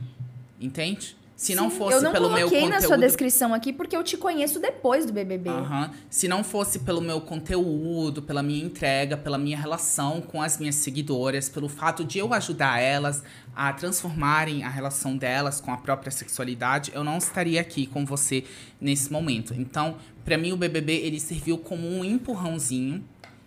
Entende? 0.59 1.15
Se 1.35 1.55
não 1.55 1.69
Sim, 1.69 1.77
fosse 1.77 1.97
eu 1.97 2.01
não 2.01 2.11
pelo 2.11 2.29
meu 2.29 2.47
coloquei 2.47 2.61
conteúdo... 2.61 2.81
na 2.81 2.87
sua 2.87 2.97
descrição 2.97 3.53
aqui 3.53 3.73
porque 3.73 3.95
eu 3.95 4.03
te 4.03 4.15
conheço 4.15 4.59
depois 4.59 5.05
do 5.05 5.11
BBB. 5.11 5.49
Aham. 5.49 5.91
Se 6.09 6.27
não 6.27 6.43
fosse 6.43 6.79
pelo 6.79 7.01
meu 7.01 7.19
conteúdo, 7.19 8.21
pela 8.21 8.43
minha 8.43 8.63
entrega, 8.63 9.17
pela 9.17 9.37
minha 9.37 9.57
relação 9.57 10.21
com 10.21 10.41
as 10.41 10.59
minhas 10.59 10.75
seguidoras, 10.75 11.49
pelo 11.49 11.67
fato 11.67 12.03
de 12.05 12.19
eu 12.19 12.33
ajudar 12.33 12.79
elas 12.79 13.23
a 13.55 13.73
transformarem 13.73 14.63
a 14.63 14.69
relação 14.69 15.17
delas 15.17 15.59
com 15.59 15.71
a 15.71 15.77
própria 15.77 16.11
sexualidade, 16.11 16.91
eu 16.93 17.03
não 17.03 17.17
estaria 17.17 17.59
aqui 17.59 17.87
com 17.87 18.05
você 18.05 18.43
nesse 18.79 19.11
momento. 19.11 19.53
Então, 19.53 19.97
pra 20.23 20.37
mim 20.37 20.51
o 20.51 20.57
BBB 20.57 20.93
ele 20.93 21.19
serviu 21.19 21.57
como 21.57 21.87
um 21.87 22.05
empurrãozinho 22.05 23.03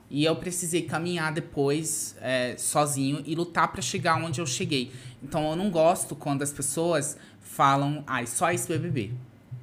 e 0.09 0.25
eu 0.25 0.37
precisei 0.37 0.83
caminhar 0.83 1.33
depois 1.33 2.17
é, 2.21 2.57
sozinho 2.57 3.23
e 3.27 3.35
lutar 3.35 3.73
pra 3.73 3.83
chegar 3.83 4.23
onde 4.23 4.41
eu 4.41 4.47
cheguei. 4.47 4.93
Então, 5.23 5.51
eu 5.51 5.57
não 5.57 5.71
gosto 5.71 6.15
quando 6.15 6.43
as 6.43 6.53
pessoas 6.53 7.17
falam, 7.57 8.05
ai, 8.07 8.27
só 8.27 8.53
esse 8.53 8.69
BBB 8.69 9.13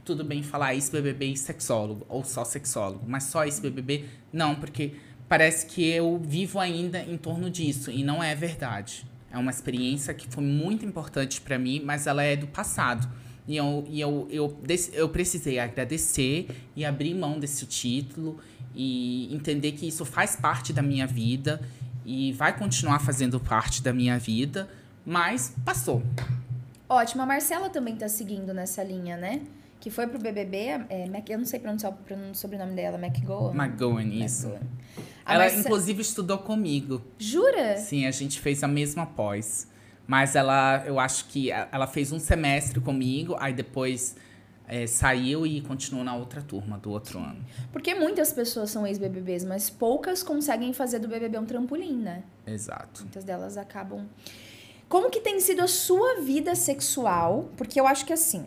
tudo 0.03 0.23
bem 0.23 0.43
falar 0.43 0.73
ex-BBB 0.73 1.27
e 1.27 1.38
sexólogo, 1.38 2.06
ou 2.10 2.23
só 2.23 2.43
sexólogo, 2.43 3.06
mas 3.08 3.23
só 3.23 3.45
ex-BBB, 3.45 4.06
não, 4.32 4.56
porque 4.56 4.95
parece 5.29 5.65
que 5.65 5.88
eu 5.88 6.19
vivo 6.23 6.60
ainda 6.60 6.99
em 6.99 7.17
torno 7.17 7.49
disso, 7.49 7.89
e 7.89 8.03
não 8.03 8.23
é 8.23 8.36
verdade. 8.36 9.06
É 9.32 9.38
uma 9.38 9.49
experiência 9.49 10.13
que 10.13 10.27
foi 10.27 10.43
muito 10.43 10.86
importante 10.86 11.41
pra 11.41 11.58
mim, 11.58 11.82
mas 11.84 12.06
ela 12.06 12.23
é 12.23 12.36
do 12.36 12.47
passado. 12.47 13.10
E 13.47 13.58
eu, 13.58 13.84
e 13.89 13.99
eu, 13.99 14.27
eu, 14.29 14.62
eu 14.93 15.10
precisei 15.10 15.60
agradecer 15.60 16.47
e 16.75 16.86
abrir 16.86 17.13
mão 17.13 17.39
desse 17.39 17.65
título 17.65 18.39
e 18.75 19.34
entender 19.34 19.71
que 19.73 19.88
isso 19.88 20.06
faz 20.06 20.36
parte 20.36 20.71
da 20.71 20.82
minha 20.82 21.08
vida 21.08 21.60
e 22.06 22.32
vai 22.34 22.56
continuar 22.58 22.99
fazendo 22.99 23.39
parte 23.39 23.82
da 23.82 23.91
minha 23.91 24.19
vida, 24.19 24.69
mas 25.06 25.53
passou. 25.65 26.03
Ótimo, 26.93 27.21
a 27.23 27.25
Marcela 27.25 27.69
também 27.69 27.95
tá 27.95 28.08
seguindo 28.08 28.53
nessa 28.53 28.84
linha, 28.84 29.17
né? 29.17 29.41
Que 29.79 29.89
foi 29.89 30.08
pro 30.08 30.17
BBB, 30.19 30.58
é, 30.89 31.08
Mac- 31.10 31.29
eu 31.29 31.38
não 31.38 31.45
sei 31.45 31.60
pronunciar 31.60 31.91
o 31.91 32.36
sobrenome 32.36 32.73
dela, 32.73 32.97
McGowan. 32.97 33.53
McGowan, 33.53 34.03
isso. 34.03 34.47
McGowan. 34.47 34.67
Ela, 35.25 35.39
Marce- 35.45 35.60
inclusive, 35.60 36.01
estudou 36.01 36.38
comigo. 36.38 37.01
Jura? 37.17 37.77
Sim, 37.77 38.06
a 38.06 38.12
gente 38.12 38.39
fez 38.39 38.63
a 38.63 38.67
mesma 38.67 39.06
pós. 39.06 39.67
Mas 40.08 40.36
ela, 40.36 40.84
eu 40.86 40.99
acho 40.99 41.25
que 41.29 41.49
ela 41.51 41.88
fez 41.88 42.12
um 42.12 42.19
semestre 42.19 42.79
comigo, 42.79 43.36
aí 43.39 43.53
depois 43.53 44.15
é, 44.67 44.86
saiu 44.86 45.45
e 45.47 45.62
continuou 45.62 46.03
na 46.06 46.15
outra 46.15 46.41
turma 46.41 46.77
do 46.77 46.91
outro 46.91 47.19
ano. 47.19 47.43
Porque 47.71 47.95
muitas 47.95 48.32
pessoas 48.34 48.69
são 48.69 48.86
ex-BBBs, 48.86 49.43
mas 49.45 49.69
poucas 49.69 50.21
conseguem 50.21 50.73
fazer 50.73 50.99
do 50.99 51.08
BBB 51.08 51.38
um 51.39 51.45
trampolim, 51.45 51.97
né? 51.97 52.23
Exato. 52.45 53.01
Muitas 53.01 53.23
delas 53.23 53.58
acabam. 53.58 54.06
Como 54.93 55.10
que 55.10 55.21
tem 55.21 55.39
sido 55.39 55.63
a 55.63 55.67
sua 55.67 56.21
vida 56.21 56.53
sexual? 56.53 57.49
Porque 57.57 57.80
eu 57.80 57.88
acho 57.88 58.05
que 58.05 58.13
assim, 58.13 58.45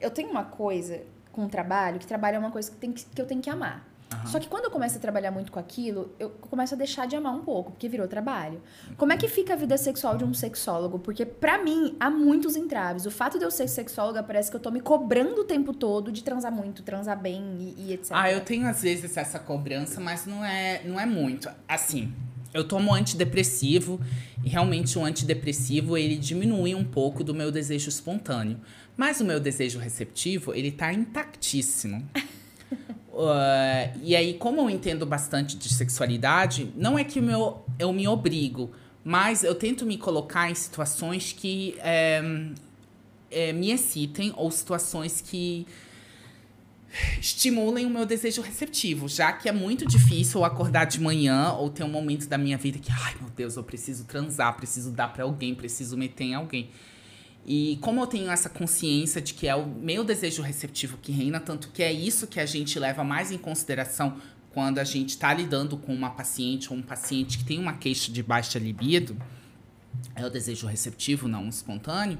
eu 0.00 0.10
tenho 0.10 0.30
uma 0.30 0.42
coisa 0.42 1.02
com 1.30 1.44
o 1.44 1.48
trabalho, 1.50 1.98
que 1.98 2.06
trabalho 2.06 2.36
é 2.36 2.38
uma 2.38 2.50
coisa 2.50 2.70
que, 2.70 2.78
tem 2.78 2.92
que, 2.92 3.04
que 3.04 3.20
eu 3.20 3.26
tenho 3.26 3.42
que 3.42 3.50
amar. 3.50 3.86
Só 4.24 4.40
que 4.40 4.48
quando 4.48 4.64
eu 4.64 4.70
começo 4.70 4.96
a 4.96 5.00
trabalhar 5.00 5.30
muito 5.30 5.52
com 5.52 5.58
aquilo, 5.58 6.10
eu 6.18 6.30
começo 6.30 6.74
a 6.74 6.78
deixar 6.78 7.06
de 7.06 7.14
amar 7.14 7.34
um 7.34 7.42
pouco, 7.42 7.72
porque 7.72 7.90
virou 7.90 8.08
trabalho. 8.08 8.62
Como 8.96 9.12
é 9.12 9.18
que 9.18 9.28
fica 9.28 9.52
a 9.52 9.56
vida 9.56 9.76
sexual 9.76 10.16
de 10.16 10.24
um 10.24 10.32
sexólogo? 10.32 10.98
Porque 10.98 11.26
pra 11.26 11.62
mim 11.62 11.94
há 12.00 12.08
muitos 12.08 12.56
entraves. 12.56 13.04
O 13.04 13.10
fato 13.10 13.38
de 13.38 13.44
eu 13.44 13.50
ser 13.50 13.68
sexóloga 13.68 14.22
parece 14.22 14.50
que 14.50 14.56
eu 14.56 14.60
tô 14.60 14.70
me 14.70 14.80
cobrando 14.80 15.42
o 15.42 15.44
tempo 15.44 15.74
todo 15.74 16.10
de 16.10 16.24
transar 16.24 16.50
muito, 16.52 16.82
transar 16.82 17.20
bem 17.20 17.74
e, 17.76 17.88
e 17.88 17.92
etc. 17.92 18.12
Ah, 18.14 18.32
eu 18.32 18.40
tenho 18.40 18.66
às 18.66 18.80
vezes 18.80 19.14
essa 19.14 19.38
cobrança, 19.38 20.00
mas 20.00 20.24
não 20.24 20.42
é, 20.42 20.82
não 20.86 20.98
é 20.98 21.04
muito. 21.04 21.50
Assim, 21.68 22.14
eu 22.52 22.64
tomo 22.64 22.92
antidepressivo 22.94 24.00
e 24.44 24.48
realmente 24.48 24.98
o 24.98 25.04
antidepressivo 25.04 25.96
ele 25.96 26.16
diminui 26.16 26.74
um 26.74 26.84
pouco 26.84 27.24
do 27.24 27.34
meu 27.34 27.50
desejo 27.50 27.88
espontâneo. 27.88 28.58
Mas 28.96 29.20
o 29.20 29.24
meu 29.24 29.40
desejo 29.40 29.78
receptivo, 29.78 30.54
ele 30.54 30.70
tá 30.70 30.92
intactíssimo. 30.92 32.06
Uh, 33.12 33.92
e 34.02 34.16
aí, 34.16 34.32
como 34.34 34.62
eu 34.62 34.70
entendo 34.70 35.04
bastante 35.04 35.54
de 35.58 35.68
sexualidade, 35.68 36.72
não 36.74 36.98
é 36.98 37.04
que 37.04 37.20
meu, 37.20 37.62
eu 37.78 37.92
me 37.92 38.08
obrigo, 38.08 38.70
mas 39.04 39.44
eu 39.44 39.54
tento 39.54 39.84
me 39.84 39.98
colocar 39.98 40.50
em 40.50 40.54
situações 40.54 41.30
que 41.30 41.76
é, 41.80 42.22
é, 43.30 43.52
me 43.52 43.70
excitem 43.70 44.32
ou 44.34 44.50
situações 44.50 45.20
que 45.20 45.66
estimulem 47.20 47.86
o 47.86 47.90
meu 47.90 48.04
desejo 48.04 48.42
receptivo, 48.42 49.08
já 49.08 49.32
que 49.32 49.48
é 49.48 49.52
muito 49.52 49.86
difícil 49.86 50.40
eu 50.40 50.44
acordar 50.44 50.84
de 50.84 51.00
manhã 51.00 51.52
ou 51.52 51.70
ter 51.70 51.84
um 51.84 51.88
momento 51.88 52.28
da 52.28 52.36
minha 52.36 52.58
vida 52.58 52.78
que, 52.78 52.90
ai 52.90 53.14
meu 53.20 53.30
Deus, 53.30 53.56
eu 53.56 53.62
preciso 53.62 54.04
transar, 54.04 54.54
preciso 54.56 54.90
dar 54.90 55.08
para 55.08 55.24
alguém, 55.24 55.54
preciso 55.54 55.96
meter 55.96 56.24
em 56.24 56.34
alguém. 56.34 56.70
E 57.44 57.78
como 57.80 58.00
eu 58.00 58.06
tenho 58.06 58.30
essa 58.30 58.48
consciência 58.48 59.20
de 59.20 59.34
que 59.34 59.48
é 59.48 59.54
o 59.54 59.66
meu 59.66 60.04
desejo 60.04 60.42
receptivo 60.42 60.96
que 60.98 61.10
reina, 61.10 61.40
tanto 61.40 61.68
que 61.70 61.82
é 61.82 61.92
isso 61.92 62.26
que 62.26 62.38
a 62.38 62.46
gente 62.46 62.78
leva 62.78 63.02
mais 63.02 63.32
em 63.32 63.38
consideração 63.38 64.16
quando 64.52 64.78
a 64.78 64.84
gente 64.84 65.10
está 65.10 65.32
lidando 65.32 65.76
com 65.76 65.94
uma 65.94 66.10
paciente 66.10 66.70
ou 66.70 66.78
um 66.78 66.82
paciente 66.82 67.38
que 67.38 67.44
tem 67.44 67.58
uma 67.58 67.72
queixa 67.72 68.12
de 68.12 68.22
baixa 68.22 68.58
libido, 68.58 69.16
é 70.14 70.24
o 70.24 70.30
desejo 70.30 70.66
receptivo, 70.66 71.26
não 71.26 71.48
espontâneo, 71.48 72.18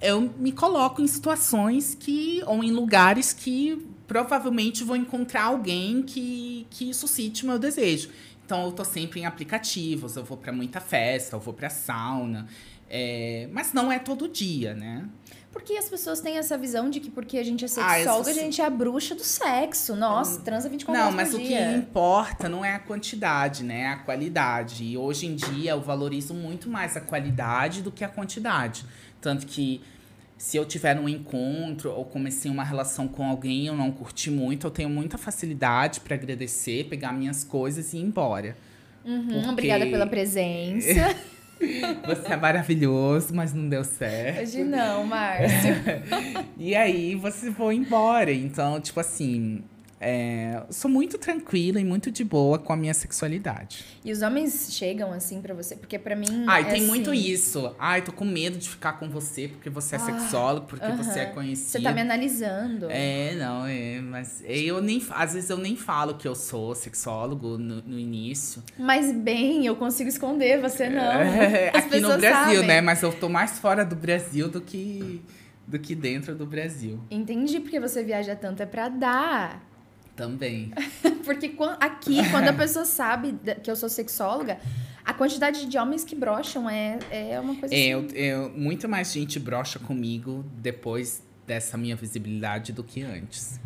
eu 0.00 0.20
me 0.38 0.52
coloco 0.52 1.02
em 1.02 1.06
situações 1.06 1.94
que, 1.94 2.42
ou 2.46 2.62
em 2.62 2.70
lugares 2.70 3.32
que 3.32 3.86
provavelmente 4.06 4.84
vou 4.84 4.96
encontrar 4.96 5.44
alguém 5.44 6.02
que, 6.02 6.66
que 6.70 6.92
suscite 6.92 7.44
o 7.44 7.46
meu 7.46 7.58
desejo. 7.58 8.10
Então 8.44 8.66
eu 8.66 8.72
tô 8.72 8.84
sempre 8.84 9.20
em 9.20 9.26
aplicativos, 9.26 10.16
eu 10.16 10.24
vou 10.24 10.36
para 10.36 10.52
muita 10.52 10.80
festa, 10.80 11.36
eu 11.36 11.40
vou 11.40 11.54
para 11.54 11.70
sauna. 11.70 12.46
É, 12.88 13.48
mas 13.50 13.72
não 13.72 13.90
é 13.90 13.98
todo 13.98 14.28
dia, 14.28 14.74
né? 14.74 15.08
Porque 15.50 15.74
as 15.74 15.88
pessoas 15.88 16.20
têm 16.20 16.36
essa 16.36 16.58
visão 16.58 16.90
de 16.90 16.98
que 16.98 17.08
porque 17.08 17.38
a 17.38 17.42
gente 17.44 17.64
é 17.64 17.66
ah, 17.66 17.68
sexóloga, 17.68 18.28
ah, 18.28 18.32
a 18.32 18.34
gente 18.34 18.60
é 18.60 18.64
a 18.64 18.70
bruxa 18.70 19.14
do 19.14 19.22
sexo. 19.22 19.94
Nossa, 19.94 20.40
transa 20.40 20.68
24 20.68 21.00
não, 21.00 21.06
horas 21.06 21.16
Não, 21.16 21.24
mas 21.24 21.34
o 21.34 21.38
dia. 21.38 21.70
que 21.70 21.78
importa 21.78 22.48
não 22.48 22.64
é 22.64 22.74
a 22.74 22.78
quantidade, 22.80 23.62
né? 23.62 23.82
É 23.82 23.88
a 23.88 23.96
qualidade. 23.96 24.84
E 24.84 24.98
hoje 24.98 25.26
em 25.26 25.36
dia 25.36 25.70
eu 25.70 25.80
valorizo 25.80 26.34
muito 26.34 26.68
mais 26.68 26.96
a 26.96 27.00
qualidade 27.00 27.82
do 27.82 27.92
que 27.92 28.02
a 28.02 28.08
quantidade. 28.08 28.84
Tanto 29.20 29.46
que 29.46 29.80
se 30.44 30.58
eu 30.58 30.66
tiver 30.66 31.00
um 31.00 31.08
encontro 31.08 31.90
ou 31.90 32.04
comecei 32.04 32.50
uma 32.50 32.62
relação 32.62 33.08
com 33.08 33.24
alguém 33.24 33.66
eu 33.66 33.74
não 33.74 33.90
curti 33.90 34.30
muito, 34.30 34.66
eu 34.66 34.70
tenho 34.70 34.90
muita 34.90 35.16
facilidade 35.16 36.00
para 36.00 36.14
agradecer, 36.16 36.84
pegar 36.84 37.14
minhas 37.14 37.42
coisas 37.42 37.94
e 37.94 37.96
ir 37.96 38.02
embora. 38.02 38.54
Uhum, 39.06 39.26
porque... 39.26 39.48
Obrigada 39.48 39.86
pela 39.86 40.06
presença. 40.06 41.16
Você 42.06 42.30
é 42.30 42.36
maravilhoso, 42.36 43.34
mas 43.34 43.54
não 43.54 43.70
deu 43.70 43.82
certo. 43.84 44.42
Hoje 44.42 44.64
não, 44.64 45.06
Márcio. 45.06 45.76
e 46.58 46.74
aí 46.74 47.14
você 47.14 47.50
foi 47.50 47.76
embora. 47.76 48.30
Então, 48.30 48.78
tipo 48.80 49.00
assim, 49.00 49.62
é, 50.06 50.62
sou 50.68 50.90
muito 50.90 51.16
tranquila 51.16 51.80
e 51.80 51.84
muito 51.84 52.10
de 52.10 52.22
boa 52.22 52.58
com 52.58 52.74
a 52.74 52.76
minha 52.76 52.92
sexualidade. 52.92 53.86
E 54.04 54.12
os 54.12 54.20
homens 54.20 54.68
chegam 54.70 55.10
assim 55.12 55.40
para 55.40 55.54
você? 55.54 55.74
Porque 55.76 55.98
para 55.98 56.14
mim. 56.14 56.44
Ai, 56.46 56.60
é 56.60 56.64
tem 56.64 56.74
assim... 56.74 56.86
muito 56.86 57.14
isso. 57.14 57.74
Ai, 57.78 58.02
tô 58.02 58.12
com 58.12 58.26
medo 58.26 58.58
de 58.58 58.68
ficar 58.68 58.92
com 58.94 59.08
você 59.08 59.48
porque 59.48 59.70
você 59.70 59.96
é 59.96 59.98
ah, 59.98 60.02
sexólogo, 60.02 60.66
porque 60.66 60.84
uh 60.84 60.90
-huh. 60.90 61.02
você 61.02 61.20
é 61.20 61.24
conhecido. 61.24 61.70
Você 61.70 61.80
tá 61.80 61.90
me 61.90 62.02
analisando. 62.02 62.88
É, 62.90 63.34
não, 63.36 63.64
é. 63.64 63.98
Mas 64.02 64.44
eu 64.46 64.82
nem. 64.82 65.02
Às 65.10 65.32
vezes 65.32 65.48
eu 65.48 65.56
nem 65.56 65.74
falo 65.74 66.16
que 66.16 66.28
eu 66.28 66.34
sou 66.34 66.74
sexólogo 66.74 67.56
no, 67.56 67.80
no 67.80 67.98
início. 67.98 68.62
Mas 68.78 69.10
bem, 69.10 69.64
eu 69.64 69.74
consigo 69.74 70.10
esconder, 70.10 70.60
você 70.60 70.90
não. 70.90 71.02
É, 71.02 71.70
aqui 71.74 71.98
no 71.98 72.08
Brasil, 72.18 72.56
sabem. 72.56 72.66
né? 72.66 72.80
Mas 72.82 73.02
eu 73.02 73.10
tô 73.10 73.30
mais 73.30 73.58
fora 73.58 73.86
do 73.86 73.96
Brasil 73.96 74.50
do 74.50 74.60
que. 74.60 75.22
Do 75.66 75.78
que 75.78 75.94
dentro 75.94 76.34
do 76.34 76.44
Brasil. 76.44 77.00
Entendi, 77.10 77.58
porque 77.58 77.80
você 77.80 78.04
viaja 78.04 78.36
tanto 78.36 78.62
é 78.62 78.66
pra 78.66 78.90
dar. 78.90 79.73
Também. 80.16 80.72
Porque 81.24 81.54
aqui, 81.80 82.30
quando 82.30 82.48
a 82.48 82.52
pessoa 82.52 82.84
sabe 82.84 83.34
que 83.62 83.70
eu 83.70 83.74
sou 83.74 83.88
sexóloga, 83.88 84.58
a 85.04 85.12
quantidade 85.12 85.66
de 85.66 85.78
homens 85.78 86.04
que 86.04 86.14
brocham 86.14 86.68
é, 86.68 86.98
é 87.10 87.40
uma 87.40 87.56
coisa 87.56 87.74
é, 87.74 87.78
assim. 87.78 87.88
Eu, 87.88 88.06
eu, 88.10 88.50
muito 88.50 88.88
mais 88.88 89.12
gente 89.12 89.38
brocha 89.40 89.78
comigo 89.78 90.44
depois 90.56 91.22
dessa 91.46 91.76
minha 91.76 91.96
visibilidade 91.96 92.72
do 92.72 92.82
que 92.82 93.02
antes 93.02 93.60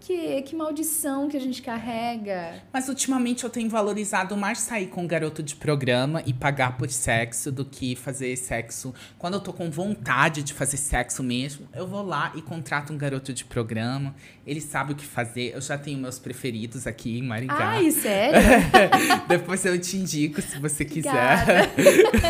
quê? 0.00 0.42
Que 0.42 0.54
maldição 0.56 1.28
que 1.28 1.36
a 1.36 1.40
gente 1.40 1.62
carrega. 1.62 2.62
Mas 2.72 2.88
ultimamente 2.88 3.44
eu 3.44 3.50
tenho 3.50 3.68
valorizado 3.68 4.36
mais 4.36 4.58
sair 4.58 4.86
com 4.86 5.02
um 5.02 5.06
garoto 5.06 5.42
de 5.42 5.56
programa 5.56 6.22
e 6.26 6.32
pagar 6.32 6.76
por 6.76 6.90
sexo 6.90 7.50
do 7.52 7.64
que 7.64 7.94
fazer 7.94 8.36
sexo. 8.36 8.94
Quando 9.18 9.34
eu 9.34 9.40
tô 9.40 9.52
com 9.52 9.70
vontade 9.70 10.42
de 10.42 10.52
fazer 10.54 10.76
sexo 10.76 11.22
mesmo, 11.22 11.68
eu 11.74 11.86
vou 11.86 12.02
lá 12.02 12.32
e 12.34 12.42
contrato 12.42 12.92
um 12.92 12.98
garoto 12.98 13.32
de 13.32 13.44
programa. 13.44 14.14
Ele 14.46 14.60
sabe 14.60 14.92
o 14.92 14.96
que 14.96 15.04
fazer. 15.04 15.54
Eu 15.54 15.60
já 15.60 15.76
tenho 15.76 15.98
meus 15.98 16.18
preferidos 16.18 16.86
aqui 16.86 17.18
em 17.18 17.22
Maringá. 17.22 17.56
Ai, 17.58 17.90
sério? 17.90 18.40
Depois 19.28 19.64
eu 19.64 19.78
te 19.78 19.96
indico 19.96 20.40
se 20.40 20.58
você 20.58 20.84
quiser. 20.84 21.72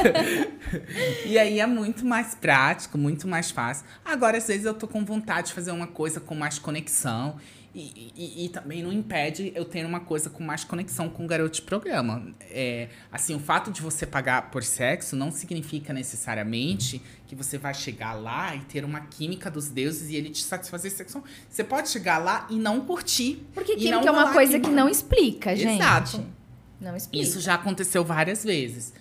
e 1.27 1.39
aí 1.39 1.61
é 1.61 1.67
muito 1.67 2.05
mais 2.05 2.35
prático, 2.35 2.99
muito 2.99 3.29
mais 3.29 3.51
fácil. 3.51 3.87
Agora, 4.05 4.39
às 4.39 4.47
vezes, 4.47 4.65
eu 4.65 4.75
tô 4.75 4.89
com 4.89 5.05
vontade 5.05 5.49
de 5.49 5.53
fazer 5.53 5.71
uma 5.71 5.87
coisa 5.87 6.21
com 6.21 6.35
mais 6.35 6.59
conexão. 6.59 7.37
E, 7.75 8.13
e, 8.17 8.45
e, 8.47 8.49
também 8.49 8.83
não 8.83 8.91
impede 8.91 9.53
eu 9.55 9.65
ter 9.65 9.85
uma 9.85 10.01
coisa 10.01 10.31
com 10.31 10.43
mais 10.43 10.65
conexão 10.65 11.09
com 11.09 11.25
o 11.25 11.27
garoto 11.29 11.57
de 11.57 11.63
programa. 11.63 12.35
É, 12.41 12.89
assim, 13.13 13.35
o 13.35 13.39
fato 13.39 13.71
de 13.71 13.83
você 13.83 14.07
pagar 14.07 14.51
por 14.51 14.65
sexo 14.65 15.15
não 15.15 15.31
significa 15.31 15.93
necessariamente 15.93 17.01
que 17.27 17.35
você 17.35 17.59
vai 17.59 17.75
chegar 17.75 18.15
lá 18.15 18.57
e 18.57 18.61
ter 18.61 18.85
uma 18.85 19.03
química 19.03 19.51
dos 19.51 19.69
deuses 19.69 20.09
e 20.11 20.17
ele 20.17 20.31
te 20.31 20.43
satisfazer 20.43 20.91
sexualmente. 20.91 21.35
Você 21.49 21.63
pode 21.63 21.91
chegar 21.91 22.19
lá 22.19 22.47
e 22.51 22.57
não 22.57 22.81
curtir. 22.81 23.47
Porque 23.53 23.77
química 23.77 24.09
é 24.09 24.11
uma 24.11 24.33
coisa 24.33 24.59
que 24.59 24.71
não 24.71 24.89
explica, 24.89 25.55
gente. 25.55 25.81
Exato. 25.81 26.25
Não 26.81 26.97
explica. 26.97 27.23
Isso 27.23 27.39
já 27.39 27.55
aconteceu 27.55 28.03
várias 28.03 28.45
vezes. 28.45 28.95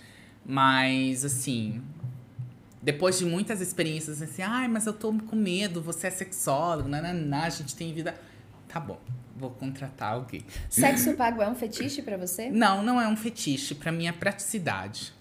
Mas, 0.45 1.23
assim, 1.23 1.81
depois 2.81 3.17
de 3.17 3.25
muitas 3.25 3.59
experiências, 3.59 4.21
assim, 4.21 4.41
ai, 4.41 4.67
mas 4.67 4.85
eu 4.85 4.93
tô 4.93 5.13
com 5.13 5.35
medo, 5.35 5.81
você 5.81 6.07
é 6.07 6.09
sexólogo, 6.09 6.87
nananá, 6.87 7.43
a 7.43 7.49
gente 7.49 7.75
tem 7.75 7.93
vida 7.93 8.15
tá 8.67 8.79
bom, 8.79 8.99
vou 9.35 9.49
contratar 9.51 10.13
alguém. 10.13 10.43
Sexo 10.69 11.13
pago 11.17 11.41
é 11.41 11.49
um 11.49 11.55
fetiche 11.55 12.01
para 12.01 12.17
você? 12.17 12.49
Não, 12.49 12.83
não 12.83 12.99
é 12.99 13.07
um 13.07 13.15
fetiche. 13.17 13.75
Para 13.75 13.91
mim 13.91 14.07
é 14.07 14.11
praticidade. 14.11 15.13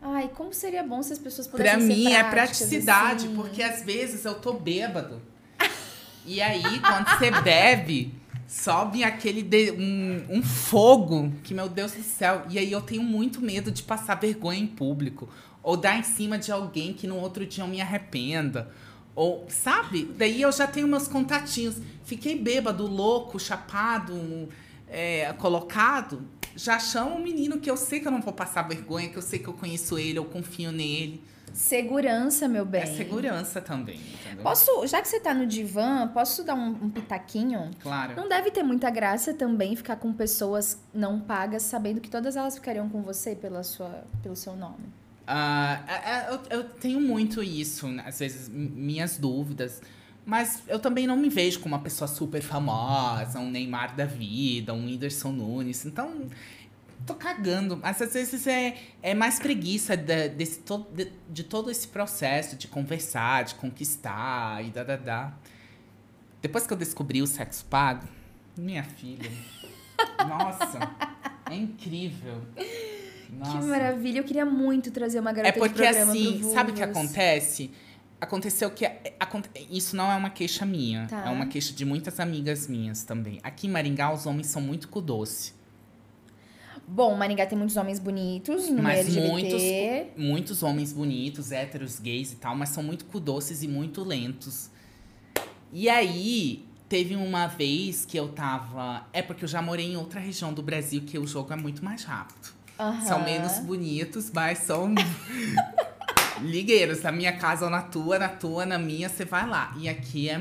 Ai, 0.00 0.28
como 0.34 0.52
seria 0.52 0.82
bom 0.82 1.02
se 1.02 1.12
as 1.12 1.18
pessoas 1.18 1.46
pudessem 1.48 1.78
Pra 1.78 1.86
mim 1.86 2.12
é 2.12 2.22
praticidade, 2.22 3.26
assim. 3.26 3.34
porque 3.34 3.62
às 3.62 3.82
vezes 3.82 4.24
eu 4.24 4.34
tô 4.34 4.52
bêbado. 4.52 5.20
e 6.24 6.40
aí, 6.40 6.62
quando 6.80 7.08
você 7.08 7.30
bebe, 7.42 8.14
sobe 8.46 9.02
aquele 9.02 9.42
de, 9.42 9.72
um, 9.72 10.24
um 10.28 10.42
fogo 10.42 11.32
que, 11.42 11.52
meu 11.52 11.68
Deus 11.68 11.92
do 11.92 12.02
céu. 12.02 12.44
E 12.48 12.58
aí 12.58 12.70
eu 12.70 12.80
tenho 12.80 13.02
muito 13.02 13.40
medo 13.40 13.70
de 13.70 13.82
passar 13.82 14.14
vergonha 14.14 14.60
em 14.60 14.66
público. 14.66 15.28
Ou 15.62 15.76
dar 15.76 15.98
em 15.98 16.04
cima 16.04 16.38
de 16.38 16.52
alguém 16.52 16.92
que 16.92 17.08
no 17.08 17.16
outro 17.16 17.44
dia 17.44 17.64
eu 17.64 17.68
me 17.68 17.80
arrependa 17.80 18.70
ou, 19.16 19.46
sabe? 19.48 20.04
Daí 20.16 20.42
eu 20.42 20.52
já 20.52 20.66
tenho 20.66 20.86
meus 20.86 21.08
contatinhos. 21.08 21.76
Fiquei 22.04 22.38
bêbado, 22.38 22.86
louco, 22.86 23.40
chapado, 23.40 24.48
é, 24.86 25.32
colocado. 25.38 26.22
Já 26.54 26.78
chamo 26.78 27.16
um 27.16 27.22
menino 27.22 27.58
que 27.58 27.70
eu 27.70 27.76
sei 27.76 27.98
que 27.98 28.06
eu 28.06 28.12
não 28.12 28.20
vou 28.20 28.32
passar 28.32 28.62
vergonha, 28.62 29.08
que 29.08 29.16
eu 29.16 29.22
sei 29.22 29.38
que 29.38 29.48
eu 29.48 29.54
conheço 29.54 29.98
ele, 29.98 30.18
eu 30.18 30.24
confio 30.26 30.70
nele. 30.70 31.22
Segurança, 31.54 32.46
meu 32.46 32.66
bem. 32.66 32.82
É 32.82 32.86
segurança 32.86 33.62
também. 33.62 33.96
Entendeu? 33.96 34.42
Posso, 34.42 34.86
já 34.86 35.00
que 35.00 35.08
você 35.08 35.18
tá 35.18 35.32
no 35.32 35.46
divã, 35.46 36.06
posso 36.08 36.44
dar 36.44 36.54
um, 36.54 36.68
um, 36.68 36.90
pitaquinho? 36.90 37.70
Claro. 37.80 38.14
Não 38.14 38.28
deve 38.28 38.50
ter 38.50 38.62
muita 38.62 38.90
graça 38.90 39.32
também 39.32 39.74
ficar 39.74 39.96
com 39.96 40.12
pessoas 40.12 40.78
não 40.92 41.18
pagas, 41.18 41.62
sabendo 41.62 42.02
que 42.02 42.10
todas 42.10 42.36
elas 42.36 42.56
ficariam 42.56 42.90
com 42.90 43.00
você 43.00 43.34
pela 43.34 43.62
sua, 43.62 44.04
pelo 44.22 44.36
seu 44.36 44.54
nome. 44.54 44.92
Uh, 45.26 46.32
eu, 46.50 46.58
eu, 46.58 46.64
tenho 46.64 47.00
muito 47.00 47.42
isso, 47.42 47.88
né? 47.88 48.04
às 48.06 48.20
vezes, 48.20 48.48
minhas 48.48 49.18
dúvidas. 49.18 49.82
Mas 50.24 50.62
eu 50.66 50.78
também 50.78 51.06
não 51.06 51.16
me 51.16 51.28
vejo 51.28 51.60
como 51.60 51.74
uma 51.74 51.82
pessoa 51.82 52.08
super 52.08 52.42
famosa, 52.42 53.38
um 53.38 53.50
Neymar 53.50 53.94
da 53.94 54.04
vida, 54.04 54.72
um 54.72 54.86
Whindersson 54.86 55.30
Nunes. 55.30 55.84
Então, 55.84 56.26
tô 57.06 57.14
cagando. 57.14 57.76
Mas 57.76 58.02
às 58.02 58.12
vezes 58.12 58.46
é, 58.46 58.76
é 59.02 59.14
mais 59.14 59.38
preguiça 59.38 59.96
de, 59.96 60.28
desse, 60.30 60.60
de, 60.92 61.12
de 61.30 61.44
todo 61.44 61.70
esse 61.70 61.88
processo 61.88 62.56
de 62.56 62.66
conversar, 62.66 63.44
de 63.44 63.54
conquistar 63.54 64.64
e 64.64 64.70
da, 64.70 64.82
da, 64.82 64.96
da. 64.96 65.32
Depois 66.42 66.66
que 66.66 66.72
eu 66.72 66.76
descobri 66.76 67.22
o 67.22 67.26
sexo 67.26 67.64
pago, 67.66 68.06
minha 68.56 68.82
filha. 68.82 69.30
Nossa, 70.28 70.78
é 71.50 71.54
incrível. 71.54 72.42
Nossa. 73.32 73.58
Que 73.58 73.64
maravilha. 73.64 74.18
Eu 74.18 74.24
queria 74.24 74.44
muito 74.46 74.90
trazer 74.90 75.20
uma 75.20 75.32
garota 75.32 75.48
É 75.56 75.58
porque 75.58 75.82
assim, 75.84 76.42
sabe 76.54 76.70
o 76.72 76.74
que 76.74 76.82
acontece? 76.82 77.70
Aconteceu 78.20 78.70
que. 78.70 78.84
aconte- 79.20 79.50
Isso 79.70 79.94
não 79.94 80.10
é 80.10 80.16
uma 80.16 80.30
queixa 80.30 80.64
minha. 80.64 81.06
Tá. 81.06 81.26
É 81.26 81.30
uma 81.30 81.46
queixa 81.46 81.72
de 81.74 81.84
muitas 81.84 82.18
amigas 82.18 82.66
minhas 82.66 83.04
também. 83.04 83.38
Aqui 83.42 83.66
em 83.66 83.70
Maringá, 83.70 84.12
os 84.12 84.24
homens 84.26 84.46
são 84.46 84.62
muito 84.62 84.88
com 84.88 85.02
doce. 85.02 85.52
Bom, 86.88 87.14
Maringá 87.16 87.44
tem 87.46 87.58
muitos 87.58 87.76
homens 87.76 87.98
bonitos 87.98 88.68
no 88.70 88.80
Mas 88.82 89.00
LGBT. 89.00 89.28
muitos, 89.28 89.62
muitos 90.24 90.62
homens 90.62 90.92
bonitos, 90.92 91.50
héteros, 91.50 91.98
gays 91.98 92.32
e 92.32 92.36
tal, 92.36 92.54
mas 92.56 92.68
são 92.68 92.82
muito 92.82 93.04
com 93.06 93.18
doces 93.20 93.62
e 93.62 93.68
muito 93.68 94.04
lentos. 94.04 94.70
E 95.72 95.88
aí, 95.88 96.64
teve 96.88 97.16
uma 97.16 97.48
vez 97.48 98.04
que 98.06 98.16
eu 98.16 98.28
tava. 98.28 99.04
É 99.12 99.20
porque 99.20 99.44
eu 99.44 99.48
já 99.48 99.60
morei 99.60 99.92
em 99.92 99.96
outra 99.96 100.20
região 100.20 100.54
do 100.54 100.62
Brasil 100.62 101.02
que 101.04 101.18
o 101.18 101.26
jogo 101.26 101.52
é 101.52 101.56
muito 101.56 101.84
mais 101.84 102.04
rápido. 102.04 102.54
Aham. 102.78 103.00
São 103.00 103.24
menos 103.24 103.58
bonitos, 103.60 104.30
mas 104.30 104.58
são 104.58 104.94
ligueiros. 106.40 107.02
Na 107.02 107.12
minha 107.12 107.32
casa 107.32 107.64
ou 107.64 107.70
na 107.70 107.82
tua, 107.82 108.18
na 108.18 108.28
tua, 108.28 108.66
na 108.66 108.78
minha, 108.78 109.08
você 109.08 109.24
vai 109.24 109.46
lá. 109.46 109.74
E 109.78 109.88
aqui 109.88 110.28
é 110.28 110.38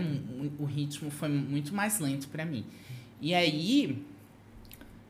o 0.59 0.65
ritmo 0.65 1.09
foi 1.09 1.29
muito 1.29 1.73
mais 1.73 1.99
lento 1.99 2.27
pra 2.27 2.45
mim. 2.45 2.65
E 3.21 3.33
aí 3.33 4.05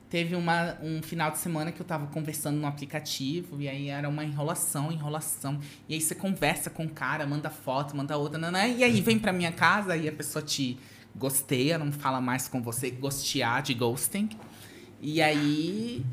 teve 0.09 0.35
uma, 0.35 0.77
um 0.81 1.01
final 1.01 1.31
de 1.31 1.39
semana 1.39 1.71
que 1.71 1.81
eu 1.81 1.85
tava 1.85 2.07
conversando 2.07 2.57
no 2.57 2.67
aplicativo 2.67 3.61
e 3.61 3.67
aí 3.67 3.89
era 3.89 4.07
uma 4.07 4.23
enrolação, 4.23 4.91
enrolação. 4.91 5.59
E 5.89 5.95
aí 5.95 6.01
você 6.01 6.15
conversa 6.15 6.69
com 6.69 6.85
o 6.85 6.89
cara, 6.89 7.25
manda 7.25 7.49
foto, 7.49 7.97
manda 7.97 8.15
outra, 8.15 8.37
nanã, 8.37 8.67
e 8.67 8.83
aí 8.83 9.01
vem 9.01 9.19
pra 9.19 9.33
minha 9.33 9.51
casa 9.51 9.97
e 9.97 10.07
a 10.07 10.11
pessoa 10.11 10.41
te 10.43 10.77
gosteia, 11.15 11.77
não 11.77 11.91
fala 11.91 12.21
mais 12.21 12.47
com 12.47 12.61
você, 12.61 12.91
gostear 12.91 13.61
de 13.63 13.73
ghosting. 13.73 14.29
E 15.01 15.21
aí 15.21 16.05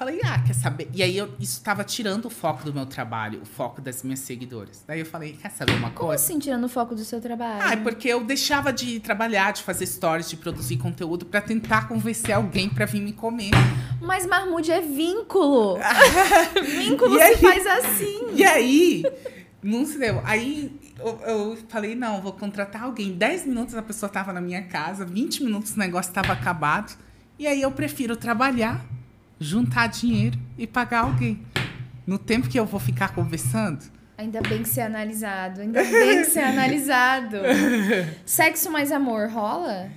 falei, 0.00 0.18
ah, 0.24 0.38
quer 0.42 0.54
saber? 0.54 0.88
E 0.94 1.02
aí 1.02 1.14
eu, 1.14 1.28
isso 1.38 1.62
tava 1.62 1.84
tirando 1.84 2.24
o 2.24 2.30
foco 2.30 2.64
do 2.64 2.72
meu 2.72 2.86
trabalho, 2.86 3.42
o 3.42 3.44
foco 3.44 3.82
das 3.82 4.02
minhas 4.02 4.20
seguidoras. 4.20 4.82
Daí 4.86 5.00
eu 5.00 5.04
falei, 5.04 5.34
quer 5.34 5.50
saber 5.50 5.72
uma 5.72 5.90
Como 5.90 6.08
coisa? 6.08 6.24
assim, 6.24 6.38
tirando 6.38 6.64
o 6.64 6.68
foco 6.70 6.94
do 6.94 7.04
seu 7.04 7.20
trabalho? 7.20 7.60
Ah, 7.62 7.72
é 7.72 7.76
porque 7.76 8.08
eu 8.08 8.24
deixava 8.24 8.72
de 8.72 8.98
trabalhar, 9.00 9.52
de 9.52 9.62
fazer 9.62 9.84
stories, 9.84 10.30
de 10.30 10.38
produzir 10.38 10.78
conteúdo 10.78 11.26
pra 11.26 11.42
tentar 11.42 11.86
convencer 11.86 12.34
alguém 12.34 12.68
pra 12.70 12.86
vir 12.86 13.02
me 13.02 13.12
comer. 13.12 13.50
Mas 14.00 14.24
marmude 14.26 14.72
é 14.72 14.80
vínculo. 14.80 15.78
vínculo 16.78 17.14
E 17.14 17.18
se 17.18 17.22
aí? 17.24 17.36
faz 17.36 17.66
assim. 17.66 18.20
E 18.32 18.42
aí, 18.42 19.04
não 19.62 19.84
se 19.84 19.98
deu. 19.98 20.22
Aí 20.24 20.80
eu, 20.98 21.20
eu 21.26 21.58
falei, 21.68 21.94
não, 21.94 22.22
vou 22.22 22.32
contratar 22.32 22.84
alguém. 22.84 23.12
10 23.12 23.44
minutos 23.46 23.74
a 23.74 23.82
pessoa 23.82 24.08
tava 24.08 24.32
na 24.32 24.40
minha 24.40 24.62
casa, 24.62 25.04
20 25.04 25.44
minutos 25.44 25.74
o 25.76 25.78
negócio 25.78 26.10
tava 26.10 26.32
acabado. 26.32 26.96
E 27.38 27.46
aí 27.46 27.60
eu 27.60 27.70
prefiro 27.70 28.16
trabalhar, 28.16 28.82
juntar 29.40 29.86
dinheiro 29.86 30.38
e 30.58 30.66
pagar 30.66 31.04
alguém. 31.04 31.40
No 32.06 32.18
tempo 32.18 32.48
que 32.48 32.60
eu 32.60 32.66
vou 32.66 32.78
ficar 32.78 33.14
conversando. 33.14 33.84
Ainda 34.18 34.42
bem 34.42 34.62
que 34.62 34.68
você 34.68 34.80
é 34.80 34.84
analisado. 34.84 35.62
Ainda 35.62 35.82
bem 35.82 36.18
que 36.18 36.24
você 36.26 36.40
é 36.40 36.44
analisado. 36.44 37.38
Sexo 38.26 38.70
mais 38.70 38.92
amor 38.92 39.30
rola? 39.30 39.88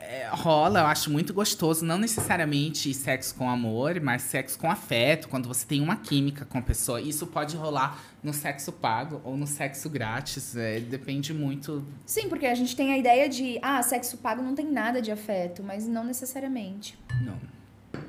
É, 0.00 0.26
rola, 0.32 0.80
eu 0.80 0.86
acho 0.86 1.10
muito 1.12 1.32
gostoso. 1.32 1.84
Não 1.84 1.98
necessariamente 1.98 2.92
sexo 2.94 3.34
com 3.34 3.48
amor, 3.48 4.00
mas 4.00 4.22
sexo 4.22 4.58
com 4.58 4.70
afeto, 4.70 5.28
quando 5.28 5.46
você 5.46 5.66
tem 5.66 5.82
uma 5.82 5.96
química 5.96 6.46
com 6.46 6.58
a 6.58 6.62
pessoa. 6.62 6.98
Isso 6.98 7.26
pode 7.26 7.56
rolar 7.56 8.02
no 8.22 8.32
sexo 8.32 8.72
pago 8.72 9.20
ou 9.22 9.36
no 9.36 9.46
sexo 9.46 9.90
grátis. 9.90 10.56
é, 10.56 10.80
depende 10.80 11.34
muito 11.34 11.86
Sim, 12.06 12.28
porque 12.30 12.46
a 12.46 12.54
gente 12.54 12.74
tem 12.74 12.92
a 12.94 12.98
ideia 12.98 13.28
de, 13.28 13.58
ah, 13.60 13.82
sexo 13.82 14.16
pago 14.16 14.42
não 14.42 14.54
tem 14.54 14.66
nada 14.72 15.02
de 15.02 15.12
afeto, 15.12 15.62
mas 15.62 15.86
não 15.86 16.04
necessariamente. 16.04 16.98
Não. 17.22 17.57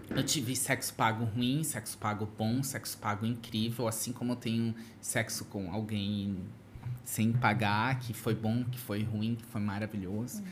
Eu 0.10 0.24
tive 0.24 0.56
sexo 0.56 0.94
pago 0.94 1.24
ruim, 1.26 1.64
sexo 1.64 1.98
pago 1.98 2.28
bom, 2.38 2.62
sexo 2.64 2.98
pago 2.98 3.26
incrível, 3.26 3.88
assim 3.88 4.12
como 4.12 4.34
eu 4.34 4.36
tenho 4.36 4.76
sexo 5.00 5.46
com 5.46 5.72
alguém 5.72 6.38
sem 7.06 7.32
pagar, 7.32 8.00
que 8.00 8.14
foi 8.14 8.36
bom, 8.36 8.64
que 8.64 8.80
foi 8.80 9.04
ruim, 9.04 9.36
que 9.36 9.44
foi 9.46 9.62
maravilhoso. 9.62 10.44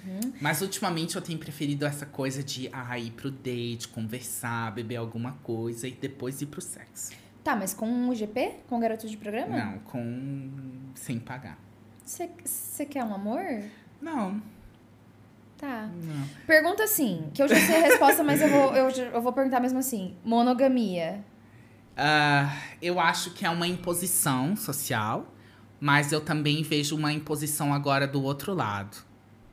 Mas 0.42 0.62
ultimamente 0.62 1.16
eu 1.16 1.22
tenho 1.22 1.38
preferido 1.38 1.86
essa 1.86 2.06
coisa 2.06 2.44
de 2.44 2.70
ah, 2.74 2.98
ir 2.98 3.12
pro 3.12 3.30
date, 3.30 3.88
conversar, 3.90 4.72
beber 4.72 4.96
alguma 4.96 5.34
coisa 5.44 5.88
e 5.88 5.92
depois 5.92 6.42
ir 6.42 6.48
pro 6.48 6.62
sexo. 6.62 7.12
Tá, 7.44 7.56
mas 7.56 7.74
com 7.74 8.10
o 8.10 8.16
GP? 8.16 8.56
Com 8.68 8.80
garoto 8.80 9.08
de 9.08 9.16
programa? 9.16 9.56
Não, 9.56 9.80
com 9.80 10.50
sem 10.96 11.20
pagar. 11.20 11.58
Você 12.04 12.86
quer 12.86 13.04
um 13.04 13.14
amor? 13.14 13.44
Não, 14.02 14.42
Tá. 15.58 15.90
não. 16.04 16.28
Pergunta 16.46 16.84
assim, 16.84 17.30
que 17.34 17.42
eu 17.42 17.48
já 17.48 17.56
sei 17.56 17.78
a 17.78 17.88
resposta, 17.88 18.24
mas 18.24 18.42
eu 18.42 18.50
vou, 18.50 18.76
eu, 18.76 18.90
eu 18.90 19.22
vou 19.22 19.34
perguntar 19.34 19.60
mesmo 19.60 19.80
assim. 19.80 20.16
Monogamia. 20.24 21.24
Ah, 21.96 22.56
eu 22.80 23.00
acho 23.00 23.32
que 23.32 23.44
é 23.44 23.50
uma 23.50 23.68
imposição 23.68 24.56
social, 24.56 25.34
mas 25.80 26.12
eu 26.12 26.22
também 26.22 26.62
vejo 26.62 26.96
uma 26.96 27.12
imposição 27.12 27.74
agora 27.74 28.08
do 28.08 28.22
outro 28.22 28.54
lado. 28.54 28.98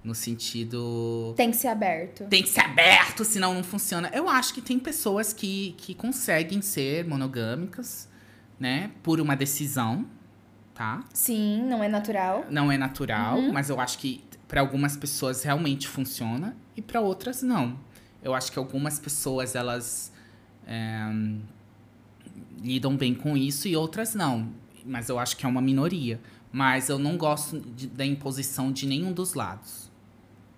No 0.02 0.14
sentido. 0.14 1.32
Tem 1.34 1.50
que 1.50 1.56
ser 1.56 1.68
aberto. 1.68 2.24
Tem 2.24 2.42
que 2.42 2.50
ser 2.50 2.60
aberto, 2.60 3.24
senão 3.24 3.54
não 3.54 3.64
funciona. 3.64 4.10
Eu 4.12 4.28
acho 4.28 4.52
que 4.52 4.60
tem 4.60 4.78
pessoas 4.78 5.32
que, 5.32 5.74
que 5.78 5.94
conseguem 5.94 6.60
ser 6.60 7.06
monogâmicas, 7.06 8.06
né? 8.60 8.90
Por 9.02 9.18
uma 9.18 9.34
decisão, 9.34 10.04
tá? 10.74 11.02
Sim, 11.14 11.62
não 11.62 11.82
é 11.82 11.88
natural. 11.88 12.44
Não 12.50 12.70
é 12.70 12.76
natural, 12.76 13.40
mas 13.50 13.70
eu 13.70 13.80
acho 13.80 13.96
que 13.96 14.22
para 14.54 14.60
algumas 14.60 14.96
pessoas 14.96 15.42
realmente 15.42 15.88
funciona 15.88 16.56
e 16.76 16.80
para 16.80 17.00
outras 17.00 17.42
não. 17.42 17.76
Eu 18.22 18.32
acho 18.34 18.52
que 18.52 18.58
algumas 18.60 19.00
pessoas 19.00 19.56
elas 19.56 20.12
é, 20.64 21.02
lidam 22.62 22.96
bem 22.96 23.16
com 23.16 23.36
isso 23.36 23.66
e 23.66 23.74
outras 23.74 24.14
não. 24.14 24.48
Mas 24.86 25.08
eu 25.08 25.18
acho 25.18 25.36
que 25.36 25.44
é 25.44 25.48
uma 25.48 25.60
minoria. 25.60 26.20
Mas 26.52 26.88
eu 26.88 27.00
não 27.00 27.16
gosto 27.16 27.58
de- 27.58 27.88
da 27.88 28.06
imposição 28.06 28.70
de 28.70 28.86
nenhum 28.86 29.12
dos 29.12 29.34
lados. 29.34 29.83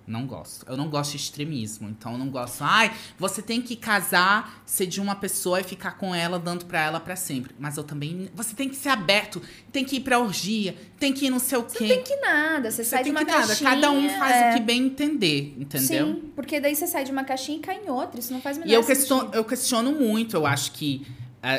Não 0.06 0.24
gosto. 0.24 0.64
Eu 0.68 0.76
não 0.76 0.88
gosto 0.88 1.12
de 1.12 1.16
extremismo. 1.16 1.88
Então 1.88 2.12
eu 2.12 2.18
não 2.18 2.28
gosto. 2.28 2.62
Ai, 2.62 2.94
você 3.18 3.42
tem 3.42 3.60
que 3.60 3.74
casar, 3.74 4.62
ser 4.64 4.86
de 4.86 5.00
uma 5.00 5.16
pessoa 5.16 5.60
e 5.60 5.64
ficar 5.64 5.98
com 5.98 6.14
ela, 6.14 6.38
dando 6.38 6.64
pra 6.64 6.80
ela 6.80 7.00
pra 7.00 7.16
sempre. 7.16 7.54
Mas 7.58 7.76
eu 7.76 7.82
também. 7.82 8.30
Você 8.34 8.54
tem 8.54 8.68
que 8.68 8.76
ser 8.76 8.90
aberto, 8.90 9.42
tem 9.72 9.84
que 9.84 9.96
ir 9.96 10.00
pra 10.00 10.18
orgia, 10.20 10.76
tem 10.98 11.12
que 11.12 11.26
ir 11.26 11.30
não 11.30 11.40
sei 11.40 11.58
o 11.58 11.64
quê. 11.64 11.88
Tem 11.88 12.02
que 12.04 12.16
nada, 12.16 12.70
você, 12.70 12.84
Você 12.84 12.90
sai 12.90 13.04
de 13.04 13.10
uma 13.10 13.24
que 13.24 13.32
nada. 13.32 13.46
caixinha. 13.48 13.70
Cada 13.70 13.90
um 13.90 14.08
faz 14.10 14.36
é. 14.36 14.50
o 14.50 14.54
que 14.54 14.60
bem 14.60 14.86
entender, 14.86 15.54
entendeu? 15.58 16.06
Sim, 16.06 16.30
porque 16.36 16.60
daí 16.60 16.76
você 16.76 16.86
sai 16.86 17.04
de 17.04 17.10
uma 17.10 17.24
caixinha 17.24 17.58
e 17.58 17.60
cai 17.60 17.80
em 17.84 17.90
outra. 17.90 18.20
Isso 18.20 18.32
não 18.32 18.40
faz 18.40 18.58
menor 18.58 18.70
E 18.70 18.74
eu 18.74 18.84
questiono, 18.84 19.30
eu 19.34 19.44
questiono 19.44 19.90
muito. 19.92 20.36
Eu 20.36 20.46
acho 20.46 20.70
que, 20.72 21.04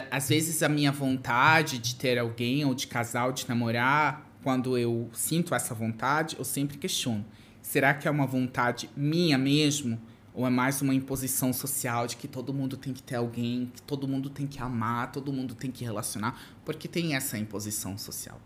às 0.10 0.30
vezes, 0.30 0.64
a 0.64 0.70
minha 0.70 0.92
vontade 0.92 1.80
de 1.80 1.96
ter 1.96 2.18
alguém, 2.18 2.64
ou 2.64 2.74
de 2.74 2.88
casar, 2.88 3.26
ou 3.26 3.34
de 3.34 3.48
namorar, 3.48 4.26
quando 4.42 4.78
eu 4.78 5.10
sinto 5.12 5.54
essa 5.54 5.74
vontade, 5.74 6.38
eu 6.40 6.46
sempre 6.46 6.78
questiono. 6.78 7.26
Será 7.68 7.94
que 7.94 8.08
é 8.08 8.12
uma 8.12 8.26
vontade 8.26 8.90
minha 8.96 9.38
mesmo? 9.38 10.00
Ou 10.34 10.48
é 10.48 10.50
mais 10.50 10.82
uma 10.82 10.96
imposição 10.96 11.52
social 11.52 12.08
de 12.08 12.16
que 12.16 12.26
todo 12.26 12.54
mundo 12.54 12.78
tem 12.78 12.94
que 12.94 13.04
ter 13.04 13.16
alguém, 13.16 13.70
que 13.76 13.82
todo 13.82 14.08
mundo 14.08 14.30
tem 14.30 14.48
que 14.48 14.62
amar, 14.62 15.12
todo 15.12 15.34
mundo 15.34 15.54
tem 15.54 15.70
que 15.70 15.84
relacionar? 15.84 16.42
Porque 16.64 16.88
tem 16.88 17.14
essa 17.14 17.38
imposição 17.38 17.98
social. 17.98 18.40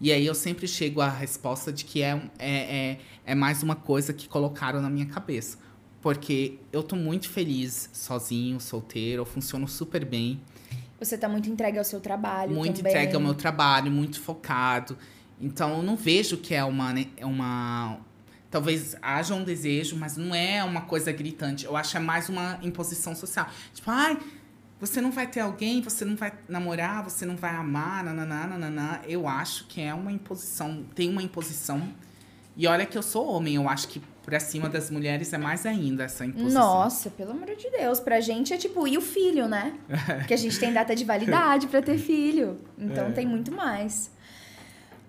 E 0.00 0.10
aí 0.10 0.24
eu 0.24 0.34
sempre 0.34 0.66
chego 0.66 1.02
à 1.02 1.10
resposta 1.10 1.70
de 1.70 1.84
que 1.84 2.00
é, 2.00 2.18
é, 2.38 2.50
é, 2.50 2.98
é 3.26 3.34
mais 3.34 3.62
uma 3.62 3.76
coisa 3.76 4.10
que 4.10 4.26
colocaram 4.26 4.80
na 4.80 4.88
minha 4.88 5.04
cabeça. 5.04 5.58
Porque 6.00 6.58
eu 6.72 6.82
tô 6.82 6.96
muito 6.96 7.28
feliz 7.28 7.90
sozinho, 7.92 8.58
solteiro, 8.58 9.20
eu 9.20 9.26
funciono 9.26 9.68
super 9.68 10.02
bem, 10.02 10.40
Você 10.98 11.18
tá 11.18 11.28
muito 11.28 11.50
entregue 11.50 11.76
ao 11.76 11.84
seu 11.84 12.00
trabalho 12.00 12.54
muito 12.54 12.76
também. 12.78 12.90
entregue 12.90 13.14
ao 13.14 13.20
meu 13.20 13.34
trabalho, 13.34 13.90
muito 13.90 14.18
focado. 14.18 14.96
Então 15.38 15.76
eu 15.76 15.82
não 15.82 15.94
vejo 15.94 16.38
que 16.38 16.54
é 16.54 16.64
uma, 16.64 16.90
né, 16.94 17.08
é 17.18 17.26
uma. 17.26 17.98
Talvez 18.52 18.94
haja 19.00 19.34
um 19.34 19.42
desejo, 19.42 19.96
mas 19.96 20.18
não 20.18 20.34
é 20.34 20.62
uma 20.62 20.82
coisa 20.82 21.10
gritante. 21.10 21.64
Eu 21.64 21.74
acho 21.74 21.92
que 21.92 21.96
é 21.96 22.00
mais 22.00 22.28
uma 22.28 22.58
imposição 22.62 23.14
social. 23.16 23.48
Tipo, 23.72 23.90
ai, 23.90 24.18
você 24.78 25.00
não 25.00 25.10
vai 25.10 25.26
ter 25.26 25.40
alguém, 25.40 25.80
você 25.80 26.04
não 26.04 26.14
vai 26.16 26.34
namorar, 26.46 27.02
você 27.02 27.24
não 27.24 27.34
vai 27.34 27.54
amar, 27.54 28.04
nananá, 28.04 28.46
nananá. 28.46 29.00
Eu 29.08 29.26
acho 29.26 29.66
que 29.68 29.80
é 29.80 29.94
uma 29.94 30.12
imposição, 30.12 30.84
tem 30.94 31.08
uma 31.08 31.22
imposição. 31.22 31.82
E 32.54 32.66
olha 32.66 32.84
que 32.84 32.98
eu 32.98 33.02
sou 33.02 33.26
homem, 33.26 33.54
eu 33.54 33.66
acho 33.70 33.88
que 33.88 34.02
pra 34.22 34.38
cima 34.38 34.68
das 34.68 34.90
mulheres 34.90 35.32
é 35.32 35.38
mais 35.38 35.64
ainda 35.64 36.04
essa 36.04 36.26
imposição. 36.26 36.62
Nossa, 36.62 37.08
pelo 37.08 37.30
amor 37.30 37.56
de 37.56 37.70
Deus. 37.70 38.00
Pra 38.00 38.20
gente 38.20 38.52
é 38.52 38.58
tipo, 38.58 38.86
e 38.86 38.98
o 38.98 39.00
filho, 39.00 39.48
né? 39.48 39.72
Porque 40.18 40.34
a 40.34 40.36
gente 40.36 40.58
tem 40.60 40.70
data 40.74 40.94
de 40.94 41.04
validade 41.06 41.68
pra 41.68 41.80
ter 41.80 41.96
filho. 41.96 42.60
Então 42.76 43.06
É. 43.06 43.12
tem 43.12 43.26
muito 43.26 43.50
mais. 43.50 44.10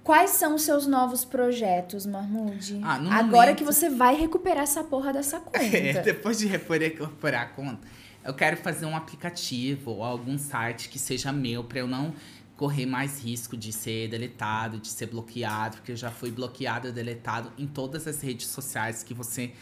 Quais 0.04 0.32
são 0.32 0.56
os 0.56 0.64
seus 0.64 0.86
novos 0.86 1.24
projetos, 1.24 2.06
Mahmoud? 2.06 2.80
Ah, 2.84 2.96
Agora 3.20 3.24
momento- 3.52 3.58
que 3.58 3.64
você 3.64 3.90
vai 3.90 4.16
recuperar 4.16 4.64
essa 4.64 4.84
porra 4.84 5.14
dessa 5.14 5.40
conta. 5.42 5.58
É, 5.64 6.02
depois 6.02 6.38
de 6.40 6.48
recuperar 6.48 7.44
a 7.44 7.46
conta, 7.46 7.88
eu 8.24 8.34
quero 8.34 8.58
fazer 8.58 8.86
um 8.86 8.96
aplicativo 8.98 9.92
ou 9.92 10.04
algum 10.04 10.38
site 10.38 10.90
que 10.90 11.00
seja 11.00 11.32
meu 11.32 11.64
para 11.64 11.80
eu 11.80 11.88
não 11.88 12.14
correr 12.58 12.86
mais 12.86 13.24
risco 13.24 13.56
de 13.58 13.72
ser 13.72 14.10
deletado, 14.10 14.78
de 14.78 14.88
ser 14.90 15.08
bloqueado, 15.08 15.78
porque 15.78 15.94
eu 15.94 15.96
já 15.96 16.12
fui 16.12 16.30
bloqueado 16.32 16.88
e 16.90 16.92
deletado 16.92 17.52
em 17.58 17.66
todas 17.66 18.06
as 18.08 18.22
redes 18.22 18.48
sociais 18.48 19.04
que 19.04 19.14
você 19.14 19.54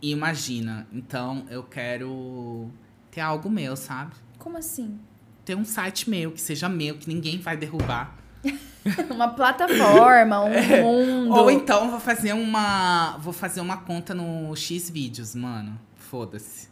imagina, 0.00 0.86
então 0.92 1.44
eu 1.50 1.62
quero 1.62 2.70
ter 3.10 3.20
algo 3.20 3.50
meu, 3.50 3.76
sabe? 3.76 4.14
Como 4.38 4.56
assim? 4.56 4.98
Ter 5.44 5.54
um 5.54 5.64
site 5.64 6.08
meu, 6.08 6.32
que 6.32 6.40
seja 6.40 6.68
meu, 6.68 6.96
que 6.96 7.08
ninguém 7.08 7.38
vai 7.38 7.56
derrubar. 7.56 8.16
uma 9.10 9.28
plataforma, 9.28 10.44
um 10.44 10.52
é. 10.52 10.82
mundo. 10.82 11.34
Ou 11.34 11.50
então 11.50 11.90
vou 11.90 12.00
fazer 12.00 12.32
uma. 12.32 13.16
Vou 13.18 13.32
fazer 13.32 13.60
uma 13.60 13.78
conta 13.78 14.14
no 14.14 14.54
X 14.56 14.90
vídeos, 14.90 15.34
mano. 15.34 15.78
Foda-se. 15.96 16.68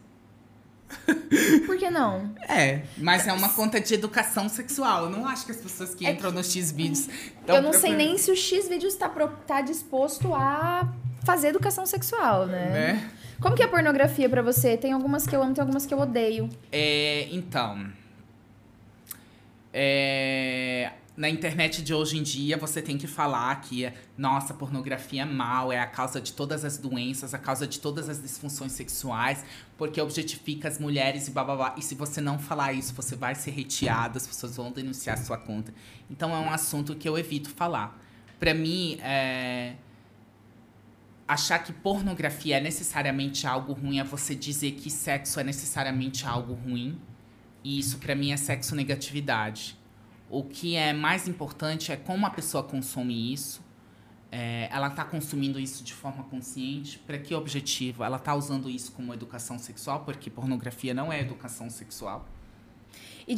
Por 1.67 1.77
que 1.77 1.89
não? 1.89 2.33
É, 2.47 2.81
mas 2.97 3.27
é 3.27 3.33
uma 3.33 3.49
conta 3.49 3.79
de 3.79 3.93
educação 3.93 4.49
sexual. 4.49 5.05
Eu 5.05 5.09
não 5.11 5.27
acho 5.27 5.45
que 5.45 5.51
as 5.51 5.57
pessoas 5.57 5.93
que 5.93 6.05
é 6.05 6.11
entram 6.11 6.31
que... 6.31 6.37
no 6.37 6.43
X 6.43 6.71
vídeos. 6.71 7.07
Eu 7.47 7.61
não 7.61 7.73
sei 7.73 7.95
nem 7.95 8.17
se 8.17 8.31
o 8.31 8.35
X 8.35 8.67
vídeos 8.67 8.95
tá, 8.95 9.07
pro... 9.07 9.27
tá 9.45 9.61
disposto 9.61 10.33
a 10.33 10.91
fazer 11.23 11.49
educação 11.49 11.85
sexual, 11.85 12.47
né? 12.47 12.69
né? 12.69 13.11
Como 13.39 13.55
que 13.55 13.61
é 13.61 13.65
a 13.65 13.69
pornografia 13.69 14.27
para 14.27 14.41
você? 14.41 14.75
Tem 14.75 14.91
algumas 14.91 15.25
que 15.25 15.35
eu 15.35 15.41
amo, 15.41 15.53
tem 15.53 15.61
algumas 15.61 15.85
que 15.85 15.93
eu 15.93 15.99
odeio. 15.99 16.49
É, 16.71 17.27
então. 17.31 17.87
É, 19.71 20.91
na 21.19 21.27
internet 21.27 21.81
de 21.81 21.93
hoje 21.93 22.17
em 22.17 22.23
dia, 22.23 22.55
você 22.55 22.81
tem 22.81 22.97
que 22.97 23.05
falar 23.05 23.53
que, 23.59 23.91
nossa, 24.17 24.53
pornografia 24.53 25.23
é 25.23 25.25
mal, 25.25 25.69
é 25.69 25.77
a 25.77 25.85
causa 25.85 26.21
de 26.21 26.31
todas 26.31 26.63
as 26.63 26.77
doenças, 26.77 27.33
a 27.33 27.37
causa 27.37 27.67
de 27.67 27.77
todas 27.77 28.07
as 28.07 28.21
disfunções 28.21 28.71
sexuais, 28.71 29.43
porque 29.77 29.99
objetifica 29.99 30.69
as 30.69 30.79
mulheres 30.79 31.27
e 31.27 31.31
blá. 31.31 31.75
E 31.77 31.81
se 31.81 31.93
você 31.93 32.21
não 32.21 32.39
falar 32.39 32.71
isso, 32.71 32.93
você 32.93 33.17
vai 33.17 33.35
ser 33.35 33.51
reteado, 33.51 34.17
as 34.17 34.25
pessoas 34.25 34.55
vão 34.55 34.71
denunciar 34.71 35.17
sua 35.17 35.37
conta. 35.37 35.73
Então 36.09 36.33
é 36.33 36.39
um 36.39 36.49
assunto 36.49 36.95
que 36.95 37.09
eu 37.09 37.17
evito 37.17 37.49
falar. 37.49 37.99
Para 38.39 38.53
mim, 38.53 38.97
é 39.01 39.75
achar 41.27 41.59
que 41.59 41.73
pornografia 41.73 42.59
é 42.59 42.61
necessariamente 42.61 43.45
algo 43.45 43.73
ruim 43.73 43.99
é 43.99 44.05
você 44.05 44.33
dizer 44.33 44.71
que 44.71 44.89
sexo 44.89 45.37
é 45.37 45.43
necessariamente 45.43 46.25
algo 46.25 46.53
ruim. 46.53 46.97
E 47.61 47.77
isso 47.77 47.97
para 47.97 48.15
mim 48.15 48.31
é 48.31 48.37
sexo 48.37 48.73
negatividade. 48.73 49.78
O 50.29 50.43
que 50.43 50.75
é 50.75 50.93
mais 50.93 51.27
importante 51.27 51.91
é 51.91 51.95
como 51.95 52.25
a 52.25 52.29
pessoa 52.29 52.63
consome 52.63 53.33
isso. 53.33 53.61
É, 54.31 54.69
ela 54.71 54.87
está 54.87 55.03
consumindo 55.03 55.59
isso 55.59 55.83
de 55.83 55.93
forma 55.93 56.23
consciente. 56.23 56.99
Para 56.99 57.17
que 57.17 57.33
objetivo? 57.33 58.03
Ela 58.03 58.17
está 58.17 58.35
usando 58.35 58.69
isso 58.69 58.91
como 58.91 59.13
educação 59.13 59.57
sexual, 59.57 60.01
porque 60.05 60.29
pornografia 60.29 60.93
não 60.93 61.11
é 61.11 61.19
educação 61.19 61.69
sexual 61.69 62.27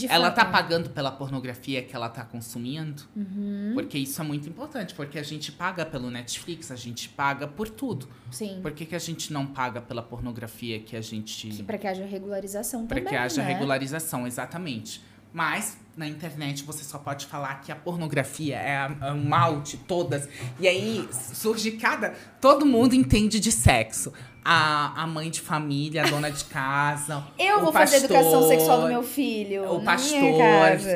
ela 0.10 0.32
tá 0.32 0.46
pagando 0.46 0.90
pela 0.90 1.12
pornografia 1.12 1.84
que 1.84 1.96
ela 1.96 2.08
tá 2.08 2.24
consumindo? 2.24 3.04
Uhum. 3.16 3.72
Porque 3.74 3.98
isso 3.98 4.22
é 4.22 4.24
muito 4.24 4.48
importante, 4.48 4.94
porque 4.94 5.20
a 5.20 5.24
gente 5.24 5.52
paga 5.52 5.86
pelo 5.86 6.10
Netflix, 6.10 6.72
a 6.72 6.76
gente 6.76 7.10
paga 7.10 7.48
por 7.48 7.70
tudo. 7.70 8.08
Sim. 8.32 8.60
Por 8.62 8.72
que, 8.72 8.86
que 8.86 8.96
a 8.96 9.00
gente 9.00 9.34
não 9.34 9.46
paga 9.46 9.82
pela 9.82 10.02
pornografia 10.02 10.80
que 10.80 10.96
a 10.96 11.02
gente. 11.02 11.64
Para 11.64 11.78
que 11.78 11.88
haja 11.88 12.06
regularização 12.06 12.88
também. 12.88 13.04
Para 13.04 13.12
que 13.12 13.18
haja 13.18 13.42
né? 13.44 13.48
regularização, 13.52 14.26
exatamente. 14.26 15.02
Mas 15.34 15.78
na 15.96 16.08
internet 16.08 16.64
você 16.64 16.84
só 16.84 16.98
pode 16.98 17.26
falar 17.26 17.56
que 17.62 17.72
a 17.72 17.76
pornografia 17.76 18.56
é, 18.56 18.90
é 19.02 19.12
o 19.12 19.18
mal 19.18 19.62
de 19.62 19.78
todas. 19.78 20.28
E 20.60 20.68
aí 20.68 21.08
surge 21.12 21.72
cada. 21.72 22.14
Todo 22.40 22.66
mundo 22.66 22.94
entende 22.94 23.40
de 23.40 23.52
sexo 23.52 24.14
a, 24.44 25.04
a 25.04 25.08
mãe 25.08 25.30
de 25.30 25.40
família, 25.40 26.04
a 26.04 26.10
dona 26.10 26.32
de 26.32 26.44
casa. 26.46 27.24
Eu 27.38 27.62
vou 27.62 27.72
pastor, 27.72 28.00
fazer 28.00 28.06
educação 28.06 28.48
sexual 28.48 28.82
do 28.82 28.88
meu 28.88 29.04
filho. 29.04 29.72
O 29.72 29.84
pastor, 29.84 30.40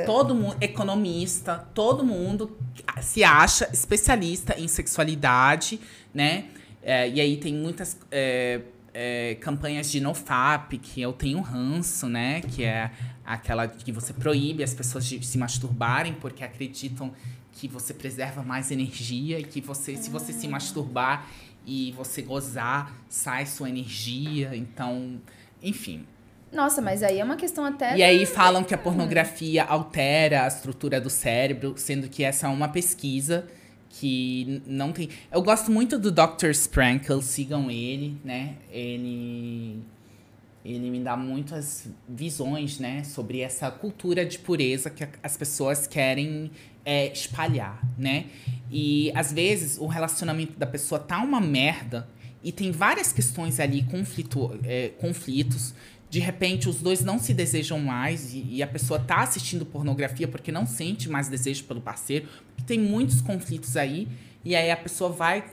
todo 0.06 0.34
mundo, 0.34 0.58
economista, 0.60 1.68
todo 1.74 2.04
mundo 2.04 2.58
se 3.02 3.24
acha 3.24 3.70
especialista 3.72 4.60
em 4.60 4.68
sexualidade, 4.68 5.80
né? 6.14 6.46
É, 6.82 7.10
e 7.10 7.20
aí 7.20 7.38
tem 7.38 7.54
muitas 7.54 7.98
é, 8.12 8.62
é, 8.98 9.36
campanhas 9.42 9.92
de 9.92 10.00
NoFap, 10.00 10.78
que 10.78 11.02
eu 11.02 11.12
tenho 11.12 11.42
ranço, 11.42 12.08
né? 12.08 12.40
Que 12.40 12.64
é 12.64 12.90
aquela 13.26 13.68
que 13.68 13.92
você 13.92 14.14
proíbe 14.14 14.64
as 14.64 14.74
pessoas 14.74 15.06
de 15.06 15.24
se 15.26 15.38
masturbarem 15.38 16.14
porque 16.14 16.46
acreditam 16.46 17.12
que 17.52 17.68
você 17.68 17.94
preserva 17.94 18.42
mais 18.42 18.72
energia 18.72 19.38
e 19.38 19.44
que 19.44 19.60
você, 19.60 19.98
se 19.98 20.10
você 20.10 20.32
se 20.32 20.48
masturbar 20.48 21.28
e 21.66 21.92
você 21.92 22.22
gozar, 22.22 22.96
sai 23.10 23.46
sua 23.46 23.68
energia. 23.70 24.56
Então, 24.56 25.20
enfim. 25.62 26.06
Nossa, 26.50 26.82
mas 26.82 27.04
aí 27.04 27.20
é 27.20 27.24
uma 27.24 27.36
questão 27.36 27.66
até. 27.66 27.98
E 27.98 28.04
aí 28.04 28.26
falam 28.26 28.64
que 28.64 28.74
a 28.74 28.78
pornografia 28.78 29.66
altera 29.66 30.46
a 30.46 30.48
estrutura 30.48 31.02
do 31.02 31.10
cérebro, 31.10 31.74
sendo 31.76 32.08
que 32.08 32.24
essa 32.24 32.48
é 32.48 32.50
uma 32.50 32.70
pesquisa 32.70 33.46
que 34.00 34.62
não 34.68 34.92
tem. 34.92 35.10
Eu 35.32 35.42
gosto 35.42 35.72
muito 35.72 35.98
do 35.98 36.12
Dr. 36.12 36.50
Sprankle, 36.52 37.22
sigam 37.22 37.72
ele, 37.72 38.18
né? 38.24 38.56
Ele 38.72 39.80
ele 40.64 40.90
me 40.90 41.00
dá 41.00 41.16
muitas 41.16 41.88
visões, 42.10 42.80
né, 42.80 43.04
sobre 43.04 43.42
essa 43.42 43.70
cultura 43.70 44.26
de 44.26 44.40
pureza 44.40 44.90
que 44.90 45.08
as 45.22 45.38
pessoas 45.38 45.86
querem 45.86 46.50
é, 46.84 47.14
espalhar, 47.14 47.80
né? 47.98 48.26
E 48.72 49.12
às 49.14 49.32
vezes 49.32 49.78
o 49.78 49.86
relacionamento 49.86 50.58
da 50.58 50.66
pessoa 50.66 51.00
tá 51.00 51.22
uma 51.22 51.40
merda 51.40 52.10
e 52.44 52.52
tem 52.52 52.72
várias 52.72 53.14
questões 53.14 53.60
ali, 53.60 53.84
conflito, 53.84 54.60
é, 54.64 54.90
conflitos. 55.00 55.74
De 56.16 56.22
repente, 56.22 56.70
os 56.70 56.78
dois 56.82 57.02
não 57.04 57.20
se 57.20 57.34
desejam 57.34 57.78
mais 57.78 58.34
e, 58.34 58.42
e, 58.50 58.64
a 58.64 58.68
pessoa 58.68 58.98
tá 58.98 59.18
assistindo 59.18 59.66
pornografia 59.66 60.26
porque 60.30 60.50
não 60.50 60.66
sente 60.66 61.10
mais 61.10 61.28
desejo 61.28 61.66
pelo 61.66 61.82
parceiro. 61.82 62.26
Porque 62.48 62.64
tem 62.64 62.80
muitos 62.80 63.20
conflitos 63.20 63.76
aí. 63.76 64.08
E 64.42 64.56
aí 64.56 64.72
a 64.72 64.78
pessoa 64.78 65.10
vai 65.10 65.44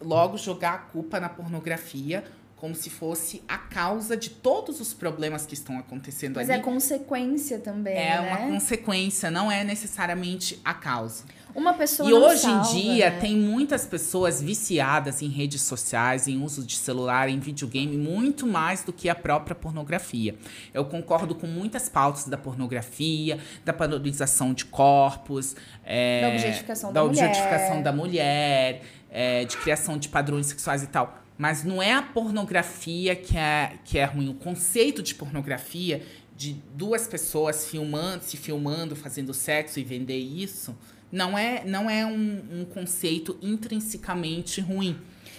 logo 0.00 0.38
jogar 0.38 0.74
a 0.74 0.78
culpa 0.78 1.18
na 1.18 1.28
pornografia 1.28 2.22
como 2.54 2.76
se 2.76 2.90
fosse 2.90 3.42
a 3.48 3.58
causa 3.58 4.16
de 4.16 4.30
todos 4.30 4.80
os 4.80 4.94
problemas 4.94 5.46
que 5.46 5.54
estão 5.54 5.80
acontecendo 5.80 6.36
Mas 6.36 6.48
ali. 6.48 6.58
Mas 6.58 6.68
é 6.68 6.72
consequência 6.72 7.58
também, 7.58 7.96
É 7.96 8.20
né? 8.20 8.20
uma 8.20 8.52
consequência, 8.52 9.32
não 9.32 9.50
é 9.50 9.64
necessariamente 9.64 10.60
a 10.64 10.74
causa. 10.74 11.24
Uma 11.54 11.72
pessoa 11.74 12.08
E 12.08 12.12
hoje 12.12 12.42
salva, 12.42 12.68
em 12.68 12.72
dia 12.72 13.10
né? 13.10 13.20
tem 13.20 13.36
muitas 13.36 13.86
pessoas 13.86 14.42
viciadas 14.42 15.22
em 15.22 15.28
redes 15.28 15.62
sociais, 15.62 16.26
em 16.26 16.42
uso 16.42 16.64
de 16.64 16.76
celular, 16.76 17.28
em 17.28 17.38
videogame, 17.38 17.96
muito 17.96 18.46
mais 18.46 18.82
do 18.82 18.92
que 18.92 19.08
a 19.08 19.14
própria 19.14 19.54
pornografia. 19.54 20.34
Eu 20.72 20.84
concordo 20.84 21.34
com 21.34 21.46
muitas 21.46 21.88
pautas 21.88 22.26
da 22.26 22.36
pornografia, 22.36 23.38
da 23.64 23.72
padronização 23.72 24.52
de 24.52 24.64
corpos, 24.64 25.54
é, 25.84 26.22
da 26.22 26.28
objetificação 26.28 26.92
da, 26.92 27.00
da 27.00 27.06
mulher, 27.06 27.28
objetificação 27.28 27.82
da 27.82 27.92
mulher 27.92 28.82
é, 29.10 29.44
de 29.44 29.56
criação 29.56 29.96
de 29.96 30.08
padrões 30.08 30.46
sexuais 30.46 30.82
e 30.82 30.88
tal. 30.88 31.22
Mas 31.38 31.62
não 31.62 31.80
é 31.80 31.92
a 31.92 32.02
pornografia 32.02 33.14
que 33.14 33.36
é, 33.36 33.74
que 33.84 33.98
é 33.98 34.04
ruim. 34.04 34.28
O 34.28 34.34
conceito 34.34 35.02
de 35.02 35.14
pornografia, 35.14 36.02
de 36.36 36.54
duas 36.74 37.06
pessoas 37.06 37.66
filmando, 37.66 38.24
se 38.24 38.36
filmando, 38.36 38.96
fazendo 38.96 39.32
sexo 39.32 39.78
e 39.78 39.84
vender 39.84 40.18
isso, 40.18 40.76
não 41.14 41.38
é, 41.38 41.64
não 41.64 41.88
é 41.88 42.04
um, 42.04 42.42
um 42.50 42.64
conceito 42.64 43.38
intrinsecamente 43.40 44.60
ruim. 44.60 44.98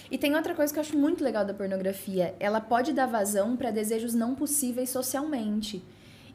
E 0.09 0.17
tem 0.17 0.33
outra 0.33 0.55
coisa 0.55 0.71
que 0.71 0.79
eu 0.79 0.81
acho 0.81 0.97
muito 0.97 1.21
legal 1.21 1.43
da 1.43 1.53
pornografia. 1.53 2.33
Ela 2.39 2.61
pode 2.61 2.93
dar 2.93 3.07
vazão 3.07 3.57
para 3.57 3.71
desejos 3.71 4.13
não 4.13 4.35
possíveis 4.35 4.89
socialmente. 4.89 5.83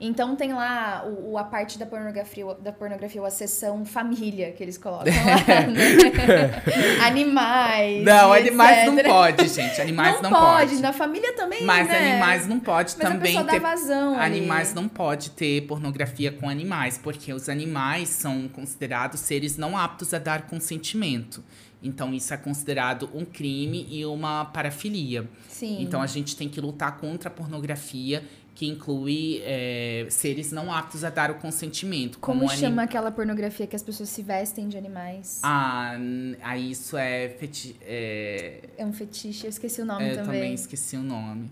Então 0.01 0.35
tem 0.35 0.55
lá 0.55 1.05
o, 1.07 1.37
a 1.37 1.45
parte 1.45 1.79
da 1.79 1.85
pornografia, 1.85 2.47
da 2.55 2.73
pornografia, 2.73 3.23
a 3.23 3.31
seção 3.31 3.85
família 3.85 4.51
que 4.51 4.63
eles 4.63 4.79
colocam 4.79 5.13
lá, 5.13 5.37
né? 5.69 7.05
animais. 7.05 8.03
Não, 8.03 8.33
animais 8.33 8.87
não 8.87 8.97
pode, 9.03 9.49
gente. 9.49 9.79
Animais 9.79 10.23
não, 10.23 10.31
não 10.31 10.41
pode. 10.41 10.71
pode. 10.71 10.83
Na 10.83 10.95
família 10.95 11.35
também. 11.35 11.63
Mas 11.65 11.87
né? 11.87 12.13
animais 12.13 12.47
não 12.47 12.59
pode 12.59 12.97
Mas 12.97 13.09
também 13.09 13.37
a 13.37 13.45
ter. 13.45 13.61
Vazão 13.61 14.19
animais 14.19 14.69
ali. 14.69 14.77
não 14.77 14.89
pode 14.89 15.31
ter 15.31 15.67
pornografia 15.67 16.33
com 16.33 16.49
animais, 16.49 16.97
porque 16.97 17.31
os 17.35 17.51
animais 17.51 18.09
são 18.09 18.49
considerados 18.49 19.21
seres 19.21 19.59
não 19.59 19.77
aptos 19.77 20.15
a 20.15 20.19
dar 20.19 20.47
consentimento. 20.47 21.45
Então, 21.83 22.13
isso 22.13 22.33
é 22.35 22.37
considerado 22.37 23.09
um 23.15 23.25
crime 23.25 23.87
e 23.89 24.05
uma 24.05 24.45
parafilia. 24.45 25.27
Sim. 25.49 25.83
Então, 25.83 26.03
a 26.03 26.07
gente 26.07 26.37
tem 26.37 26.49
que 26.49 26.61
lutar 26.61 26.99
contra 26.99 27.29
a 27.29 27.33
pornografia 27.33 28.23
que 28.61 28.67
inclui 28.67 29.41
é, 29.43 30.07
seres 30.11 30.53
não 30.53 30.71
aptos 30.71 31.03
a 31.03 31.09
dar 31.09 31.31
o 31.31 31.37
consentimento. 31.37 32.19
Como, 32.19 32.41
como 32.41 32.53
chama 32.53 32.83
anim... 32.83 32.91
aquela 32.91 33.11
pornografia 33.11 33.67
que 33.67 33.75
as 33.75 33.83
pessoas 33.83 34.11
se 34.11 34.21
vestem 34.23 34.69
de 34.69 34.77
animais? 34.77 35.41
Ah, 35.43 35.95
ah 36.43 36.59
isso 36.59 36.95
é, 36.95 37.31
feti 37.31 37.75
é... 37.81 38.61
é 38.77 38.85
um 38.85 38.93
fetiche, 38.93 39.47
eu 39.47 39.49
esqueci 39.49 39.81
o 39.81 39.87
nome 39.87 40.05
é, 40.05 40.09
também. 40.09 40.21
Eu 40.21 40.27
também 40.27 40.53
esqueci 40.53 40.95
o 40.99 41.03
nome. 41.03 41.51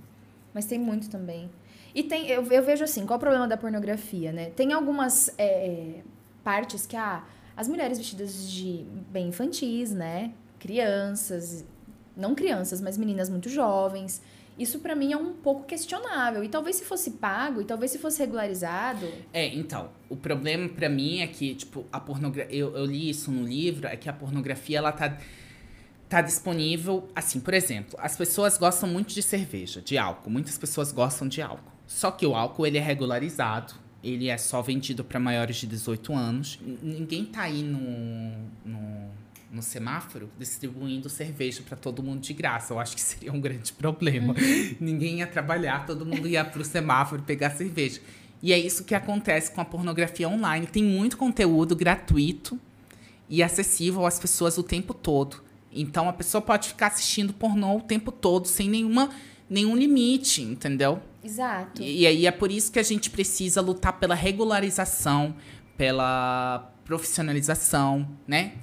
Mas 0.52 0.66
tem 0.66 0.78
muito 0.78 1.08
também. 1.08 1.48
E 1.94 2.02
tem, 2.02 2.28
eu, 2.28 2.44
eu 2.52 2.62
vejo 2.62 2.84
assim, 2.84 3.06
qual 3.06 3.16
o 3.16 3.20
problema 3.20 3.48
da 3.48 3.56
pornografia, 3.56 4.30
né? 4.30 4.50
Tem 4.50 4.74
algumas 4.74 5.30
é, 5.38 6.02
partes 6.44 6.84
que, 6.84 6.94
ah, 6.94 7.24
as 7.56 7.68
mulheres 7.68 7.96
vestidas 7.96 8.50
de 8.50 8.84
bem 9.10 9.28
infantis, 9.28 9.92
né? 9.92 10.34
Crianças, 10.58 11.64
não 12.14 12.34
crianças, 12.34 12.82
mas 12.82 12.98
meninas 12.98 13.30
muito 13.30 13.48
jovens 13.48 14.20
isso 14.58 14.80
para 14.80 14.94
mim 14.96 15.12
é 15.12 15.16
um 15.16 15.32
pouco 15.34 15.64
questionável. 15.64 16.42
E 16.42 16.48
talvez 16.48 16.76
se 16.76 16.84
fosse 16.84 17.12
pago, 17.12 17.60
e 17.62 17.64
talvez 17.64 17.90
se 17.92 17.98
fosse 17.98 18.18
regularizado. 18.18 19.06
É, 19.32 19.46
então, 19.54 19.90
o 20.08 20.16
problema 20.16 20.68
para 20.68 20.88
mim 20.88 21.20
é 21.20 21.26
que, 21.26 21.54
tipo, 21.54 21.86
a 21.92 22.00
pornografia. 22.00 22.54
Eu, 22.54 22.76
eu 22.76 22.84
li 22.84 23.08
isso 23.10 23.30
no 23.30 23.46
livro, 23.46 23.86
é 23.86 23.96
que 23.96 24.08
a 24.08 24.12
pornografia 24.12 24.78
ela 24.78 24.92
tá 24.92 25.16
tá 26.08 26.22
disponível, 26.22 27.06
assim, 27.14 27.38
por 27.38 27.52
exemplo, 27.52 27.98
as 28.00 28.16
pessoas 28.16 28.56
gostam 28.56 28.88
muito 28.88 29.12
de 29.12 29.22
cerveja, 29.22 29.82
de 29.82 29.98
álcool. 29.98 30.30
Muitas 30.30 30.56
pessoas 30.56 30.90
gostam 30.90 31.28
de 31.28 31.42
álcool. 31.42 31.70
Só 31.86 32.10
que 32.10 32.26
o 32.26 32.34
álcool 32.34 32.66
ele 32.66 32.78
é 32.78 32.80
regularizado, 32.80 33.74
ele 34.02 34.28
é 34.28 34.38
só 34.38 34.62
vendido 34.62 35.04
para 35.04 35.20
maiores 35.20 35.56
de 35.56 35.66
18 35.66 36.14
anos. 36.14 36.58
N- 36.64 36.78
Ninguém 36.82 37.26
tá 37.26 37.42
aí 37.42 37.62
no, 37.62 37.78
no, 38.64 39.10
no 39.50 39.62
semáforo 39.62 40.28
distribuindo 40.38 41.08
cerveja 41.08 41.62
para 41.66 41.76
todo 41.76 42.02
mundo 42.02 42.20
de 42.20 42.32
graça. 42.32 42.72
Eu 42.72 42.78
acho 42.78 42.94
que 42.94 43.00
seria 43.02 43.32
um 43.32 43.40
grande 43.40 43.72
problema. 43.72 44.34
Ninguém 44.80 45.18
ia 45.18 45.26
trabalhar, 45.26 45.86
todo 45.86 46.04
mundo 46.04 46.28
ia 46.28 46.44
pro 46.44 46.64
semáforo 46.64 47.22
pegar 47.22 47.50
cerveja. 47.50 48.00
E 48.42 48.52
é 48.52 48.58
isso 48.58 48.84
que 48.84 48.94
acontece 48.94 49.50
com 49.50 49.60
a 49.60 49.64
pornografia 49.64 50.28
online. 50.28 50.66
Tem 50.66 50.82
muito 50.82 51.16
conteúdo 51.16 51.74
gratuito 51.74 52.58
e 53.28 53.42
acessível 53.42 54.06
às 54.06 54.18
pessoas 54.18 54.56
o 54.58 54.62
tempo 54.62 54.94
todo. 54.94 55.42
Então 55.72 56.08
a 56.08 56.12
pessoa 56.12 56.40
pode 56.40 56.68
ficar 56.68 56.88
assistindo 56.88 57.32
pornô 57.32 57.76
o 57.76 57.80
tempo 57.80 58.10
todo 58.10 58.46
sem 58.46 58.68
nenhuma, 58.68 59.10
nenhum 59.50 59.76
limite, 59.76 60.42
entendeu? 60.42 61.02
Exato. 61.22 61.82
E, 61.82 62.00
e 62.02 62.06
aí 62.06 62.26
é 62.26 62.30
por 62.30 62.50
isso 62.50 62.70
que 62.72 62.78
a 62.78 62.82
gente 62.82 63.10
precisa 63.10 63.60
lutar 63.60 63.94
pela 63.94 64.14
regularização, 64.14 65.34
pela 65.76 66.72
profissionalização, 66.84 68.08
né? 68.26 68.54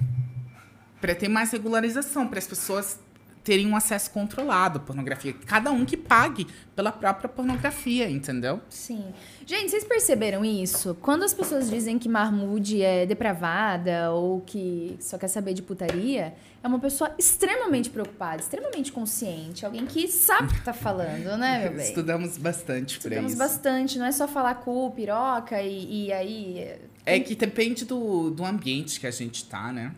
Para 1.00 1.14
ter 1.14 1.28
mais 1.28 1.50
regularização, 1.50 2.26
para 2.26 2.38
as 2.38 2.46
pessoas 2.46 2.98
terem 3.46 3.64
um 3.64 3.76
acesso 3.76 4.10
controlado 4.10 4.78
à 4.78 4.80
pornografia. 4.80 5.32
Cada 5.46 5.70
um 5.70 5.84
que 5.84 5.96
pague 5.96 6.48
pela 6.74 6.90
própria 6.90 7.28
pornografia, 7.28 8.10
entendeu? 8.10 8.60
Sim. 8.68 9.04
Gente, 9.46 9.70
vocês 9.70 9.84
perceberam 9.84 10.44
isso? 10.44 10.96
Quando 11.00 11.22
as 11.22 11.32
pessoas 11.32 11.70
dizem 11.70 11.96
que 11.96 12.08
Marmude 12.08 12.82
é 12.82 13.06
depravada 13.06 14.10
ou 14.10 14.40
que 14.40 14.96
só 14.98 15.16
quer 15.16 15.28
saber 15.28 15.54
de 15.54 15.62
putaria, 15.62 16.34
é 16.60 16.66
uma 16.66 16.80
pessoa 16.80 17.14
extremamente 17.16 17.88
preocupada, 17.88 18.42
extremamente 18.42 18.90
consciente, 18.90 19.64
alguém 19.64 19.86
que 19.86 20.08
sabe 20.08 20.52
o 20.52 20.54
que 20.56 20.64
tá 20.64 20.72
falando, 20.72 21.38
né, 21.38 21.60
meu 21.60 21.78
bem? 21.78 21.86
Estudamos 21.86 22.36
bastante 22.36 22.98
para 22.98 23.10
Estudamos 23.14 23.30
isso. 23.30 23.38
bastante, 23.38 23.96
não 23.96 24.06
é 24.06 24.10
só 24.10 24.26
falar 24.26 24.56
cu, 24.56 24.90
piroca 24.90 25.62
e, 25.62 26.06
e 26.06 26.12
aí. 26.12 26.74
É 27.04 27.20
que 27.20 27.36
depende 27.36 27.84
do, 27.84 28.32
do 28.32 28.44
ambiente 28.44 28.98
que 28.98 29.06
a 29.06 29.12
gente 29.12 29.44
tá, 29.44 29.72
né? 29.72 29.94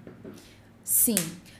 Sim. 0.88 1.16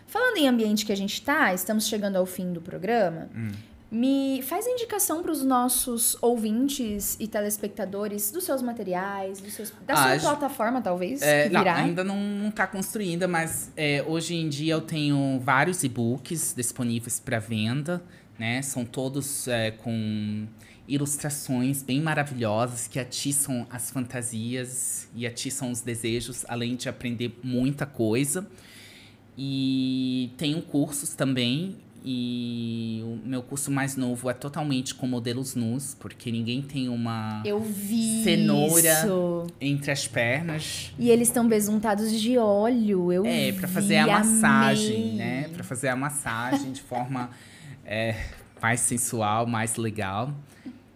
Falando 0.07 0.39
em 0.39 0.49
ambiente 0.49 0.87
que 0.87 0.93
a 0.93 0.97
gente 0.97 1.21
tá, 1.21 1.53
estamos 1.53 1.87
chegando 1.87 2.17
ao 2.17 2.25
fim 2.25 2.51
do 2.51 2.63
programa. 2.63 3.29
Hum. 3.37 3.51
Me 3.91 4.41
faz 4.43 4.67
a 4.67 4.71
indicação 4.71 5.23
para 5.23 5.31
os 5.31 5.45
nossos 5.45 6.17
ouvintes 6.23 7.15
e 7.21 7.29
telespectadores 7.29 8.31
dos 8.31 8.45
seus 8.45 8.63
materiais, 8.63 9.39
dos 9.39 9.53
seus, 9.53 9.71
da 9.87 9.95
Ah, 9.95 10.19
sua 10.19 10.31
plataforma, 10.31 10.81
talvez, 10.81 11.21
É, 11.21 11.51
não, 11.51 11.61
ainda 11.61 12.03
não, 12.03 12.17
não 12.17 12.51
tá 12.51 12.67
construída, 12.67 13.29
mas 13.29 13.71
é, 13.77 14.03
hoje 14.07 14.35
em 14.35 14.49
dia 14.49 14.75
eu 14.75 14.81
tenho 14.81 15.39
vários 15.45 15.85
e-books 15.85 16.55
disponíveis 16.57 17.21
para 17.21 17.39
venda, 17.39 18.03
né? 18.39 18.63
São 18.63 18.85
todos 18.85 19.47
é, 19.47 19.73
com 19.73 20.47
ilustrações 20.87 21.83
bem 21.83 22.01
maravilhosas 22.01 22.89
que 22.89 22.99
atiçam 22.99 23.67
as 23.71 23.91
fantasias 23.91 25.07
e 25.15 25.27
atiçam 25.27 25.71
os 25.71 25.83
desejos, 25.83 26.47
além 26.49 26.77
de 26.77 26.89
aprender 26.89 27.39
muita 27.43 27.85
coisa. 27.85 28.47
E 29.41 30.33
tenho 30.37 30.61
cursos 30.63 31.15
também. 31.15 31.77
E 32.05 33.01
o 33.05 33.19
meu 33.29 33.43
curso 33.43 33.71
mais 33.71 33.97
novo 33.97 34.31
é 34.31 34.33
totalmente 34.33 34.95
com 34.95 35.07
modelos 35.07 35.55
nus, 35.55 35.95
porque 35.99 36.31
ninguém 36.33 36.63
tem 36.63 36.89
uma 36.89 37.43
Eu 37.45 37.61
vi 37.61 38.23
Cenoura. 38.25 38.81
isso. 38.81 39.47
entre 39.61 39.91
as 39.91 40.07
pernas. 40.09 40.93
E 40.99 41.11
eles 41.11 41.29
estão 41.29 41.47
besuntados 41.47 42.11
de 42.19 42.39
óleo. 42.39 43.13
Eu 43.13 43.27
É, 43.27 43.53
pra 43.53 43.67
vi, 43.67 43.75
fazer 43.75 43.97
a 43.99 44.07
massagem, 44.07 44.97
amei. 44.97 45.13
né? 45.17 45.49
Pra 45.53 45.63
fazer 45.65 45.89
a 45.89 45.97
massagem 45.97 46.73
de 46.73 46.81
forma 46.81 47.31
é, 47.85 48.15
mais 48.63 48.81
sensual, 48.81 49.47
mais 49.47 49.77
legal. 49.77 50.33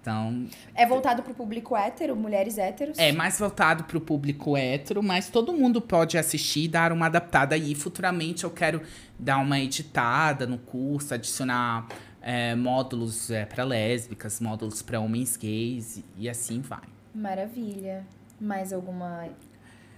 Então, 0.03 0.47
É 0.75 0.85
voltado 0.85 1.23
pro 1.23 1.33
público 1.33 1.77
hétero, 1.77 2.17
mulheres 2.17 2.59
héteros. 2.59 2.99
é 2.99 3.13
mais 3.13 3.39
voltado 3.39 3.85
pro 3.85 4.01
público 4.01 4.57
hétero, 4.57 5.01
mas 5.01 5.29
todo 5.31 5.53
mundo 5.53 5.81
pode 5.81 6.19
assistir 6.19 6.65
e 6.65 6.69
dar 6.69 6.91
uma 6.91 7.07
adaptada 7.07 7.55
aí. 7.55 7.73
Futuramente 7.73 8.43
eu 8.43 8.51
quero 8.51 8.83
dar 9.17 9.39
uma 9.39 9.61
editada 9.61 10.45
no 10.45 10.59
curso, 10.59 11.15
adicionar 11.15 11.87
é, 12.21 12.55
módulos 12.57 13.31
é, 13.31 13.45
para 13.45 13.63
lésbicas, 13.63 14.41
módulos 14.41 14.83
para 14.83 14.99
homens 14.99 15.37
gays 15.37 15.99
e- 15.99 16.05
e 16.19 16.29
assim 16.29 16.61
vai. 16.61 16.83
Maravilha. 17.15 18.05
Mais 18.41 18.73
alguma 18.73 19.29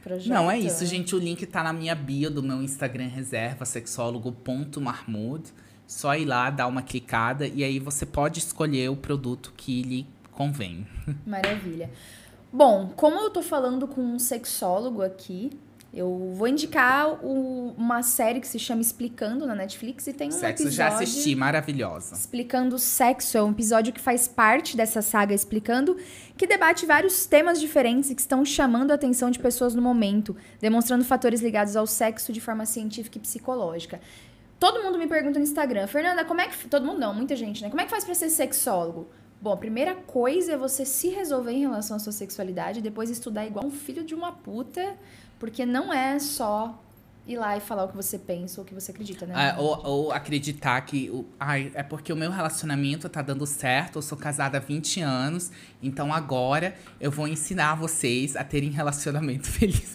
projeto? 0.03 0.29
Não, 0.29 0.51
é 0.51 0.59
isso, 0.59 0.85
gente. 0.85 1.15
O 1.15 1.19
link 1.19 1.47
tá 1.47 1.63
na 1.63 1.73
minha 1.73 1.95
bio 1.95 2.31
do 2.31 2.43
meu 2.43 2.63
Instagram 2.63 3.07
reserva, 3.09 3.65
sexólogo.marmud. 3.65 5.45
Só 5.87 6.14
ir 6.16 6.24
lá, 6.24 6.51
dar 6.51 6.66
uma 6.66 6.82
clicada 6.82 7.47
e 7.47 7.62
aí 7.62 7.78
você 7.78 8.05
pode 8.07 8.39
escolher 8.39 8.91
o 8.91 8.97
produto 8.97 9.53
que 9.57 9.82
lhe 9.82 10.07
convém. 10.32 10.87
Maravilha. 11.26 11.91
Bom, 12.53 12.93
como 12.97 13.16
eu 13.20 13.30
tô 13.30 13.43
falando 13.43 13.87
com 13.87 14.01
um 14.01 14.18
sexólogo 14.18 15.03
aqui, 15.03 15.51
eu 15.93 16.32
vou 16.35 16.49
indicar 16.49 17.24
o- 17.24 17.72
uma 17.76 18.03
série 18.03 18.41
que 18.41 18.49
se 18.49 18.59
chama 18.59 18.80
Explicando 18.80 19.47
na 19.47 19.55
Netflix 19.55 20.07
e 20.09 20.12
tem 20.12 20.28
um 20.28 20.32
Sexo 20.32 20.64
episódio 20.64 20.72
já 20.72 20.89
assisti, 20.89 21.35
maravilhosa. 21.37 22.14
Explicando 22.16 22.78
Sexo. 22.78 23.37
É 23.39 23.43
um 23.43 23.51
episódio 23.51 23.93
que 23.93 24.01
faz 24.01 24.26
parte 24.26 24.76
dessa 24.76 25.03
saga 25.03 25.35
Explicando, 25.35 25.97
que 26.37 26.47
debate 26.47 26.87
vários 26.87 27.26
temas 27.26 27.61
diferentes 27.61 28.11
e 28.11 28.14
que 28.14 28.20
estão 28.20 28.45
chamando 28.45 28.91
a 28.91 28.95
atenção 28.95 29.30
de 29.30 29.39
pessoas 29.39 29.74
no 29.74 29.82
momento, 29.82 30.37
demonstrando 30.61 31.05
fatores 31.05 31.41
ligados 31.43 31.76
ao 31.76 31.87
sexo 31.87 32.32
de 32.32 32.41
forma 32.41 32.66
científica 32.66 33.18
e 33.18 33.20
psicológica. 33.20 34.01
Todo 34.59 34.83
mundo 34.83 34.99
me 34.99 35.07
pergunta 35.07 35.39
no 35.39 35.45
Instagram, 35.45 35.87
Fernanda, 35.87 36.25
como 36.25 36.41
é 36.41 36.49
que. 36.49 36.69
Todo 36.69 36.87
mundo 36.87 36.99
não, 36.99 37.15
muita 37.15 37.35
gente, 37.37 37.63
né? 37.63 37.71
Como 37.71 37.81
é 37.81 37.85
que 37.85 37.91
faz 37.91 38.05
pra 38.05 38.15
ser 38.15 38.31
sexólogo? 38.31 39.09
Bom, 39.41 39.53
a 39.53 39.57
primeira 39.57 39.95
coisa 39.95 40.53
é 40.53 40.57
você 40.57 40.87
se 40.87 41.09
resolver 41.09 41.53
em 41.53 41.61
relação 41.61 41.97
à 41.97 42.01
sua 42.01 42.13
sexualidade, 42.13 42.79
e 42.79 42.83
depois 42.83 43.11
estudar 43.11 43.47
igual 43.47 43.67
um 43.67 43.71
filho 43.71 44.03
de 44.03 44.15
uma 44.15 44.33
puta, 44.33 44.97
porque 45.39 45.67
não 45.67 45.93
é 45.93 46.19
só 46.19 46.83
ir 47.27 47.37
lá 47.39 47.57
e 47.57 47.61
falar 47.61 47.85
o 47.85 47.89
que 47.89 47.97
você 47.97 48.18
pensa 48.18 48.61
ou 48.61 48.64
o 48.64 48.68
que 48.68 48.75
você 48.75 48.91
acredita, 48.91 49.25
né? 49.27 49.33
Ah, 49.35 49.57
ou, 49.59 49.81
ou 49.87 50.12
acreditar 50.12 50.81
que. 50.83 51.09
o- 51.11 51.25
Ai, 51.41 51.70
é 51.75 51.83
porque 51.83 52.12
o 52.12 52.16
meu 52.16 52.31
relacionamento 52.31 53.09
tá 53.09 53.22
dando 53.22 53.47
certo, 53.47 53.97
eu 53.99 54.03
sou 54.03 54.16
casada 54.18 54.59
há 54.59 54.61
20 54.61 55.01
anos, 55.01 55.51
então 55.83 56.12
agora 56.12 56.75
eu 57.01 57.11
vou 57.11 57.27
ensinar 57.27 57.75
vocês 57.77 58.37
a 58.37 58.45
terem 58.45 58.70
relacionamento 58.70 59.47
feliz. 59.51 59.95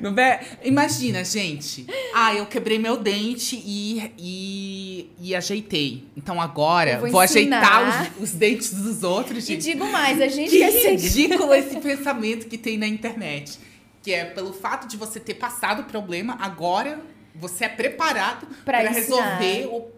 Não 0.00 0.14
é? 0.18 0.40
Imagina, 0.64 1.24
gente. 1.24 1.86
Ah, 2.14 2.34
eu 2.34 2.46
quebrei 2.46 2.78
meu 2.78 2.96
dente 2.96 3.56
e, 3.64 4.12
e, 4.18 5.10
e 5.20 5.34
ajeitei. 5.34 6.04
Então 6.16 6.40
agora 6.40 6.92
Eu 6.92 7.00
vou 7.00 7.10
vou, 7.10 7.20
ajeitar 7.20 8.12
os, 8.18 8.22
os 8.22 8.30
dentes 8.32 8.72
dos 8.74 9.02
outros, 9.02 9.44
E 9.44 9.52
gente. 9.54 9.62
digo 9.62 9.90
mais, 9.90 10.20
a 10.20 10.28
gente 10.28 10.50
Que 10.50 10.70
ser 10.72 10.96
ridículo 10.96 11.52
esse 11.54 11.76
pensamento 11.80 12.46
que 12.46 12.56
tem 12.58 12.76
na 12.78 12.86
internet. 12.86 13.58
Que 14.02 14.12
é 14.12 14.24
pelo 14.24 14.52
fato 14.52 14.88
de 14.88 14.96
você 14.96 15.20
ter 15.20 15.34
passado 15.34 15.82
o 15.82 15.84
problema, 15.84 16.36
agora 16.40 17.00
você 17.34 17.64
é 17.64 17.68
preparado 17.68 18.46
para 18.64 18.88
resolver 18.88 19.66
o, 19.66 19.90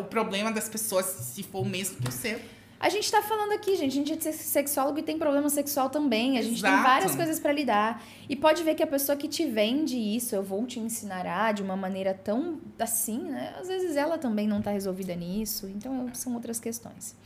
o 0.00 0.04
problema 0.04 0.50
das 0.50 0.68
pessoas, 0.68 1.06
se 1.06 1.42
for 1.42 1.60
o 1.60 1.64
mesmo 1.64 1.98
que 1.98 2.08
o 2.08 2.12
seu. 2.12 2.40
A 2.78 2.90
gente 2.90 3.10
tá 3.10 3.22
falando 3.22 3.52
aqui, 3.52 3.74
gente. 3.74 3.92
A 3.92 4.04
gente 4.04 4.28
é 4.28 4.32
sexólogo 4.32 4.98
e 4.98 5.02
tem 5.02 5.18
problema 5.18 5.48
sexual 5.48 5.88
também. 5.88 6.38
A 6.38 6.42
gente 6.42 6.60
tem 6.60 6.70
Exato. 6.70 6.82
várias 6.82 7.14
coisas 7.16 7.40
pra 7.40 7.50
lidar. 7.50 8.04
E 8.28 8.36
pode 8.36 8.62
ver 8.62 8.74
que 8.74 8.82
a 8.82 8.86
pessoa 8.86 9.16
que 9.16 9.28
te 9.28 9.46
vende 9.46 9.96
isso, 9.96 10.34
eu 10.34 10.42
vou 10.42 10.66
te 10.66 10.78
ensinar 10.78 11.26
a 11.26 11.52
de 11.52 11.62
uma 11.62 11.76
maneira 11.76 12.12
tão 12.12 12.60
assim, 12.78 13.18
né? 13.18 13.54
Às 13.58 13.68
vezes 13.68 13.96
ela 13.96 14.18
também 14.18 14.46
não 14.46 14.60
tá 14.60 14.72
resolvida 14.72 15.14
nisso. 15.14 15.66
Então 15.68 16.10
são 16.12 16.34
outras 16.34 16.60
questões. 16.60 17.16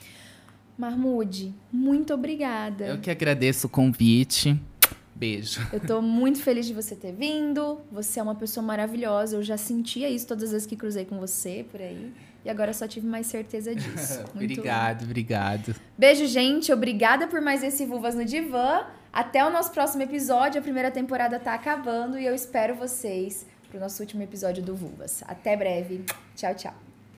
Marmude, 0.78 1.52
muito 1.70 2.14
obrigada. 2.14 2.86
Eu 2.86 3.00
que 3.00 3.10
agradeço 3.10 3.66
o 3.66 3.70
convite. 3.70 4.58
Beijo. 5.20 5.60
Eu 5.70 5.80
tô 5.80 6.00
muito 6.00 6.42
feliz 6.42 6.64
de 6.64 6.72
você 6.72 6.96
ter 6.96 7.12
vindo. 7.12 7.78
Você 7.92 8.18
é 8.18 8.22
uma 8.22 8.34
pessoa 8.34 8.64
maravilhosa. 8.64 9.36
Eu 9.36 9.42
já 9.42 9.58
sentia 9.58 10.08
isso 10.08 10.26
todas 10.26 10.44
as 10.44 10.52
vezes 10.52 10.66
que 10.66 10.74
cruzei 10.74 11.04
com 11.04 11.18
você 11.18 11.62
por 11.70 11.78
aí. 11.78 12.10
E 12.42 12.48
agora 12.48 12.72
só 12.72 12.88
tive 12.88 13.06
mais 13.06 13.26
certeza 13.26 13.74
disso. 13.74 14.20
Muito 14.34 14.52
obrigado, 14.52 15.02
obrigado. 15.02 15.74
Beijo, 15.98 16.24
gente. 16.26 16.72
Obrigada 16.72 17.28
por 17.28 17.42
mais 17.42 17.62
esse 17.62 17.84
Vulvas 17.84 18.14
no 18.14 18.24
Divã. 18.24 18.86
Até 19.12 19.44
o 19.44 19.50
nosso 19.50 19.72
próximo 19.72 20.02
episódio. 20.02 20.58
A 20.58 20.62
primeira 20.62 20.90
temporada 20.90 21.38
tá 21.38 21.52
acabando 21.52 22.18
e 22.18 22.24
eu 22.24 22.34
espero 22.34 22.74
vocês 22.74 23.46
pro 23.68 23.78
nosso 23.78 24.02
último 24.02 24.22
episódio 24.22 24.62
do 24.62 24.74
Vulvas. 24.74 25.22
Até 25.26 25.54
breve. 25.54 26.02
Tchau, 26.34 26.54
tchau. 26.54 26.89